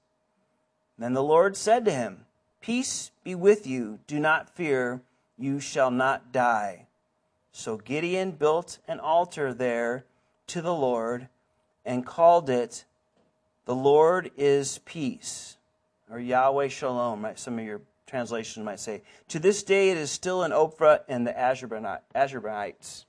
Then 0.97 1.13
the 1.13 1.23
Lord 1.23 1.57
said 1.57 1.85
to 1.85 1.91
him, 1.91 2.25
Peace 2.61 3.11
be 3.23 3.35
with 3.35 3.67
you. 3.67 3.99
Do 4.07 4.19
not 4.19 4.55
fear. 4.55 5.01
You 5.37 5.59
shall 5.59 5.91
not 5.91 6.31
die. 6.31 6.87
So 7.51 7.77
Gideon 7.77 8.31
built 8.31 8.79
an 8.87 8.99
altar 8.99 9.53
there 9.53 10.05
to 10.47 10.61
the 10.61 10.73
Lord 10.73 11.27
and 11.85 12.05
called 12.05 12.49
it, 12.49 12.85
The 13.65 13.75
Lord 13.75 14.31
is 14.37 14.79
Peace, 14.85 15.57
or 16.09 16.19
Yahweh 16.19 16.69
Shalom, 16.69 17.23
right? 17.23 17.37
some 17.37 17.59
of 17.59 17.65
your 17.65 17.81
translations 18.07 18.63
might 18.65 18.79
say. 18.79 19.01
To 19.29 19.39
this 19.39 19.63
day, 19.63 19.89
it 19.89 19.97
is 19.97 20.11
still 20.11 20.43
in 20.43 20.51
Ophrah 20.51 21.01
and 21.07 21.25
the 21.27 21.31
Abiezrites. 21.33 23.05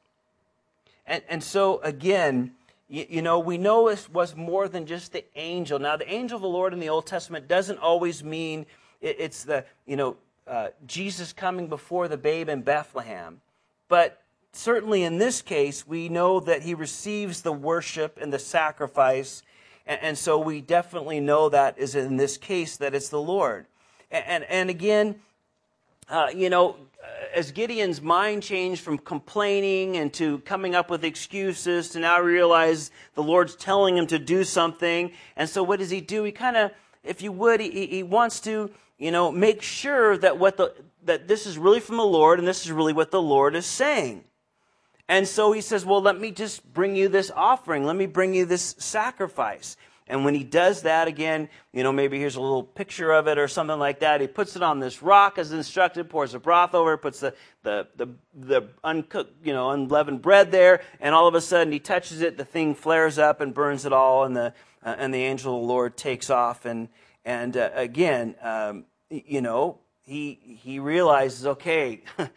And, 1.07 1.23
and 1.29 1.44
so, 1.44 1.81
again, 1.81 2.53
you, 2.94 3.07
you, 3.11 3.22
know, 3.22 3.40
we 3.40 3.59
know 3.59 3.88
it 3.88 4.09
was 4.12 4.37
more 4.37 4.68
than 4.68 4.87
just 4.87 5.12
the 5.12 5.24
angel. 5.35 5.80
Now, 5.80 5.96
the 5.96 6.09
angel 6.09 6.37
of 6.37 6.42
the 6.42 6.48
Lord 6.48 6.72
in 6.72 6.78
the 6.78 6.88
Old 6.88 7.07
Testament 7.07 7.48
doesn't 7.48 7.78
always 7.78 8.22
mean 8.22 8.66
it, 9.00 9.16
it's 9.18 9.42
the, 9.42 9.64
you 9.85 9.96
know, 9.96 10.16
uh, 10.46 10.68
Jesus 10.87 11.33
coming 11.33 11.66
before 11.66 12.07
the 12.07 12.16
babe 12.16 12.48
in 12.48 12.62
Bethlehem. 12.62 13.40
But 13.88 14.22
certainly 14.52 15.02
in 15.02 15.18
this 15.18 15.42
case, 15.42 15.85
we 15.85 16.09
know 16.09 16.38
that 16.40 16.62
he 16.62 16.74
receives 16.74 17.42
the 17.42 17.52
worship 17.52 18.16
and 18.20 18.33
the 18.33 18.38
sacrifice. 18.38 19.42
And, 19.87 20.00
and 20.00 20.18
so 20.18 20.38
we 20.38 20.61
definitely 20.61 21.18
know 21.18 21.48
that 21.48 21.76
is 21.76 21.96
in 21.96 22.16
this 22.16 22.37
case 22.37 22.76
that 22.76 22.94
it's 22.94 23.09
the 23.09 23.20
Lord. 23.20 23.66
And, 24.12 24.24
and, 24.24 24.44
and 24.44 24.70
again, 24.70 25.16
uh, 26.09 26.28
you 26.33 26.48
know, 26.48 26.76
as 27.35 27.51
Gideon's 27.51 28.01
mind 28.01 28.43
changed 28.43 28.83
from 28.83 28.97
complaining 28.97 29.97
and 29.97 30.12
to 30.14 30.38
coming 30.40 30.75
up 30.75 30.88
with 30.88 31.05
excuses 31.05 31.90
to 31.90 31.99
now 31.99 32.21
realize 32.21 32.90
the 33.14 33.23
Lord's 33.23 33.57
telling 33.57 33.97
him 33.97 34.07
to 34.07 34.19
do 34.19 34.45
something. 34.45 35.11
And 35.37 35.49
so 35.49 35.62
what 35.62 35.81
does 35.81 35.90
he 35.90 36.01
do? 36.01 36.23
He 36.23 36.33
kind 36.33 36.57
of, 36.57 36.71
if 37.03 37.23
you 37.23 37.33
would, 37.33 37.61
he, 37.61 37.87
he 37.87 38.03
wants 38.03 38.40
to, 38.43 38.71
you 38.99 39.11
know, 39.11 39.33
make 39.33 39.62
sure 39.62 40.17
that 40.19 40.38
what 40.38 40.57
the, 40.57 40.75
that 41.05 41.27
this 41.27 41.47
is 41.47 41.59
really 41.59 41.81
from 41.81 41.97
the 41.97 42.05
Lord 42.05 42.38
and 42.38 42.47
this 42.47 42.64
is 42.64 42.73
really 42.73 42.93
what 42.93 43.11
the 43.11 43.21
Lord 43.23 43.57
is 43.57 43.67
saying. 43.67 44.25
And 45.09 45.29
so 45.29 45.53
he 45.53 45.61
says, 45.61 45.85
well, 45.85 46.01
let 46.01 46.19
me 46.19 46.31
just 46.31 46.73
bring 46.73 46.97
you 46.97 47.09
this 47.09 47.31
offering. 47.35 47.85
Let 47.85 47.97
me 47.97 48.07
bring 48.07 48.33
you 48.33 48.47
this 48.47 48.75
sacrifice. 48.79 49.77
And 50.07 50.25
when 50.25 50.35
he 50.35 50.45
does 50.45 50.83
that 50.83 51.09
again, 51.09 51.49
you 51.73 51.83
know, 51.83 51.90
maybe 51.90 52.19
here's 52.19 52.37
a 52.37 52.40
little 52.40 52.62
picture 52.62 53.11
of 53.11 53.27
it 53.27 53.38
or 53.38 53.49
something 53.49 53.79
like 53.79 54.01
that. 54.01 54.21
He 54.21 54.27
puts 54.27 54.55
it 54.55 54.62
on 54.62 54.79
this 54.79 55.03
rock 55.03 55.38
as 55.38 55.51
instructed, 55.51 56.11
pours 56.11 56.33
the 56.33 56.38
broth 56.38 56.75
over, 56.75 56.99
puts 56.99 57.21
the, 57.21 57.35
the, 57.62 57.88
the, 57.97 58.09
the 58.35 58.69
uncooked, 58.83 59.47
you 59.47 59.55
know, 59.55 59.71
unleavened 59.71 60.21
bread 60.21 60.51
there, 60.53 60.83
and 61.01 61.14
all 61.14 61.27
of 61.27 61.35
a 61.35 61.40
sudden 61.40 61.73
he 61.73 61.79
touches 61.81 62.20
it, 62.20 62.37
the 62.37 62.45
thing 62.45 62.74
flares 62.74 63.18
up 63.18 63.41
and 63.41 63.55
burns 63.55 63.87
it 63.87 63.95
all, 63.95 64.24
and 64.24 64.37
the, 64.37 64.53
uh, 64.85 64.95
and 64.99 65.14
the 65.14 65.22
angel 65.22 65.55
of 65.55 65.62
the 65.62 65.66
Lord 65.66 65.97
takes 65.97 66.28
off. 66.28 66.66
And, 66.66 66.91
and 67.24 67.57
uh, 67.57 67.70
again, 67.72 68.35
um, 68.43 68.85
you 69.09 69.41
know, 69.41 69.78
he, 70.03 70.59
he 70.62 70.81
realizes, 70.81 71.47
okay, 71.47 72.03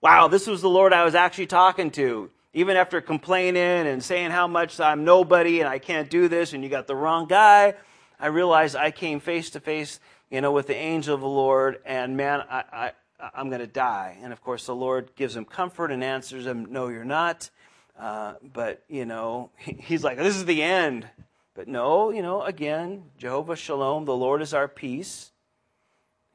wow, 0.00 0.26
this 0.26 0.48
was 0.48 0.62
the 0.62 0.68
Lord 0.68 0.92
I 0.92 1.04
was 1.04 1.14
actually 1.14 1.46
talking 1.46 1.92
to 1.92 2.30
even 2.58 2.76
after 2.76 3.00
complaining 3.00 3.86
and 3.86 4.02
saying 4.02 4.32
how 4.32 4.48
much 4.48 4.80
I'm 4.80 5.04
nobody 5.04 5.60
and 5.60 5.68
I 5.68 5.78
can't 5.78 6.10
do 6.10 6.26
this 6.26 6.52
and 6.52 6.64
you 6.64 6.68
got 6.68 6.88
the 6.88 6.96
wrong 6.96 7.28
guy, 7.28 7.74
I 8.18 8.26
realized 8.26 8.74
I 8.74 8.90
came 8.90 9.20
face 9.20 9.50
to 9.50 9.60
face, 9.60 10.00
you 10.28 10.40
know, 10.40 10.50
with 10.50 10.66
the 10.66 10.74
angel 10.74 11.14
of 11.14 11.20
the 11.20 11.28
Lord, 11.28 11.78
and 11.86 12.16
man, 12.16 12.42
I, 12.50 12.64
I, 12.72 12.92
I'm 13.32 13.48
going 13.48 13.60
to 13.60 13.68
die. 13.68 14.18
And 14.24 14.32
of 14.32 14.42
course, 14.42 14.66
the 14.66 14.74
Lord 14.74 15.14
gives 15.14 15.36
him 15.36 15.44
comfort 15.44 15.92
and 15.92 16.02
answers 16.02 16.46
him, 16.46 16.66
No, 16.72 16.88
you're 16.88 17.04
not. 17.04 17.48
Uh, 17.96 18.34
but, 18.42 18.82
you 18.88 19.04
know, 19.04 19.50
he's 19.58 20.02
like, 20.02 20.16
This 20.16 20.34
is 20.34 20.44
the 20.44 20.60
end. 20.60 21.08
But 21.54 21.68
no, 21.68 22.10
you 22.10 22.22
know, 22.22 22.42
again, 22.42 23.04
Jehovah 23.18 23.54
Shalom, 23.54 24.04
the 24.04 24.16
Lord 24.16 24.42
is 24.42 24.52
our 24.52 24.66
peace. 24.66 25.30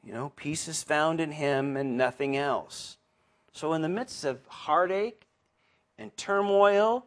You 0.02 0.14
know, 0.14 0.32
peace 0.36 0.68
is 0.68 0.82
found 0.82 1.20
in 1.20 1.32
him 1.32 1.76
and 1.76 1.98
nothing 1.98 2.34
else. 2.34 2.96
So, 3.52 3.74
in 3.74 3.82
the 3.82 3.90
midst 3.90 4.24
of 4.24 4.40
heartache 4.46 5.23
and 5.98 6.16
turmoil 6.16 7.06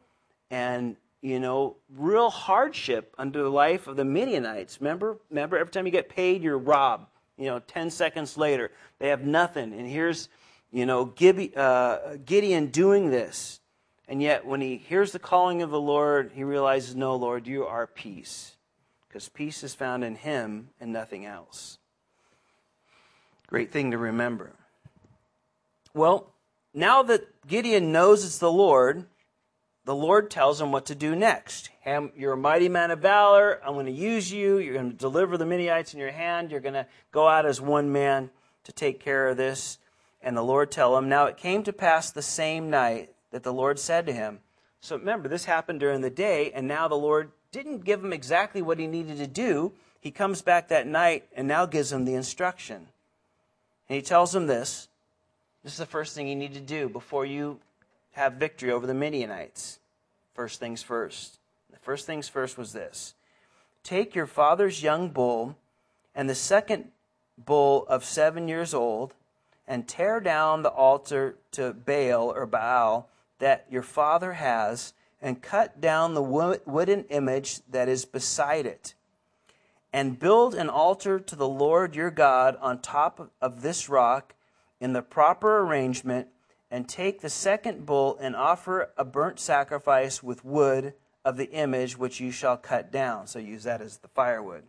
and 0.49 0.95
you 1.21 1.39
know, 1.39 1.75
real 1.95 2.29
hardship 2.29 3.13
under 3.17 3.41
the 3.41 3.49
life 3.49 3.87
of 3.87 3.95
the 3.95 4.05
Midianites. 4.05 4.79
Remember, 4.79 5.17
remember, 5.29 5.57
every 5.57 5.71
time 5.71 5.85
you 5.85 5.91
get 5.91 6.09
paid, 6.09 6.43
you're 6.43 6.57
robbed. 6.57 7.07
You 7.37 7.45
know, 7.45 7.59
10 7.59 7.89
seconds 7.89 8.37
later, 8.37 8.71
they 8.99 9.09
have 9.09 9.25
nothing. 9.25 9.73
And 9.73 9.87
here's, 9.87 10.29
you 10.71 10.85
know, 10.85 11.13
uh, 11.55 12.17
Gideon 12.25 12.67
doing 12.67 13.09
this. 13.09 13.59
And 14.07 14.21
yet, 14.21 14.45
when 14.45 14.61
he 14.61 14.77
hears 14.77 15.11
the 15.11 15.19
calling 15.19 15.61
of 15.61 15.69
the 15.69 15.81
Lord, 15.81 16.31
he 16.33 16.43
realizes, 16.43 16.95
No, 16.95 17.15
Lord, 17.15 17.45
you 17.45 17.65
are 17.65 17.87
peace. 17.87 18.55
Because 19.07 19.27
peace 19.27 19.63
is 19.63 19.75
found 19.75 20.03
in 20.03 20.15
him 20.15 20.69
and 20.79 20.93
nothing 20.93 21.25
else. 21.25 21.77
Great 23.47 23.71
thing 23.71 23.91
to 23.91 23.97
remember. 23.97 24.51
Well, 25.93 26.31
now 26.77 27.01
that 27.03 27.47
Gideon 27.47 27.91
knows 27.91 28.23
it's 28.23 28.37
the 28.37 28.51
Lord, 28.51 29.05
the 29.85 29.95
Lord 29.95 30.29
tells 30.29 30.61
him 30.61 30.71
what 30.71 30.85
to 30.85 30.95
do 30.95 31.15
next. 31.15 31.71
You're 32.15 32.33
a 32.33 32.37
mighty 32.37 32.69
man 32.69 32.91
of 32.91 32.99
valor. 32.99 33.59
I'm 33.65 33.73
going 33.73 33.87
to 33.87 33.91
use 33.91 34.31
you. 34.31 34.59
You're 34.59 34.75
going 34.75 34.91
to 34.91 34.95
deliver 34.97 35.37
the 35.37 35.45
Midianites 35.45 35.93
in 35.93 35.99
your 35.99 36.11
hand. 36.11 36.51
You're 36.51 36.59
going 36.59 36.73
to 36.75 36.85
go 37.11 37.27
out 37.27 37.45
as 37.47 37.59
one 37.59 37.91
man 37.91 38.29
to 38.65 38.71
take 38.71 38.99
care 38.99 39.27
of 39.27 39.37
this. 39.37 39.79
And 40.21 40.37
the 40.37 40.43
Lord 40.43 40.69
tell 40.69 40.95
him, 40.97 41.09
Now 41.09 41.25
it 41.25 41.37
came 41.37 41.63
to 41.63 41.73
pass 41.73 42.11
the 42.11 42.21
same 42.21 42.69
night 42.69 43.11
that 43.31 43.43
the 43.43 43.53
Lord 43.53 43.79
said 43.79 44.05
to 44.05 44.13
him. 44.13 44.39
So 44.79 44.97
remember, 44.97 45.27
this 45.29 45.45
happened 45.45 45.79
during 45.79 46.01
the 46.01 46.09
day, 46.09 46.51
and 46.51 46.67
now 46.67 46.87
the 46.87 46.95
Lord 46.95 47.31
didn't 47.51 47.85
give 47.85 48.03
him 48.03 48.13
exactly 48.13 48.61
what 48.61 48.77
he 48.77 48.85
needed 48.85 49.17
to 49.17 49.27
do. 49.27 49.71
He 49.99 50.11
comes 50.11 50.41
back 50.43 50.67
that 50.67 50.85
night 50.85 51.25
and 51.35 51.47
now 51.47 51.65
gives 51.65 51.91
him 51.91 52.05
the 52.05 52.13
instruction. 52.13 52.87
And 53.89 53.95
he 53.95 54.01
tells 54.01 54.35
him 54.35 54.45
this. 54.47 54.89
This 55.67 55.73
is 55.73 55.79
the 55.79 55.85
first 55.85 56.15
thing 56.15 56.29
you 56.29 56.35
need 56.37 56.53
to 56.53 56.61
do 56.61 56.87
before 56.87 57.25
you 57.25 57.59
have 58.13 58.35
victory 58.35 58.71
over 58.71 58.87
the 58.87 58.93
Midianites. 58.93 59.79
First 60.33 60.61
things 60.61 60.81
first. 60.81 61.39
The 61.71 61.77
first 61.79 62.05
things 62.05 62.29
first 62.29 62.57
was 62.57 62.71
this 62.71 63.15
Take 63.83 64.15
your 64.15 64.27
father's 64.27 64.81
young 64.81 65.09
bull 65.09 65.57
and 66.15 66.29
the 66.29 66.35
second 66.35 66.85
bull 67.37 67.85
of 67.89 68.05
seven 68.05 68.47
years 68.47 68.73
old, 68.73 69.13
and 69.67 69.89
tear 69.89 70.21
down 70.21 70.63
the 70.63 70.69
altar 70.69 71.35
to 71.51 71.73
Baal 71.73 72.31
or 72.31 72.45
Baal 72.45 73.09
that 73.39 73.65
your 73.69 73.83
father 73.83 74.31
has, 74.31 74.93
and 75.21 75.41
cut 75.41 75.81
down 75.81 76.13
the 76.13 76.23
wooden 76.23 77.03
image 77.09 77.59
that 77.69 77.89
is 77.89 78.05
beside 78.05 78.65
it. 78.65 78.93
And 79.91 80.17
build 80.17 80.55
an 80.55 80.69
altar 80.69 81.19
to 81.19 81.35
the 81.35 81.45
Lord 81.45 81.93
your 81.93 82.09
God 82.09 82.57
on 82.61 82.79
top 82.79 83.33
of 83.41 83.61
this 83.63 83.89
rock 83.89 84.33
in 84.79 84.93
the 84.93 85.01
proper 85.01 85.59
arrangement 85.59 86.27
and 86.69 86.87
take 86.87 87.21
the 87.21 87.29
second 87.29 87.85
bull 87.85 88.17
and 88.19 88.35
offer 88.35 88.91
a 88.97 89.05
burnt 89.05 89.39
sacrifice 89.39 90.21
with 90.21 90.43
wood 90.43 90.93
of 91.23 91.37
the 91.37 91.51
image 91.51 91.97
which 91.97 92.19
you 92.19 92.31
shall 92.31 92.57
cut 92.57 92.91
down. 92.91 93.27
So 93.27 93.39
use 93.39 93.63
that 93.63 93.81
as 93.81 93.97
the 93.97 94.07
firewood. 94.07 94.63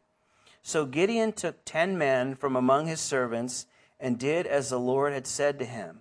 So 0.62 0.84
Gideon 0.84 1.32
took 1.32 1.64
ten 1.64 1.96
men 1.98 2.34
from 2.34 2.56
among 2.56 2.86
his 2.86 3.00
servants 3.00 3.66
and 4.00 4.18
did 4.18 4.46
as 4.46 4.70
the 4.70 4.78
Lord 4.78 5.12
had 5.12 5.26
said 5.26 5.58
to 5.58 5.64
him. 5.64 6.00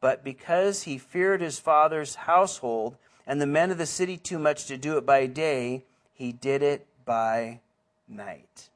But 0.00 0.22
because 0.22 0.82
he 0.82 0.98
feared 0.98 1.40
his 1.40 1.58
father's 1.58 2.14
household 2.14 2.96
and 3.26 3.40
the 3.40 3.46
men 3.46 3.70
of 3.70 3.78
the 3.78 3.86
city 3.86 4.16
too 4.16 4.38
much 4.38 4.66
to 4.66 4.76
do 4.76 4.98
it 4.98 5.06
by 5.06 5.26
day, 5.26 5.84
he 6.12 6.32
did 6.32 6.62
it 6.62 6.86
by 7.04 7.60
night. 8.06 8.68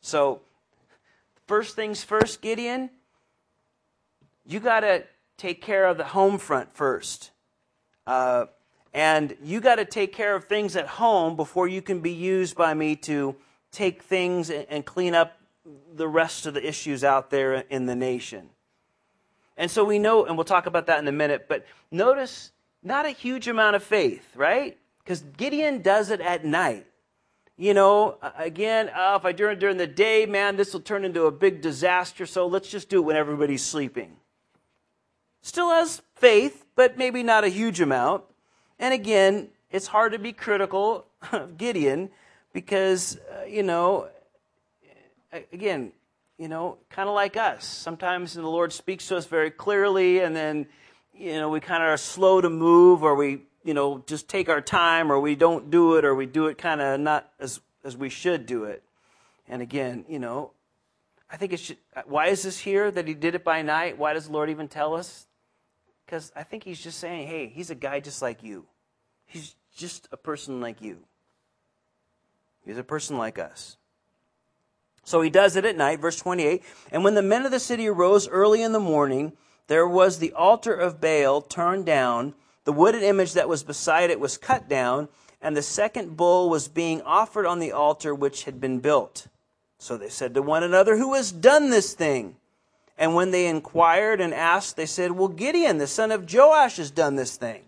So, 0.00 0.42
first 1.46 1.76
things 1.76 2.02
first, 2.04 2.40
Gideon, 2.40 2.90
you 4.46 4.60
got 4.60 4.80
to 4.80 5.04
take 5.36 5.60
care 5.60 5.86
of 5.86 5.96
the 5.96 6.04
home 6.04 6.38
front 6.38 6.74
first. 6.74 7.30
Uh, 8.06 8.46
and 8.94 9.36
you 9.42 9.60
got 9.60 9.76
to 9.76 9.84
take 9.84 10.12
care 10.12 10.34
of 10.34 10.44
things 10.44 10.76
at 10.76 10.86
home 10.86 11.36
before 11.36 11.68
you 11.68 11.82
can 11.82 12.00
be 12.00 12.12
used 12.12 12.56
by 12.56 12.72
me 12.72 12.96
to 12.96 13.36
take 13.70 14.02
things 14.02 14.48
and 14.48 14.86
clean 14.86 15.14
up 15.14 15.38
the 15.94 16.08
rest 16.08 16.46
of 16.46 16.54
the 16.54 16.66
issues 16.66 17.04
out 17.04 17.30
there 17.30 17.54
in 17.54 17.86
the 17.86 17.96
nation. 17.96 18.48
And 19.56 19.70
so 19.70 19.84
we 19.84 19.98
know, 19.98 20.24
and 20.24 20.36
we'll 20.36 20.44
talk 20.44 20.66
about 20.66 20.86
that 20.86 20.98
in 20.98 21.08
a 21.08 21.12
minute, 21.12 21.46
but 21.48 21.66
notice 21.90 22.52
not 22.82 23.04
a 23.04 23.10
huge 23.10 23.48
amount 23.48 23.76
of 23.76 23.82
faith, 23.82 24.24
right? 24.36 24.78
Because 25.02 25.20
Gideon 25.36 25.82
does 25.82 26.10
it 26.10 26.20
at 26.20 26.44
night. 26.44 26.86
You 27.58 27.72
know, 27.74 28.18
again, 28.38 28.90
uh, 28.90 29.16
if 29.18 29.24
I 29.24 29.32
do 29.32 29.48
it 29.48 29.58
during 29.58 29.78
the 29.78 29.86
day, 29.86 30.26
man, 30.26 30.56
this 30.56 30.72
will 30.72 30.80
turn 30.80 31.04
into 31.04 31.24
a 31.24 31.30
big 31.30 31.62
disaster, 31.62 32.26
so 32.26 32.46
let's 32.46 32.68
just 32.68 32.88
do 32.88 32.98
it 32.98 33.04
when 33.06 33.16
everybody's 33.16 33.64
sleeping. 33.64 34.16
Still 35.46 35.70
has 35.70 36.02
faith, 36.16 36.66
but 36.74 36.98
maybe 36.98 37.22
not 37.22 37.44
a 37.44 37.48
huge 37.48 37.80
amount. 37.80 38.24
And 38.80 38.92
again, 38.92 39.50
it's 39.70 39.86
hard 39.86 40.10
to 40.10 40.18
be 40.18 40.32
critical 40.32 41.06
of 41.30 41.56
Gideon 41.56 42.10
because, 42.52 43.16
uh, 43.32 43.44
you 43.44 43.62
know, 43.62 44.08
again, 45.52 45.92
you 46.36 46.48
know, 46.48 46.78
kind 46.90 47.08
of 47.08 47.14
like 47.14 47.36
us. 47.36 47.64
Sometimes 47.64 48.34
the 48.34 48.42
Lord 48.42 48.72
speaks 48.72 49.06
to 49.06 49.16
us 49.16 49.26
very 49.26 49.52
clearly, 49.52 50.18
and 50.18 50.34
then, 50.34 50.66
you 51.14 51.34
know, 51.34 51.48
we 51.48 51.60
kind 51.60 51.80
of 51.80 51.90
are 51.90 51.96
slow 51.96 52.40
to 52.40 52.50
move, 52.50 53.04
or 53.04 53.14
we, 53.14 53.42
you 53.62 53.72
know, 53.72 54.02
just 54.08 54.28
take 54.28 54.48
our 54.48 54.60
time, 54.60 55.12
or 55.12 55.20
we 55.20 55.36
don't 55.36 55.70
do 55.70 55.94
it, 55.94 56.04
or 56.04 56.12
we 56.16 56.26
do 56.26 56.48
it 56.48 56.58
kind 56.58 56.80
of 56.80 56.98
not 56.98 57.30
as, 57.38 57.60
as 57.84 57.96
we 57.96 58.08
should 58.08 58.46
do 58.46 58.64
it. 58.64 58.82
And 59.48 59.62
again, 59.62 60.06
you 60.08 60.18
know, 60.18 60.50
I 61.30 61.36
think 61.36 61.52
it 61.52 61.60
should. 61.60 61.76
Why 62.06 62.26
is 62.26 62.42
this 62.42 62.58
here 62.58 62.90
that 62.90 63.06
he 63.06 63.14
did 63.14 63.36
it 63.36 63.44
by 63.44 63.62
night? 63.62 63.96
Why 63.96 64.12
does 64.12 64.26
the 64.26 64.32
Lord 64.32 64.50
even 64.50 64.66
tell 64.66 64.96
us? 64.96 65.25
Because 66.06 66.32
I 66.36 66.44
think 66.44 66.62
he's 66.62 66.80
just 66.80 67.00
saying, 67.00 67.26
hey, 67.26 67.48
he's 67.48 67.70
a 67.70 67.74
guy 67.74 67.98
just 68.00 68.22
like 68.22 68.42
you. 68.42 68.64
He's 69.26 69.56
just 69.76 70.08
a 70.12 70.16
person 70.16 70.60
like 70.60 70.80
you. 70.80 70.98
He's 72.64 72.78
a 72.78 72.84
person 72.84 73.18
like 73.18 73.38
us. 73.38 73.76
So 75.04 75.20
he 75.20 75.30
does 75.30 75.56
it 75.56 75.64
at 75.64 75.76
night, 75.76 76.00
verse 76.00 76.16
28. 76.16 76.62
And 76.90 77.04
when 77.04 77.14
the 77.14 77.22
men 77.22 77.44
of 77.44 77.52
the 77.52 77.60
city 77.60 77.88
arose 77.88 78.28
early 78.28 78.62
in 78.62 78.72
the 78.72 78.80
morning, 78.80 79.32
there 79.66 79.86
was 79.86 80.18
the 80.18 80.32
altar 80.32 80.74
of 80.74 81.00
Baal 81.00 81.40
turned 81.40 81.86
down, 81.86 82.34
the 82.64 82.72
wooden 82.72 83.02
image 83.02 83.32
that 83.34 83.48
was 83.48 83.62
beside 83.62 84.10
it 84.10 84.20
was 84.20 84.38
cut 84.38 84.68
down, 84.68 85.08
and 85.40 85.56
the 85.56 85.62
second 85.62 86.16
bull 86.16 86.50
was 86.50 86.68
being 86.68 87.02
offered 87.02 87.46
on 87.46 87.58
the 87.58 87.72
altar 87.72 88.14
which 88.14 88.44
had 88.44 88.60
been 88.60 88.80
built. 88.80 89.28
So 89.78 89.96
they 89.96 90.08
said 90.08 90.34
to 90.34 90.42
one 90.42 90.62
another, 90.62 90.96
Who 90.96 91.14
has 91.14 91.30
done 91.30 91.70
this 91.70 91.94
thing? 91.94 92.36
And 92.98 93.14
when 93.14 93.30
they 93.30 93.46
inquired 93.46 94.20
and 94.20 94.32
asked, 94.32 94.76
they 94.76 94.86
said, 94.86 95.12
Well, 95.12 95.28
Gideon, 95.28 95.78
the 95.78 95.86
son 95.86 96.10
of 96.10 96.32
Joash, 96.32 96.76
has 96.78 96.90
done 96.90 97.16
this 97.16 97.36
thing. 97.36 97.62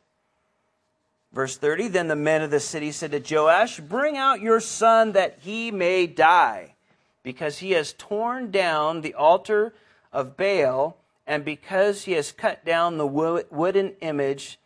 Verse 1.33 1.57
30 1.57 1.89
Then 1.89 2.09
the 2.09 2.17
men 2.17 2.43
of 2.43 2.51
the 2.51 2.61
city 2.61 2.93
said 2.93 3.13
to 3.13 3.35
Joash, 3.35 3.81
Bring 3.81 4.17
out 4.17 4.41
your 4.41 4.61
son 4.61 5.13
that 5.13 5.39
he 5.41 5.71
may 5.71 6.07
die, 6.07 6.75
because 7.23 7.59
he 7.59 7.73
has 7.73 7.93
torn 7.93 8.51
down 8.51 9.03
the 9.03 9.15
altar 9.15 9.75
of 10.13 10.37
Baal, 10.37 10.97
and 11.27 11.45
because 11.45 12.05
he 12.05 12.13
has 12.13 12.33
cut 12.33 12.65
down 12.65 12.97
the 12.97 13.07
wooden 13.07 13.95
image 14.01 14.59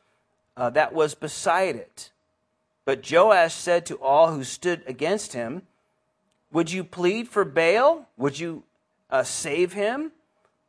uh, 0.56 0.70
that 0.70 0.92
was 0.92 1.14
beside 1.14 1.74
it. 1.74 2.10
But 2.84 3.10
Joash 3.10 3.54
said 3.54 3.86
to 3.86 3.96
all 3.96 4.32
who 4.32 4.44
stood 4.44 4.82
against 4.86 5.32
him, 5.32 5.62
Would 6.52 6.70
you 6.70 6.84
plead 6.84 7.28
for 7.28 7.44
Baal? 7.44 8.06
Would 8.16 8.38
you 8.38 8.62
uh, 9.10 9.24
save 9.24 9.72
him? 9.72 10.12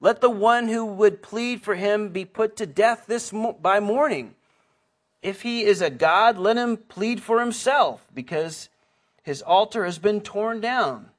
Let 0.03 0.19
the 0.19 0.29
one 0.29 0.67
who 0.67 0.83
would 0.83 1.23
plead 1.23 1.61
for 1.61 1.75
him 1.75 2.09
be 2.09 2.25
put 2.25 2.57
to 2.57 2.65
death 2.65 3.05
this 3.07 3.31
mo- 3.31 3.53
by 3.53 3.79
morning. 3.79 4.35
If 5.21 5.43
he 5.43 5.63
is 5.63 5.81
a 5.81 5.89
god, 5.89 6.37
let 6.37 6.57
him 6.57 6.75
plead 6.75 7.23
for 7.23 7.39
himself, 7.39 8.05
because 8.13 8.67
his 9.23 9.41
altar 9.41 9.85
has 9.85 9.99
been 9.99 10.19
torn 10.19 10.59
down. 10.59 11.11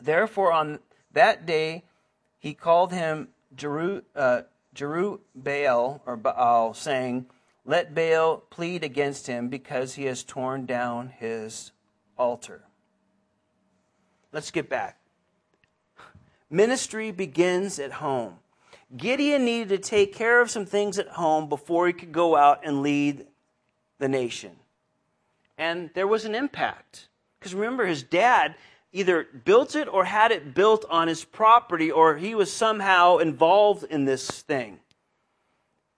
Therefore, 0.00 0.52
on 0.52 0.78
that 1.14 1.46
day, 1.46 1.82
he 2.38 2.54
called 2.54 2.92
him 2.92 3.30
Jeru, 3.56 4.02
uh, 4.14 4.42
Jeru 4.72 5.18
Baal, 5.34 6.00
or 6.06 6.16
Baal, 6.16 6.74
saying, 6.74 7.26
Let 7.64 7.92
Baal 7.92 8.36
plead 8.50 8.84
against 8.84 9.26
him, 9.26 9.48
because 9.48 9.94
he 9.94 10.04
has 10.04 10.22
torn 10.22 10.64
down 10.64 11.08
his 11.08 11.72
altar. 12.16 12.62
Let's 14.30 14.52
get 14.52 14.68
back. 14.68 14.96
Ministry 16.50 17.10
begins 17.10 17.78
at 17.78 17.92
home. 17.92 18.38
Gideon 18.96 19.44
needed 19.44 19.68
to 19.70 19.78
take 19.78 20.14
care 20.14 20.40
of 20.40 20.50
some 20.50 20.66
things 20.66 20.98
at 20.98 21.08
home 21.08 21.48
before 21.48 21.86
he 21.86 21.92
could 21.92 22.12
go 22.12 22.36
out 22.36 22.60
and 22.64 22.82
lead 22.82 23.26
the 23.98 24.08
nation. 24.08 24.52
And 25.58 25.90
there 25.94 26.06
was 26.06 26.24
an 26.24 26.34
impact. 26.34 27.08
Because 27.38 27.54
remember, 27.54 27.86
his 27.86 28.02
dad 28.02 28.54
either 28.92 29.26
built 29.44 29.74
it 29.74 29.88
or 29.88 30.04
had 30.04 30.30
it 30.30 30.54
built 30.54 30.84
on 30.88 31.08
his 31.08 31.24
property, 31.24 31.90
or 31.90 32.16
he 32.16 32.34
was 32.34 32.52
somehow 32.52 33.18
involved 33.18 33.84
in 33.90 34.04
this 34.04 34.42
thing. 34.42 34.78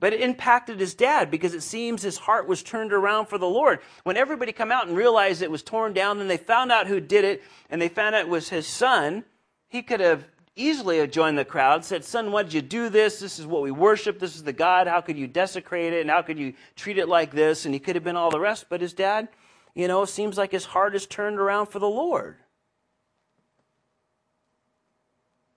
But 0.00 0.12
it 0.12 0.20
impacted 0.20 0.80
his 0.80 0.94
dad 0.94 1.30
because 1.30 1.54
it 1.54 1.62
seems 1.62 2.02
his 2.02 2.18
heart 2.18 2.48
was 2.48 2.62
turned 2.62 2.92
around 2.92 3.26
for 3.26 3.38
the 3.38 3.48
Lord. 3.48 3.80
When 4.04 4.16
everybody 4.16 4.52
come 4.52 4.72
out 4.72 4.86
and 4.86 4.96
realized 4.96 5.42
it 5.42 5.50
was 5.50 5.62
torn 5.62 5.92
down, 5.92 6.20
and 6.20 6.28
they 6.28 6.36
found 6.36 6.72
out 6.72 6.86
who 6.86 7.00
did 7.00 7.24
it, 7.24 7.42
and 7.70 7.80
they 7.80 7.88
found 7.88 8.14
out 8.14 8.22
it 8.22 8.28
was 8.28 8.48
his 8.48 8.66
son, 8.66 9.24
he 9.68 9.82
could 9.82 10.00
have 10.00 10.24
easily 10.56 10.98
have 10.98 11.10
joined 11.10 11.38
the 11.38 11.44
crowd, 11.44 11.84
said, 11.84 12.04
Son, 12.04 12.32
why 12.32 12.42
did 12.42 12.54
you 12.54 12.62
do 12.62 12.88
this? 12.88 13.20
This 13.20 13.38
is 13.38 13.46
what 13.46 13.62
we 13.62 13.70
worship. 13.70 14.18
This 14.18 14.34
is 14.34 14.42
the 14.42 14.52
God. 14.52 14.88
How 14.88 15.00
could 15.02 15.18
you 15.18 15.26
desecrate 15.26 15.92
it? 15.92 16.00
And 16.00 16.10
how 16.10 16.22
could 16.22 16.38
you 16.38 16.54
treat 16.74 16.98
it 16.98 17.08
like 17.08 17.30
this? 17.30 17.64
And 17.64 17.74
he 17.74 17.78
could 17.78 17.94
have 17.94 18.04
been 18.04 18.16
all 18.16 18.30
the 18.30 18.40
rest. 18.40 18.66
But 18.68 18.80
his 18.80 18.94
dad, 18.94 19.28
you 19.74 19.86
know, 19.86 20.04
seems 20.06 20.36
like 20.38 20.50
his 20.50 20.64
heart 20.64 20.96
is 20.96 21.06
turned 21.06 21.38
around 21.38 21.66
for 21.66 21.78
the 21.78 21.88
Lord. 21.88 22.38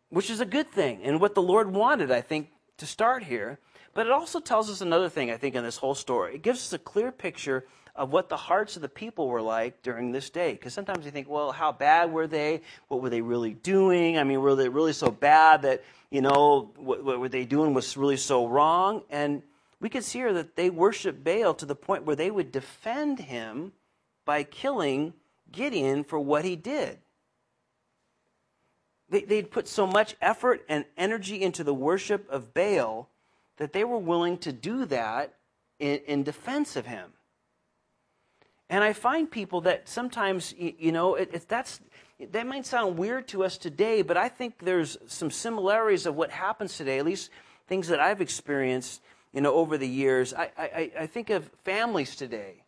Which 0.10 0.30
is 0.30 0.41
a 0.41 0.45
good 0.45 0.70
thing 0.70 1.02
and 1.04 1.22
what 1.22 1.34
the 1.34 1.41
Lord 1.41 1.74
wanted, 1.74 2.12
I 2.12 2.22
think, 2.22 2.50
to 2.78 2.86
start 2.86 3.24
here. 3.24 3.60
But 3.94 4.06
it 4.06 4.12
also 4.12 4.40
tells 4.40 4.70
us 4.70 4.82
another 4.82 5.10
thing, 5.10 5.32
I 5.32 5.38
think, 5.38 5.56
in 5.56 5.64
this 5.64 5.78
whole 5.78 5.96
story. 5.96 6.36
It 6.36 6.42
gives 6.42 6.60
us 6.60 6.74
a 6.74 6.80
clear 6.80 7.12
picture 7.12 7.66
of 7.96 8.12
what 8.14 8.30
the 8.30 8.38
hearts 8.38 8.76
of 8.76 8.82
the 8.82 8.90
people 8.90 9.28
were 9.28 9.42
like 9.42 9.82
during 9.82 10.12
this 10.12 10.30
day. 10.30 10.54
Because 10.54 10.74
sometimes 10.74 11.06
you 11.06 11.12
think, 11.12 11.28
well, 11.28 11.52
how 11.52 11.72
bad 11.72 12.12
were 12.12 12.28
they? 12.28 12.62
What 12.88 13.02
were 13.02 13.10
they 13.10 13.22
really 13.22 13.54
doing? 13.56 14.18
I 14.18 14.24
mean, 14.24 14.42
were 14.42 14.56
they 14.56 14.70
really 14.70 14.94
so 14.94 15.12
bad 15.12 15.64
that, 15.64 15.84
you 16.10 16.22
know, 16.22 16.72
what, 16.78 17.04
what 17.04 17.20
were 17.20 17.30
they 17.30 17.46
doing 17.46 17.74
was 17.74 17.98
really 17.98 18.18
so 18.18 18.48
wrong? 18.48 19.04
And 19.10 19.42
we 19.82 19.90
can 19.90 20.02
see 20.02 20.20
here 20.20 20.34
that 20.34 20.56
they 20.56 20.70
worshiped 20.70 21.24
Baal 21.24 21.54
to 21.56 21.66
the 21.66 21.76
point 21.76 22.06
where 22.06 22.16
they 22.16 22.32
would 22.32 22.52
defend 22.52 23.20
him 23.20 23.74
by 24.24 24.44
killing 24.44 25.14
Gideon 25.52 26.04
for 26.04 26.20
what 26.20 26.46
he 26.46 26.56
did. 26.56 27.00
They, 29.10 29.22
they'd 29.22 29.52
put 29.52 29.68
so 29.68 29.88
much 29.88 30.16
effort 30.22 30.64
and 30.70 30.86
energy 30.96 31.42
into 31.42 31.64
the 31.64 31.74
worship 31.74 32.30
of 32.30 32.54
Baal 32.54 33.10
that 33.60 33.74
they 33.74 33.84
were 33.84 33.99
willing 33.99 34.38
to 34.39 34.51
do 34.51 34.86
that 34.86 35.36
in, 35.80 35.99
in 36.07 36.24
defense 36.24 36.76
of 36.76 36.88
him. 36.88 37.12
And 38.70 38.84
I 38.84 38.93
find 38.93 39.30
people 39.30 39.62
that 39.62 39.89
sometimes, 39.89 40.53
you 40.57 40.91
know, 40.91 41.18
that's, 41.47 41.80
that 42.32 42.47
might 42.47 42.66
sound 42.66 42.97
weird 42.97 43.28
to 43.30 43.43
us 43.43 43.57
today, 43.57 44.01
but 44.01 44.16
I 44.16 44.30
think 44.30 44.60
there's 44.60 44.97
some 45.07 45.30
similarities 45.30 46.05
of 46.05 46.16
what 46.16 46.32
happens 46.32 46.78
today, 46.78 46.99
at 46.99 47.05
least 47.05 47.32
things 47.68 47.88
that 47.89 47.99
I've 47.99 48.22
experienced, 48.22 49.01
you 49.34 49.41
know, 49.41 49.53
over 49.53 49.78
the 49.78 49.88
years. 49.88 50.34
I, 50.34 50.51
I, 50.57 50.91
I 51.01 51.07
think 51.07 51.30
of 51.30 51.49
families 51.64 52.16
today. 52.16 52.64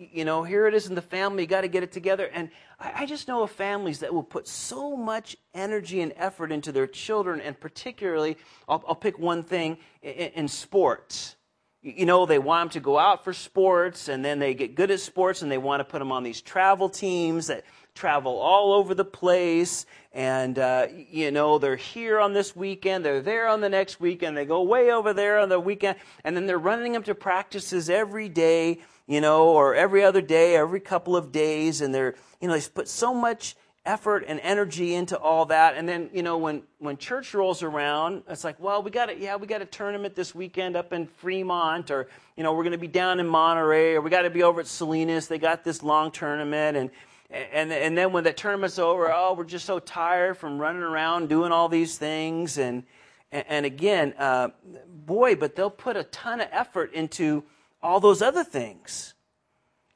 You 0.00 0.24
know, 0.24 0.44
here 0.44 0.66
it 0.66 0.72
is 0.72 0.86
in 0.86 0.94
the 0.94 1.02
family, 1.02 1.42
you 1.42 1.46
got 1.46 1.60
to 1.60 1.68
get 1.68 1.82
it 1.82 1.92
together. 1.92 2.24
And 2.32 2.48
I, 2.78 3.02
I 3.02 3.06
just 3.06 3.28
know 3.28 3.42
of 3.42 3.50
families 3.50 3.98
that 3.98 4.14
will 4.14 4.22
put 4.22 4.48
so 4.48 4.96
much 4.96 5.36
energy 5.52 6.00
and 6.00 6.14
effort 6.16 6.50
into 6.52 6.72
their 6.72 6.86
children, 6.86 7.38
and 7.38 7.58
particularly, 7.60 8.38
I'll, 8.66 8.82
I'll 8.88 8.94
pick 8.94 9.18
one 9.18 9.42
thing 9.42 9.76
in, 10.00 10.30
in 10.32 10.48
sports 10.48 11.36
you 11.82 12.04
know, 12.04 12.26
they 12.26 12.38
want 12.38 12.72
them 12.72 12.80
to 12.80 12.84
go 12.84 12.98
out 12.98 13.24
for 13.24 13.32
sports 13.32 14.08
and 14.08 14.22
then 14.22 14.38
they 14.38 14.52
get 14.52 14.74
good 14.74 14.90
at 14.90 15.00
sports 15.00 15.40
and 15.40 15.50
they 15.50 15.56
want 15.56 15.80
to 15.80 15.84
put 15.84 15.98
them 15.98 16.12
on 16.12 16.22
these 16.22 16.42
travel 16.42 16.90
teams 16.90 17.46
that 17.46 17.64
travel 17.94 18.38
all 18.38 18.74
over 18.74 18.94
the 18.94 19.04
place. 19.04 19.86
And, 20.12 20.58
uh, 20.58 20.88
you 20.92 21.30
know, 21.30 21.58
they're 21.58 21.76
here 21.76 22.20
on 22.20 22.34
this 22.34 22.54
weekend, 22.54 23.04
they're 23.04 23.22
there 23.22 23.48
on 23.48 23.62
the 23.62 23.68
next 23.68 23.98
weekend, 23.98 24.36
they 24.36 24.44
go 24.44 24.62
way 24.62 24.92
over 24.92 25.14
there 25.14 25.38
on 25.38 25.48
the 25.48 25.58
weekend, 25.58 25.96
and 26.24 26.36
then 26.36 26.46
they're 26.46 26.58
running 26.58 26.92
them 26.92 27.02
to 27.04 27.14
practices 27.14 27.88
every 27.88 28.28
day, 28.28 28.80
you 29.10 29.20
know, 29.20 29.48
or 29.48 29.74
every 29.74 30.04
other 30.04 30.20
day, 30.20 30.54
every 30.54 30.78
couple 30.78 31.16
of 31.16 31.32
days. 31.32 31.80
And 31.80 31.92
they're, 31.92 32.14
you 32.40 32.46
know, 32.46 32.56
they 32.56 32.64
put 32.72 32.86
so 32.86 33.12
much 33.12 33.56
effort 33.84 34.24
and 34.28 34.38
energy 34.38 34.94
into 34.94 35.18
all 35.18 35.46
that. 35.46 35.74
And 35.76 35.88
then, 35.88 36.10
you 36.12 36.22
know, 36.22 36.38
when, 36.38 36.62
when 36.78 36.96
church 36.96 37.34
rolls 37.34 37.64
around, 37.64 38.22
it's 38.28 38.44
like, 38.44 38.60
well, 38.60 38.84
we 38.84 38.92
got 38.92 39.10
it. 39.10 39.18
Yeah, 39.18 39.34
we 39.34 39.48
got 39.48 39.62
a 39.62 39.66
tournament 39.66 40.14
this 40.14 40.32
weekend 40.32 40.76
up 40.76 40.92
in 40.92 41.08
Fremont, 41.08 41.90
or, 41.90 42.06
you 42.36 42.44
know, 42.44 42.52
we're 42.52 42.62
going 42.62 42.70
to 42.70 42.78
be 42.78 42.86
down 42.86 43.18
in 43.18 43.26
Monterey, 43.26 43.94
or 43.94 44.00
we 44.00 44.10
got 44.10 44.22
to 44.22 44.30
be 44.30 44.44
over 44.44 44.60
at 44.60 44.68
Salinas. 44.68 45.26
They 45.26 45.38
got 45.38 45.64
this 45.64 45.82
long 45.82 46.12
tournament. 46.12 46.76
And, 46.76 46.90
and, 47.30 47.72
and 47.72 47.98
then 47.98 48.12
when 48.12 48.22
the 48.22 48.32
tournament's 48.32 48.78
over, 48.78 49.12
oh, 49.12 49.34
we're 49.34 49.42
just 49.42 49.66
so 49.66 49.80
tired 49.80 50.36
from 50.36 50.60
running 50.60 50.82
around 50.82 51.28
doing 51.28 51.50
all 51.50 51.68
these 51.68 51.98
things. 51.98 52.58
And, 52.58 52.84
and 53.32 53.66
again, 53.66 54.14
uh, 54.18 54.50
boy, 54.86 55.34
but 55.34 55.56
they'll 55.56 55.68
put 55.68 55.96
a 55.96 56.04
ton 56.04 56.40
of 56.40 56.48
effort 56.52 56.92
into 56.94 57.42
all 57.82 58.00
those 58.00 58.22
other 58.22 58.44
things. 58.44 59.14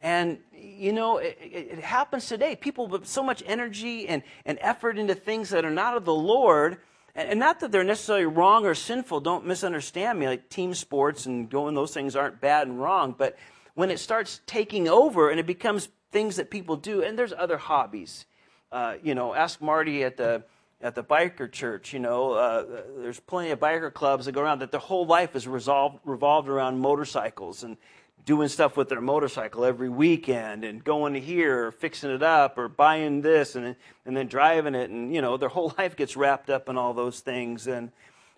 And, 0.00 0.38
you 0.52 0.92
know, 0.92 1.16
it, 1.16 1.38
it, 1.40 1.78
happens 1.80 2.28
today. 2.28 2.56
People 2.56 2.88
put 2.88 3.06
so 3.06 3.22
much 3.22 3.42
energy 3.46 4.06
and, 4.06 4.22
and 4.44 4.58
effort 4.60 4.98
into 4.98 5.14
things 5.14 5.48
that 5.50 5.64
are 5.64 5.70
not 5.70 5.96
of 5.96 6.04
the 6.04 6.14
Lord. 6.14 6.76
And, 7.14 7.38
not 7.40 7.60
that 7.60 7.72
they're 7.72 7.84
necessarily 7.84 8.26
wrong 8.26 8.66
or 8.66 8.74
sinful. 8.74 9.20
Don't 9.20 9.46
misunderstand 9.46 10.18
me. 10.18 10.26
Like 10.26 10.50
team 10.50 10.74
sports 10.74 11.24
and 11.24 11.48
going, 11.48 11.74
those 11.74 11.94
things 11.94 12.16
aren't 12.16 12.40
bad 12.40 12.66
and 12.66 12.78
wrong. 12.78 13.14
But 13.16 13.38
when 13.74 13.90
it 13.90 13.98
starts 13.98 14.40
taking 14.46 14.88
over 14.88 15.30
and 15.30 15.40
it 15.40 15.46
becomes 15.46 15.88
things 16.12 16.36
that 16.36 16.50
people 16.50 16.76
do, 16.76 17.02
and 17.02 17.18
there's 17.18 17.32
other 17.32 17.56
hobbies. 17.56 18.26
Uh, 18.70 18.96
you 19.02 19.14
know, 19.14 19.34
ask 19.34 19.62
Marty 19.62 20.04
at 20.04 20.16
the 20.16 20.44
at 20.80 20.94
the 20.94 21.02
biker 21.02 21.50
church. 21.50 21.92
You 21.92 22.00
know, 22.00 22.32
uh, 22.32 22.64
there's 22.98 23.20
plenty 23.20 23.50
of 23.50 23.60
biker 23.60 23.92
clubs 23.92 24.26
that 24.26 24.32
go 24.32 24.42
around 24.42 24.60
that 24.60 24.70
their 24.70 24.80
whole 24.80 25.06
life 25.06 25.34
is 25.34 25.46
resolved, 25.46 25.98
revolved 26.04 26.48
around 26.48 26.78
motorcycles, 26.78 27.62
and 27.62 27.76
doing 28.24 28.48
stuff 28.48 28.76
with 28.76 28.88
their 28.88 29.00
motorcycle 29.00 29.64
every 29.64 29.88
weekend 29.88 30.64
and 30.64 30.82
going 30.82 31.12
to 31.12 31.20
here 31.20 31.66
or 31.66 31.72
fixing 31.72 32.10
it 32.10 32.22
up 32.22 32.56
or 32.56 32.68
buying 32.68 33.20
this 33.20 33.54
and, 33.54 33.76
and 34.06 34.16
then 34.16 34.26
driving 34.26 34.74
it. 34.74 34.90
And 34.90 35.14
you 35.14 35.20
know 35.20 35.36
their 35.36 35.48
whole 35.48 35.74
life 35.78 35.96
gets 35.96 36.16
wrapped 36.16 36.50
up 36.50 36.68
in 36.68 36.78
all 36.78 36.94
those 36.94 37.20
things. 37.20 37.66
And 37.66 37.92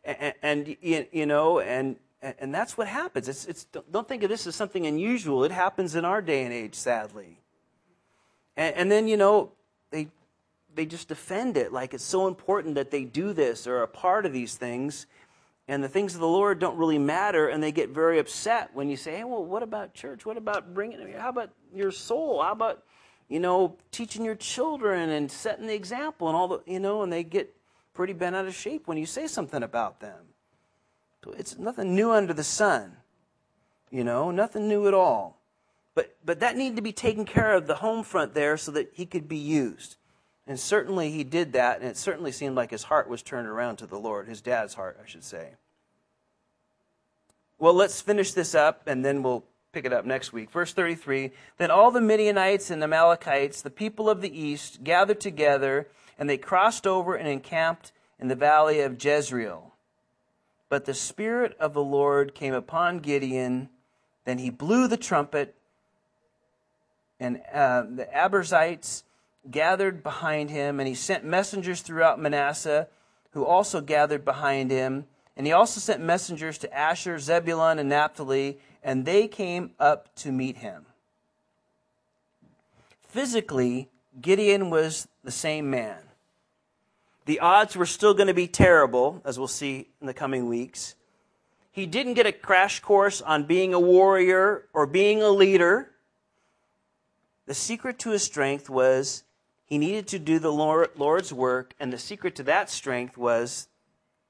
and, 0.04 0.34
and 0.42 0.76
you 0.80 1.26
know 1.26 1.60
and 1.60 1.96
and 2.22 2.54
that's 2.54 2.76
what 2.76 2.88
happens. 2.88 3.28
It's, 3.28 3.44
it's 3.46 3.64
don't 3.90 4.08
think 4.08 4.22
of 4.22 4.30
this 4.30 4.46
as 4.46 4.56
something 4.56 4.86
unusual. 4.86 5.44
It 5.44 5.52
happens 5.52 5.94
in 5.94 6.04
our 6.04 6.22
day 6.22 6.44
and 6.44 6.52
age 6.52 6.74
sadly. 6.74 7.40
And, 8.56 8.74
and 8.74 8.90
then 8.90 9.06
you 9.06 9.16
know 9.16 9.52
they 9.90 10.08
they 10.76 10.86
just 10.86 11.08
defend 11.08 11.56
it 11.56 11.72
like 11.72 11.94
it's 11.94 12.04
so 12.04 12.28
important 12.28 12.76
that 12.76 12.90
they 12.90 13.04
do 13.04 13.32
this 13.32 13.66
or 13.66 13.78
are 13.78 13.82
a 13.82 13.88
part 13.88 14.26
of 14.26 14.32
these 14.32 14.54
things 14.54 15.06
and 15.68 15.82
the 15.82 15.88
things 15.88 16.14
of 16.14 16.20
the 16.20 16.28
Lord 16.28 16.60
don't 16.60 16.76
really 16.76 16.98
matter, 16.98 17.48
and 17.48 17.60
they 17.60 17.72
get 17.72 17.90
very 17.90 18.20
upset 18.20 18.70
when 18.72 18.88
you 18.88 18.96
say, 18.96 19.16
"Hey, 19.16 19.24
well, 19.24 19.44
what 19.44 19.62
about 19.62 19.94
church? 19.94 20.24
What 20.24 20.36
about 20.36 20.74
bringing? 20.74 21.12
How 21.14 21.28
about 21.28 21.50
your 21.74 21.90
soul? 21.90 22.40
How 22.40 22.52
about 22.52 22.84
you 23.28 23.40
know 23.40 23.76
teaching 23.90 24.24
your 24.24 24.36
children 24.36 25.10
and 25.10 25.30
setting 25.30 25.66
the 25.66 25.74
example 25.74 26.28
and 26.28 26.36
all 26.36 26.46
the 26.46 26.60
you 26.66 26.78
know?" 26.78 27.02
And 27.02 27.12
they 27.12 27.24
get 27.24 27.52
pretty 27.94 28.12
bent 28.12 28.36
out 28.36 28.46
of 28.46 28.54
shape 28.54 28.86
when 28.86 28.96
you 28.96 29.06
say 29.06 29.26
something 29.26 29.62
about 29.62 29.98
them. 29.98 30.26
So 31.24 31.32
it's 31.32 31.58
nothing 31.58 31.96
new 31.96 32.12
under 32.12 32.32
the 32.32 32.44
sun, 32.44 32.98
you 33.90 34.04
know, 34.04 34.30
nothing 34.30 34.68
new 34.68 34.86
at 34.86 34.94
all. 34.94 35.40
But 35.96 36.16
but 36.24 36.38
that 36.40 36.56
needed 36.56 36.76
to 36.76 36.82
be 36.82 36.92
taken 36.92 37.24
care 37.24 37.54
of 37.54 37.66
the 37.66 37.76
home 37.76 38.04
front 38.04 38.34
there 38.34 38.56
so 38.56 38.70
that 38.70 38.92
he 38.92 39.04
could 39.04 39.26
be 39.26 39.36
used. 39.36 39.96
And 40.46 40.60
certainly 40.60 41.10
he 41.10 41.24
did 41.24 41.52
that, 41.54 41.80
and 41.80 41.88
it 41.88 41.96
certainly 41.96 42.30
seemed 42.30 42.54
like 42.54 42.70
his 42.70 42.84
heart 42.84 43.08
was 43.08 43.22
turned 43.22 43.48
around 43.48 43.76
to 43.76 43.86
the 43.86 43.98
Lord, 43.98 44.28
his 44.28 44.40
dad's 44.40 44.74
heart, 44.74 44.98
I 45.02 45.06
should 45.06 45.24
say. 45.24 45.50
Well, 47.58 47.74
let's 47.74 48.00
finish 48.00 48.32
this 48.32 48.54
up, 48.54 48.86
and 48.86 49.04
then 49.04 49.22
we'll 49.22 49.44
pick 49.72 49.84
it 49.84 49.92
up 49.92 50.04
next 50.04 50.32
week. 50.32 50.50
Verse 50.50 50.72
33 50.72 51.32
Then 51.58 51.70
all 51.70 51.90
the 51.90 52.00
Midianites 52.00 52.70
and 52.70 52.82
Amalekites, 52.82 53.62
the 53.62 53.70
people 53.70 54.08
of 54.08 54.20
the 54.20 54.40
east, 54.40 54.84
gathered 54.84 55.20
together, 55.20 55.88
and 56.18 56.30
they 56.30 56.38
crossed 56.38 56.86
over 56.86 57.14
and 57.14 57.28
encamped 57.28 57.92
in 58.20 58.28
the 58.28 58.34
valley 58.34 58.80
of 58.80 59.02
Jezreel. 59.02 59.72
But 60.68 60.84
the 60.84 60.94
Spirit 60.94 61.56
of 61.58 61.74
the 61.74 61.82
Lord 61.82 62.34
came 62.34 62.54
upon 62.54 63.00
Gideon. 63.00 63.68
Then 64.24 64.38
he 64.38 64.50
blew 64.50 64.88
the 64.88 64.96
trumpet, 64.96 65.54
and 67.18 67.40
uh, 67.52 67.82
the 67.82 68.08
Abiezrites 68.14 69.02
gathered 69.50 70.02
behind 70.02 70.50
him, 70.50 70.80
and 70.80 70.88
he 70.88 70.94
sent 70.94 71.24
messengers 71.24 71.80
throughout 71.80 72.20
Manasseh, 72.20 72.88
who 73.32 73.44
also 73.44 73.80
gathered 73.80 74.24
behind 74.24 74.70
him. 74.70 75.06
And 75.36 75.46
he 75.46 75.52
also 75.52 75.80
sent 75.80 76.00
messengers 76.00 76.56
to 76.58 76.74
Asher, 76.74 77.18
Zebulun, 77.18 77.78
and 77.78 77.88
Naphtali, 77.88 78.58
and 78.82 79.04
they 79.04 79.28
came 79.28 79.72
up 79.78 80.14
to 80.16 80.32
meet 80.32 80.58
him. 80.58 80.86
Physically, 83.08 83.88
Gideon 84.20 84.70
was 84.70 85.08
the 85.24 85.30
same 85.30 85.70
man. 85.70 85.98
The 87.26 87.40
odds 87.40 87.76
were 87.76 87.86
still 87.86 88.14
going 88.14 88.28
to 88.28 88.34
be 88.34 88.46
terrible, 88.46 89.20
as 89.24 89.38
we'll 89.38 89.48
see 89.48 89.88
in 90.00 90.06
the 90.06 90.14
coming 90.14 90.48
weeks. 90.48 90.94
He 91.70 91.84
didn't 91.84 92.14
get 92.14 92.24
a 92.24 92.32
crash 92.32 92.80
course 92.80 93.20
on 93.20 93.44
being 93.44 93.74
a 93.74 93.80
warrior 93.80 94.64
or 94.72 94.86
being 94.86 95.22
a 95.22 95.28
leader. 95.28 95.90
The 97.44 97.52
secret 97.52 97.98
to 98.00 98.10
his 98.10 98.22
strength 98.22 98.70
was 98.70 99.24
he 99.66 99.78
needed 99.78 100.06
to 100.08 100.18
do 100.18 100.38
the 100.38 100.52
Lord's 100.52 101.32
work, 101.32 101.74
and 101.80 101.92
the 101.92 101.98
secret 101.98 102.36
to 102.36 102.44
that 102.44 102.70
strength 102.70 103.18
was 103.18 103.68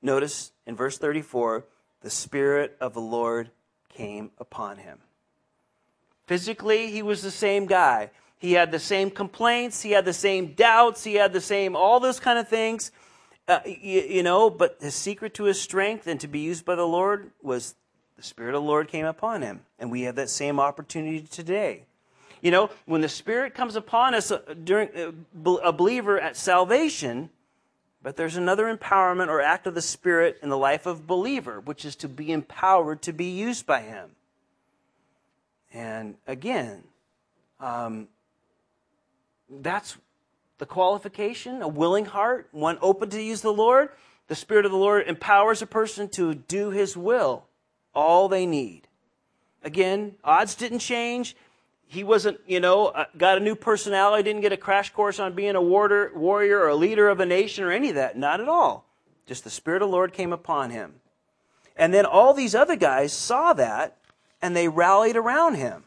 notice 0.00 0.52
in 0.66 0.74
verse 0.74 0.98
34 0.98 1.64
the 2.00 2.10
Spirit 2.10 2.76
of 2.80 2.94
the 2.94 3.00
Lord 3.00 3.50
came 3.88 4.30
upon 4.38 4.78
him. 4.78 4.98
Physically, 6.26 6.90
he 6.90 7.02
was 7.02 7.22
the 7.22 7.30
same 7.30 7.66
guy. 7.66 8.10
He 8.38 8.52
had 8.52 8.70
the 8.70 8.78
same 8.78 9.10
complaints, 9.10 9.82
he 9.82 9.92
had 9.92 10.04
the 10.04 10.12
same 10.12 10.52
doubts, 10.52 11.04
he 11.04 11.14
had 11.14 11.32
the 11.32 11.40
same, 11.40 11.76
all 11.76 12.00
those 12.00 12.20
kind 12.20 12.38
of 12.38 12.48
things. 12.48 12.90
Uh, 13.48 13.60
you, 13.64 14.02
you 14.02 14.22
know, 14.22 14.50
but 14.50 14.80
the 14.80 14.90
secret 14.90 15.34
to 15.34 15.44
his 15.44 15.60
strength 15.60 16.06
and 16.06 16.20
to 16.20 16.28
be 16.28 16.40
used 16.40 16.64
by 16.64 16.74
the 16.74 16.86
Lord 16.86 17.30
was 17.42 17.74
the 18.16 18.22
Spirit 18.22 18.54
of 18.54 18.62
the 18.62 18.68
Lord 18.68 18.88
came 18.88 19.06
upon 19.06 19.42
him. 19.42 19.60
And 19.78 19.90
we 19.90 20.02
have 20.02 20.16
that 20.16 20.30
same 20.30 20.58
opportunity 20.58 21.20
today. 21.20 21.84
You 22.46 22.52
know, 22.52 22.70
when 22.84 23.00
the 23.00 23.08
Spirit 23.08 23.54
comes 23.54 23.74
upon 23.74 24.14
us 24.14 24.30
uh, 24.30 24.38
during 24.62 24.88
uh, 24.96 25.50
a 25.64 25.72
believer 25.72 26.20
at 26.20 26.36
salvation, 26.36 27.28
But 28.06 28.14
there's 28.14 28.36
another 28.36 28.72
empowerment 28.72 29.26
or 29.26 29.40
act 29.40 29.66
of 29.66 29.74
the 29.74 29.82
Spirit 29.82 30.38
in 30.40 30.48
the 30.48 30.56
life 30.56 30.86
of 30.86 31.08
believer, 31.08 31.58
which 31.58 31.84
is 31.84 31.96
to 31.96 32.08
be 32.08 32.30
empowered 32.30 33.02
to 33.02 33.12
be 33.12 33.24
used 33.24 33.66
by 33.66 33.80
Him. 33.80 34.10
And 35.74 36.14
again, 36.24 36.84
um, 37.58 38.06
that's 39.50 39.96
the 40.58 40.66
qualification 40.66 41.62
a 41.62 41.66
willing 41.66 42.04
heart, 42.04 42.48
one 42.52 42.78
open 42.80 43.10
to 43.10 43.20
use 43.20 43.40
the 43.40 43.52
Lord. 43.52 43.88
The 44.28 44.36
Spirit 44.36 44.66
of 44.66 44.70
the 44.70 44.78
Lord 44.78 45.08
empowers 45.08 45.60
a 45.60 45.66
person 45.66 46.08
to 46.10 46.32
do 46.32 46.70
His 46.70 46.96
will, 46.96 47.46
all 47.92 48.28
they 48.28 48.46
need. 48.46 48.82
Again, 49.64 50.14
odds 50.22 50.54
didn't 50.54 50.78
change. 50.78 51.34
He 51.88 52.02
wasn't, 52.02 52.40
you 52.46 52.60
know, 52.60 52.86
uh, 52.86 53.04
got 53.16 53.38
a 53.38 53.40
new 53.40 53.54
personality, 53.54 54.22
didn't 54.24 54.42
get 54.42 54.52
a 54.52 54.56
crash 54.56 54.90
course 54.90 55.20
on 55.20 55.34
being 55.34 55.54
a 55.54 55.62
warrior, 55.62 56.10
warrior 56.14 56.58
or 56.58 56.68
a 56.68 56.74
leader 56.74 57.08
of 57.08 57.20
a 57.20 57.26
nation 57.26 57.64
or 57.64 57.70
any 57.70 57.90
of 57.90 57.94
that. 57.94 58.18
Not 58.18 58.40
at 58.40 58.48
all. 58.48 58.84
Just 59.26 59.44
the 59.44 59.50
Spirit 59.50 59.82
of 59.82 59.88
the 59.88 59.92
Lord 59.92 60.12
came 60.12 60.32
upon 60.32 60.70
him. 60.70 60.94
And 61.76 61.94
then 61.94 62.06
all 62.06 62.34
these 62.34 62.54
other 62.54 62.76
guys 62.76 63.12
saw 63.12 63.52
that 63.52 63.96
and 64.42 64.56
they 64.56 64.68
rallied 64.68 65.16
around 65.16 65.54
him. 65.54 65.84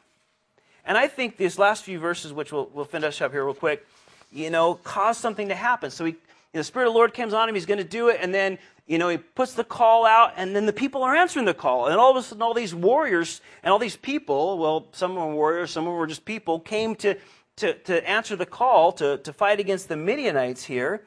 And 0.86 0.98
I 0.98 1.08
think 1.08 1.38
these 1.38 1.60
last 1.60 1.84
few 1.84 2.00
verses, 2.00 2.34
which 2.34 2.52
we'll, 2.52 2.70
we'll 2.74 2.86
finish 2.86 3.22
up 3.22 3.32
here 3.32 3.46
real 3.46 3.54
quick, 3.54 3.86
you 4.32 4.50
know, 4.50 4.76
caused 4.76 5.22
something 5.22 5.50
to 5.50 5.56
happen. 5.56 5.92
So 5.92 6.06
he, 6.06 6.16
the 6.54 6.64
Spirit 6.64 6.88
of 6.88 6.94
the 6.94 6.98
Lord 6.98 7.14
comes 7.14 7.34
on 7.34 7.48
him, 7.48 7.56
he's 7.56 7.66
going 7.66 7.78
to 7.78 7.84
do 7.84 8.08
it, 8.10 8.20
and 8.22 8.34
then, 8.34 8.58
you 8.90 8.98
know, 8.98 9.08
he 9.08 9.18
puts 9.18 9.54
the 9.54 9.64
call 9.64 10.04
out, 10.04 10.34
and 10.36 10.56
then 10.56 10.66
the 10.66 10.74
people 10.74 11.04
are 11.04 11.16
answering 11.16 11.46
the 11.46 11.54
call. 11.54 11.86
And 11.86 11.98
all 11.98 12.10
of 12.10 12.18
a 12.18 12.24
sudden, 12.24 12.42
all 12.42 12.56
these 12.56 12.74
warriors 12.74 13.40
and 13.62 13.72
all 13.72 13.78
these 13.78 13.96
people, 13.96 14.58
well, 14.58 14.88
some 14.94 15.16
were 15.16 15.32
warriors, 15.32 15.70
some 15.70 15.86
were 15.86 16.08
just 16.08 16.26
people, 16.26 16.60
came 16.60 16.96
to, 16.96 17.16
to, 17.58 17.76
to 17.76 18.10
answer 18.10 18.36
the 18.36 18.48
call 18.48 18.92
to, 18.94 19.18
to 19.20 19.32
fight 19.32 19.60
against 19.60 19.90
the 19.90 19.96
Midianites 19.96 20.64
here. 20.64 21.06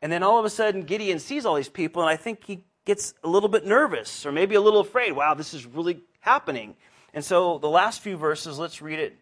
And 0.00 0.10
then 0.10 0.22
all 0.22 0.38
of 0.38 0.46
a 0.46 0.50
sudden, 0.50 0.84
Gideon 0.84 1.18
sees 1.18 1.44
all 1.44 1.56
these 1.56 1.68
people, 1.68 2.00
and 2.00 2.08
I 2.08 2.16
think 2.16 2.46
he 2.46 2.64
gets 2.86 3.12
a 3.22 3.28
little 3.28 3.50
bit 3.50 3.66
nervous 3.66 4.24
or 4.24 4.32
maybe 4.32 4.54
a 4.54 4.60
little 4.62 4.80
afraid. 4.80 5.12
Wow, 5.12 5.34
this 5.34 5.52
is 5.52 5.66
really 5.66 6.00
happening. 6.20 6.76
And 7.12 7.22
so 7.22 7.58
the 7.58 7.68
last 7.68 8.00
few 8.00 8.16
verses, 8.16 8.58
let's 8.58 8.80
read 8.80 9.00
it. 9.00 9.18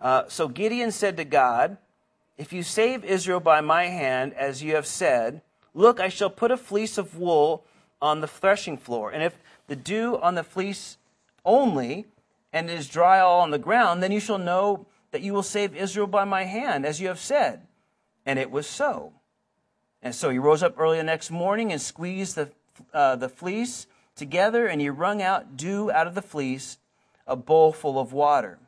Uh, 0.00 0.22
so 0.28 0.48
Gideon 0.48 0.92
said 0.92 1.18
to 1.18 1.26
God, 1.26 1.76
If 2.38 2.54
you 2.54 2.62
save 2.62 3.04
Israel 3.04 3.38
by 3.38 3.60
my 3.60 3.84
hand, 3.84 4.32
as 4.32 4.62
you 4.62 4.76
have 4.76 4.86
said, 4.86 5.42
look, 5.74 6.00
I 6.00 6.08
shall 6.08 6.30
put 6.30 6.50
a 6.50 6.56
fleece 6.56 6.98
of 6.98 7.18
wool 7.18 7.64
on 8.00 8.20
the 8.20 8.26
threshing 8.26 8.76
floor. 8.76 9.10
And 9.10 9.22
if 9.22 9.36
the 9.66 9.76
dew 9.76 10.18
on 10.20 10.34
the 10.34 10.42
fleece 10.42 10.96
only, 11.44 12.06
and 12.52 12.68
it 12.68 12.78
is 12.78 12.88
dry 12.88 13.20
all 13.20 13.40
on 13.40 13.50
the 13.50 13.58
ground, 13.58 14.02
then 14.02 14.12
you 14.12 14.20
shall 14.20 14.38
know 14.38 14.86
that 15.10 15.22
you 15.22 15.32
will 15.32 15.42
save 15.42 15.76
Israel 15.76 16.06
by 16.06 16.24
my 16.24 16.44
hand, 16.44 16.86
as 16.86 17.00
you 17.00 17.08
have 17.08 17.18
said. 17.18 17.66
And 18.26 18.38
it 18.38 18.50
was 18.50 18.66
so. 18.66 19.12
And 20.02 20.14
so 20.14 20.30
he 20.30 20.38
rose 20.38 20.62
up 20.62 20.78
early 20.78 20.98
the 20.98 21.04
next 21.04 21.30
morning 21.30 21.72
and 21.72 21.80
squeezed 21.80 22.36
the, 22.36 22.50
uh, 22.92 23.16
the 23.16 23.28
fleece 23.28 23.86
together, 24.16 24.66
and 24.66 24.80
he 24.80 24.90
wrung 24.90 25.22
out 25.22 25.56
dew 25.56 25.90
out 25.90 26.06
of 26.06 26.14
the 26.14 26.22
fleece 26.22 26.78
a 27.26 27.36
bowl 27.36 27.72
full 27.72 27.98
of 27.98 28.12
water. 28.12 28.58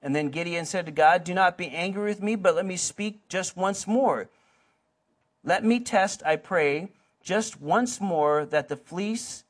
And 0.00 0.16
then 0.16 0.30
Gideon 0.30 0.64
said 0.64 0.86
to 0.86 0.92
God, 0.92 1.24
Do 1.24 1.34
not 1.34 1.56
be 1.56 1.68
angry 1.68 2.04
with 2.04 2.22
me, 2.22 2.34
but 2.34 2.56
let 2.56 2.66
me 2.66 2.76
speak 2.76 3.28
just 3.28 3.56
once 3.56 3.86
more. 3.86 4.28
Let 5.44 5.64
me 5.64 5.80
test, 5.80 6.22
I 6.24 6.36
pray, 6.36 6.88
just 7.22 7.60
once 7.60 8.00
more 8.00 8.44
that 8.46 8.68
the 8.68 8.76
fleece, 8.76 9.44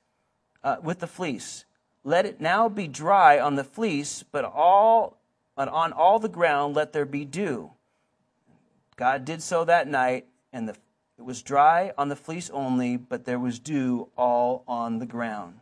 uh, 0.65 0.77
with 0.83 1.01
the 1.01 1.07
fleece. 1.07 1.65
Let 2.05 2.27
it 2.27 2.41
now 2.41 2.69
be 2.69 2.89
dry 2.89 3.39
on 3.39 3.57
the 3.57 3.65
fleece, 3.65 4.23
but 4.23 4.45
all, 4.45 5.19
but 5.55 5.69
on 5.69 5.93
all 5.93 6.19
the 6.19 6.29
ground 6.29 6.75
let 6.75 6.93
there 6.93 7.05
be 7.05 7.25
dew. 7.25 7.71
God 8.97 9.25
did 9.25 9.43
so 9.43 9.65
that 9.65 9.89
night, 9.89 10.27
and 10.53 10.69
the, 10.69 10.77
it 11.19 11.25
was 11.25 11.43
dry 11.43 11.93
on 11.97 12.09
the 12.09 12.17
fleece 12.17 12.51
only, 12.51 12.97
but 12.97 13.25
there 13.25 13.39
was 13.39 13.59
dew 13.59 14.09
all 14.17 14.65
on 14.67 14.99
the 14.99 15.07
ground. 15.07 15.61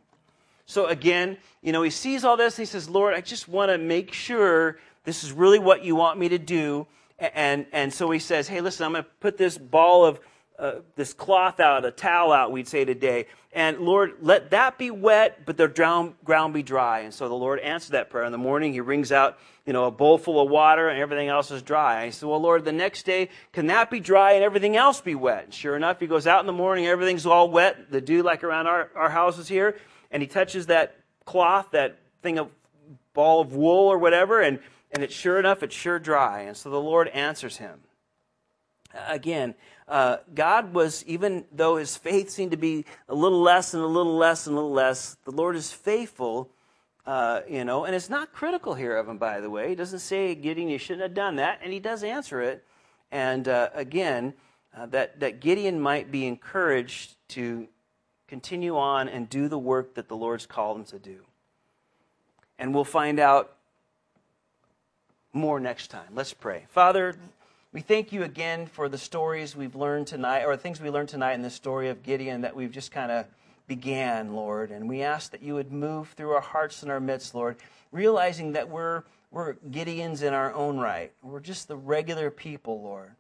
So 0.66 0.87
again, 0.87 1.37
you 1.62 1.72
know, 1.72 1.83
he 1.83 1.91
sees 1.91 2.24
all 2.24 2.37
this 2.37 2.57
and 2.57 2.66
he 2.66 2.70
says, 2.70 2.89
Lord, 2.89 3.14
I 3.14 3.20
just 3.20 3.49
want 3.49 3.70
to 3.70 3.78
make 3.78 4.12
sure 4.12 4.78
this 5.05 5.24
is 5.24 5.33
really 5.33 5.59
what 5.59 5.85
you 5.85 5.97
want 5.97 6.18
me 6.18 6.28
to 6.28 6.39
do. 6.39 6.87
And, 7.21 7.66
and 7.73 7.93
so 7.93 8.11
he 8.11 8.18
says, 8.18 8.49
hey, 8.49 8.61
listen, 8.61 8.87
I'm 8.87 8.93
going 8.93 9.05
to 9.05 9.11
put 9.21 9.37
this 9.37 9.59
ball 9.59 10.07
of 10.07 10.21
uh, 10.59 10.81
this 10.95 11.14
cloth 11.14 11.59
out, 11.59 11.87
a 11.87 11.91
towel 11.91 12.33
out, 12.33 12.53
we'd 12.53 12.68
say 12.68 12.85
today. 12.85 13.27
And 13.53 13.79
Lord, 13.79 14.16
let 14.21 14.51
that 14.51 14.77
be 14.77 14.91
wet, 14.91 15.47
but 15.47 15.57
the 15.57 15.68
ground, 15.68 16.14
ground 16.23 16.53
be 16.53 16.62
dry. 16.62 17.01
And 17.01 17.14
so 17.14 17.31
the 17.31 17.35
Lord 17.35 17.61
answered 17.61 17.93
that 17.93 18.11
prayer. 18.11 18.25
In 18.25 18.33
the 18.33 18.39
morning, 18.39 18.75
he 18.75 18.81
wrings 18.81 19.11
out, 19.11 19.39
you 19.64 19.73
know, 19.73 19.87
a 19.87 19.91
bowl 19.91 20.18
full 20.18 20.39
of 20.39 20.51
water 20.51 20.91
and 20.91 21.01
everything 21.01 21.29
else 21.29 21.51
is 21.51 21.62
dry. 21.62 21.97
And 21.97 22.05
he 22.07 22.11
said, 22.11 22.29
well, 22.29 22.41
Lord, 22.41 22.66
the 22.66 22.73
next 22.73 23.05
day, 23.05 23.31
can 23.53 23.68
that 23.68 23.91
be 23.91 24.01
dry 24.01 24.33
and 24.33 24.45
everything 24.45 24.77
else 24.77 25.01
be 25.01 25.14
wet? 25.14 25.45
And 25.45 25.55
sure 25.55 25.77
enough, 25.77 25.99
he 25.99 26.07
goes 26.07 26.27
out 26.27 26.41
in 26.41 26.47
the 26.47 26.53
morning, 26.53 26.87
everything's 26.87 27.25
all 27.25 27.51
wet, 27.51 27.91
the 27.91 28.03
dew 28.03 28.23
like 28.23 28.45
around 28.45 28.66
our, 28.66 28.91
our 28.95 29.09
houses 29.09 29.49
here 29.49 29.77
and 30.11 30.23
he 30.23 30.27
touches 30.27 30.66
that 30.66 30.97
cloth, 31.25 31.71
that 31.73 31.99
thing 32.23 32.39
of 32.39 32.51
ball 33.14 33.41
of 33.41 33.55
wool 33.55 33.89
or 33.89 33.99
whatever, 33.99 34.41
and, 34.41 34.59
and 34.93 35.03
it's 35.03 35.14
sure 35.14 35.38
enough, 35.38 35.62
it's 35.62 35.74
sure 35.74 35.99
dry. 35.99 36.43
And 36.43 36.57
so 36.57 36.70
the 36.70 36.80
Lord 36.80 37.09
answers 37.09 37.59
him. 37.59 37.80
Again, 39.09 39.55
uh, 39.86 40.18
God 40.34 40.74
was, 40.74 41.05
even 41.07 41.45
though 41.53 41.76
his 41.76 41.97
faith 41.97 42.30
seemed 42.30 42.51
to 42.51 42.57
be 42.57 42.84
a 43.09 43.14
little 43.14 43.41
less 43.41 43.72
and 43.72 43.82
a 43.82 43.86
little 43.86 44.16
less 44.16 44.47
and 44.47 44.55
a 44.55 44.57
little 44.57 44.72
less, 44.72 45.16
the 45.24 45.30
Lord 45.30 45.55
is 45.55 45.72
faithful, 45.72 46.51
uh, 47.07 47.41
you 47.49 47.64
know, 47.64 47.84
and 47.84 47.95
it's 47.95 48.11
not 48.11 48.32
critical 48.32 48.74
here 48.74 48.97
of 48.97 49.09
him, 49.09 49.16
by 49.16 49.41
the 49.41 49.49
way. 49.49 49.68
He 49.68 49.74
doesn't 49.76 50.01
say, 50.01 50.34
Gideon, 50.34 50.68
you 50.68 50.78
shouldn't 50.78 51.03
have 51.03 51.14
done 51.14 51.36
that, 51.36 51.61
and 51.62 51.72
he 51.72 51.78
does 51.78 52.03
answer 52.03 52.41
it. 52.41 52.64
And 53.12 53.47
uh, 53.47 53.70
again, 53.74 54.34
uh, 54.76 54.86
that, 54.86 55.20
that 55.20 55.41
Gideon 55.41 55.80
might 55.80 56.11
be 56.11 56.26
encouraged 56.26 57.14
to 57.28 57.68
continue 58.26 58.76
on 58.76 59.09
and 59.09 59.28
do 59.28 59.49
the 59.49 59.59
work 59.59 59.95
that 59.95 60.09
the 60.09 60.16
Lord's 60.16 60.47
called 60.47 60.78
him 60.78 60.84
to 60.86 60.99
do. 60.99 61.24
And 62.59 62.74
we'll 62.74 62.84
find 62.84 63.18
out 63.18 63.57
more 65.33 65.61
next 65.61 65.89
time. 65.89 66.09
Let's 66.14 66.35
pray. 66.35 66.66
Father, 66.70 67.14
we 67.72 67.81
thank 67.81 68.12
you 68.12 68.24
again 68.24 68.66
for 68.66 68.89
the 68.89 68.99
stories 68.99 69.55
we've 69.55 69.76
learned 69.76 70.09
tonight, 70.09 70.45
or 70.45 70.57
things 70.57 70.81
we 70.81 70.91
learned 70.91 71.09
tonight 71.09 71.35
in 71.35 71.43
the 71.43 71.51
story 71.51 71.89
of 71.89 72.03
Gideon 72.03 72.41
that 72.41 72.57
we've 72.57 72.72
just 72.72 72.91
kind 72.91 73.12
of 73.12 73.26
began, 73.68 74.35
Lord. 74.35 74.72
And 74.72 74.89
we 74.89 75.03
ask 75.03 75.31
that 75.31 75.43
you 75.43 75.55
would 75.55 75.70
move 75.70 76.09
through 76.11 76.31
our 76.33 76.41
hearts 76.41 76.83
and 76.83 76.91
our 76.91 76.99
midst, 76.99 77.35
Lord, 77.35 77.57
realizing 77.93 78.53
that 78.53 78.68
we're, 78.68 79.05
we're 79.31 79.55
Gideons 79.55 80.22
in 80.22 80.35
our 80.35 80.53
own 80.53 80.78
right. 80.78 81.12
We're 81.22 81.41
just 81.41 81.68
the 81.68 81.76
regular 81.76 82.31
people, 82.31 82.83
Lord. 82.83 83.12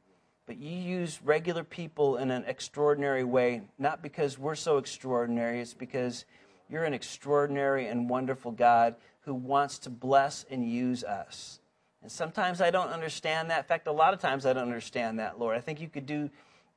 But 0.46 0.58
you 0.58 0.76
use 0.76 1.20
regular 1.22 1.62
people 1.62 2.16
in 2.16 2.32
an 2.32 2.42
extraordinary 2.44 3.22
way, 3.22 3.62
not 3.78 4.02
because 4.02 4.36
we're 4.36 4.56
so 4.56 4.78
extraordinary, 4.78 5.60
it's 5.60 5.74
because 5.74 6.24
you're 6.68 6.82
an 6.82 6.94
extraordinary 6.94 7.86
and 7.86 8.10
wonderful 8.10 8.50
God 8.50 8.96
who 9.20 9.34
wants 9.34 9.78
to 9.80 9.90
bless 9.90 10.44
and 10.50 10.68
use 10.68 11.04
us. 11.04 11.60
And 12.02 12.10
sometimes 12.10 12.60
I 12.60 12.70
don't 12.70 12.88
understand 12.88 13.50
that. 13.50 13.58
In 13.58 13.64
fact, 13.64 13.86
a 13.86 13.92
lot 13.92 14.14
of 14.14 14.20
times 14.20 14.46
I 14.46 14.52
don't 14.52 14.62
understand 14.62 15.18
that, 15.18 15.38
Lord. 15.38 15.56
I 15.56 15.60
think 15.60 15.80
you 15.80 15.88
could 15.88 16.06
do 16.06 16.30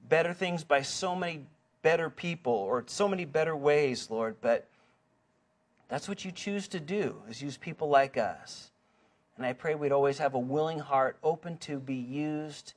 better 0.09 0.33
things 0.33 0.63
by 0.63 0.81
so 0.81 1.15
many 1.15 1.45
better 1.81 2.09
people 2.09 2.53
or 2.53 2.83
so 2.87 3.07
many 3.07 3.25
better 3.25 3.55
ways, 3.55 4.09
Lord, 4.09 4.35
but 4.41 4.67
that's 5.87 6.09
what 6.09 6.25
you 6.25 6.31
choose 6.31 6.67
to 6.69 6.79
do, 6.79 7.21
is 7.29 7.41
use 7.41 7.57
people 7.57 7.89
like 7.89 8.17
us. 8.17 8.71
And 9.37 9.45
I 9.45 9.53
pray 9.53 9.75
we'd 9.75 9.91
always 9.91 10.17
have 10.17 10.33
a 10.33 10.39
willing 10.39 10.79
heart, 10.79 11.17
open 11.23 11.57
to 11.59 11.79
be 11.79 11.95
used 11.95 12.73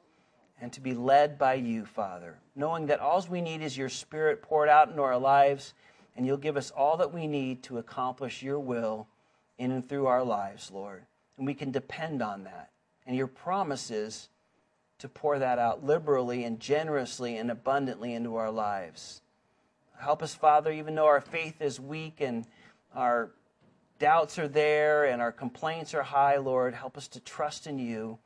and 0.61 0.73
to 0.73 0.81
be 0.81 0.95
led 0.95 1.39
by 1.39 1.55
you, 1.55 1.85
Father, 1.85 2.39
knowing 2.55 2.87
that 2.87 3.01
all 3.01 3.25
we 3.29 3.41
need 3.41 3.63
is 3.63 3.77
your 3.77 3.89
Spirit 3.89 4.43
poured 4.43 4.69
out 4.69 4.89
into 4.89 5.03
our 5.03 5.19
lives, 5.19 5.75
and 6.17 6.27
you'll 6.27 6.37
give 6.37 6.57
us 6.57 6.71
all 6.71 6.97
that 6.97 7.13
we 7.13 7.27
need 7.27 7.63
to 7.65 7.79
accomplish 7.79 8.43
your 8.43 8.59
will 8.59 9.07
in 9.59 9.71
and 9.71 9.87
through 9.87 10.07
our 10.07 10.25
lives, 10.25 10.71
Lord. 10.71 11.05
And 11.37 11.47
we 11.47 11.55
can 11.55 11.71
depend 11.71 12.23
on 12.23 12.45
that. 12.45 12.71
And 13.07 13.17
your 13.17 13.27
promises 13.27 14.29
to 14.99 15.09
pour 15.09 15.39
that 15.39 15.59
out 15.59 15.85
liberally 15.85 16.45
and 16.45 16.59
generously 16.59 17.37
and 17.37 17.51
abundantly 17.51 18.15
into 18.15 18.37
our 18.37 18.51
lives. 18.51 19.21
Help 19.99 20.23
us, 20.23 20.35
Father, 20.35 20.73
even 20.73 20.95
though 20.95 21.07
our 21.07 21.21
faith 21.21 21.61
is 21.61 21.79
weak 21.81 22.21
and 22.21 22.47
our 22.95 23.31
doubts 23.99 24.39
are 24.39 24.49
there 24.49 25.05
and 25.05 25.21
our 25.23 25.33
complaints 25.33 25.95
are 25.95 26.03
high, 26.03 26.37
Lord, 26.37 26.75
help 26.75 26.97
us 26.97 27.09
to 27.09 27.21
trust 27.21 27.67
in 27.67 27.79
you 27.79 28.19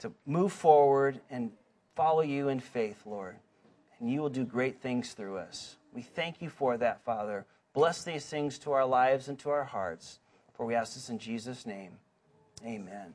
to 0.00 0.12
move 0.26 0.52
forward 0.52 1.20
and 1.30 1.52
follow 1.94 2.22
you 2.22 2.48
in 2.48 2.60
faith, 2.60 3.02
Lord. 3.06 3.36
And 3.98 4.10
you 4.10 4.20
will 4.20 4.30
do 4.30 4.44
great 4.44 4.80
things 4.80 5.12
through 5.12 5.36
us. 5.36 5.76
We 5.92 6.02
thank 6.02 6.40
you 6.40 6.48
for 6.48 6.76
that, 6.78 7.04
Father. 7.04 7.44
Bless 7.74 8.02
these 8.02 8.24
things 8.24 8.58
to 8.60 8.72
our 8.72 8.86
lives 8.86 9.28
and 9.28 9.38
to 9.40 9.50
our 9.50 9.64
hearts. 9.64 10.18
For 10.54 10.64
we 10.66 10.74
ask 10.74 10.94
this 10.94 11.10
in 11.10 11.18
Jesus' 11.18 11.66
name. 11.66 11.98
Amen. 12.64 13.14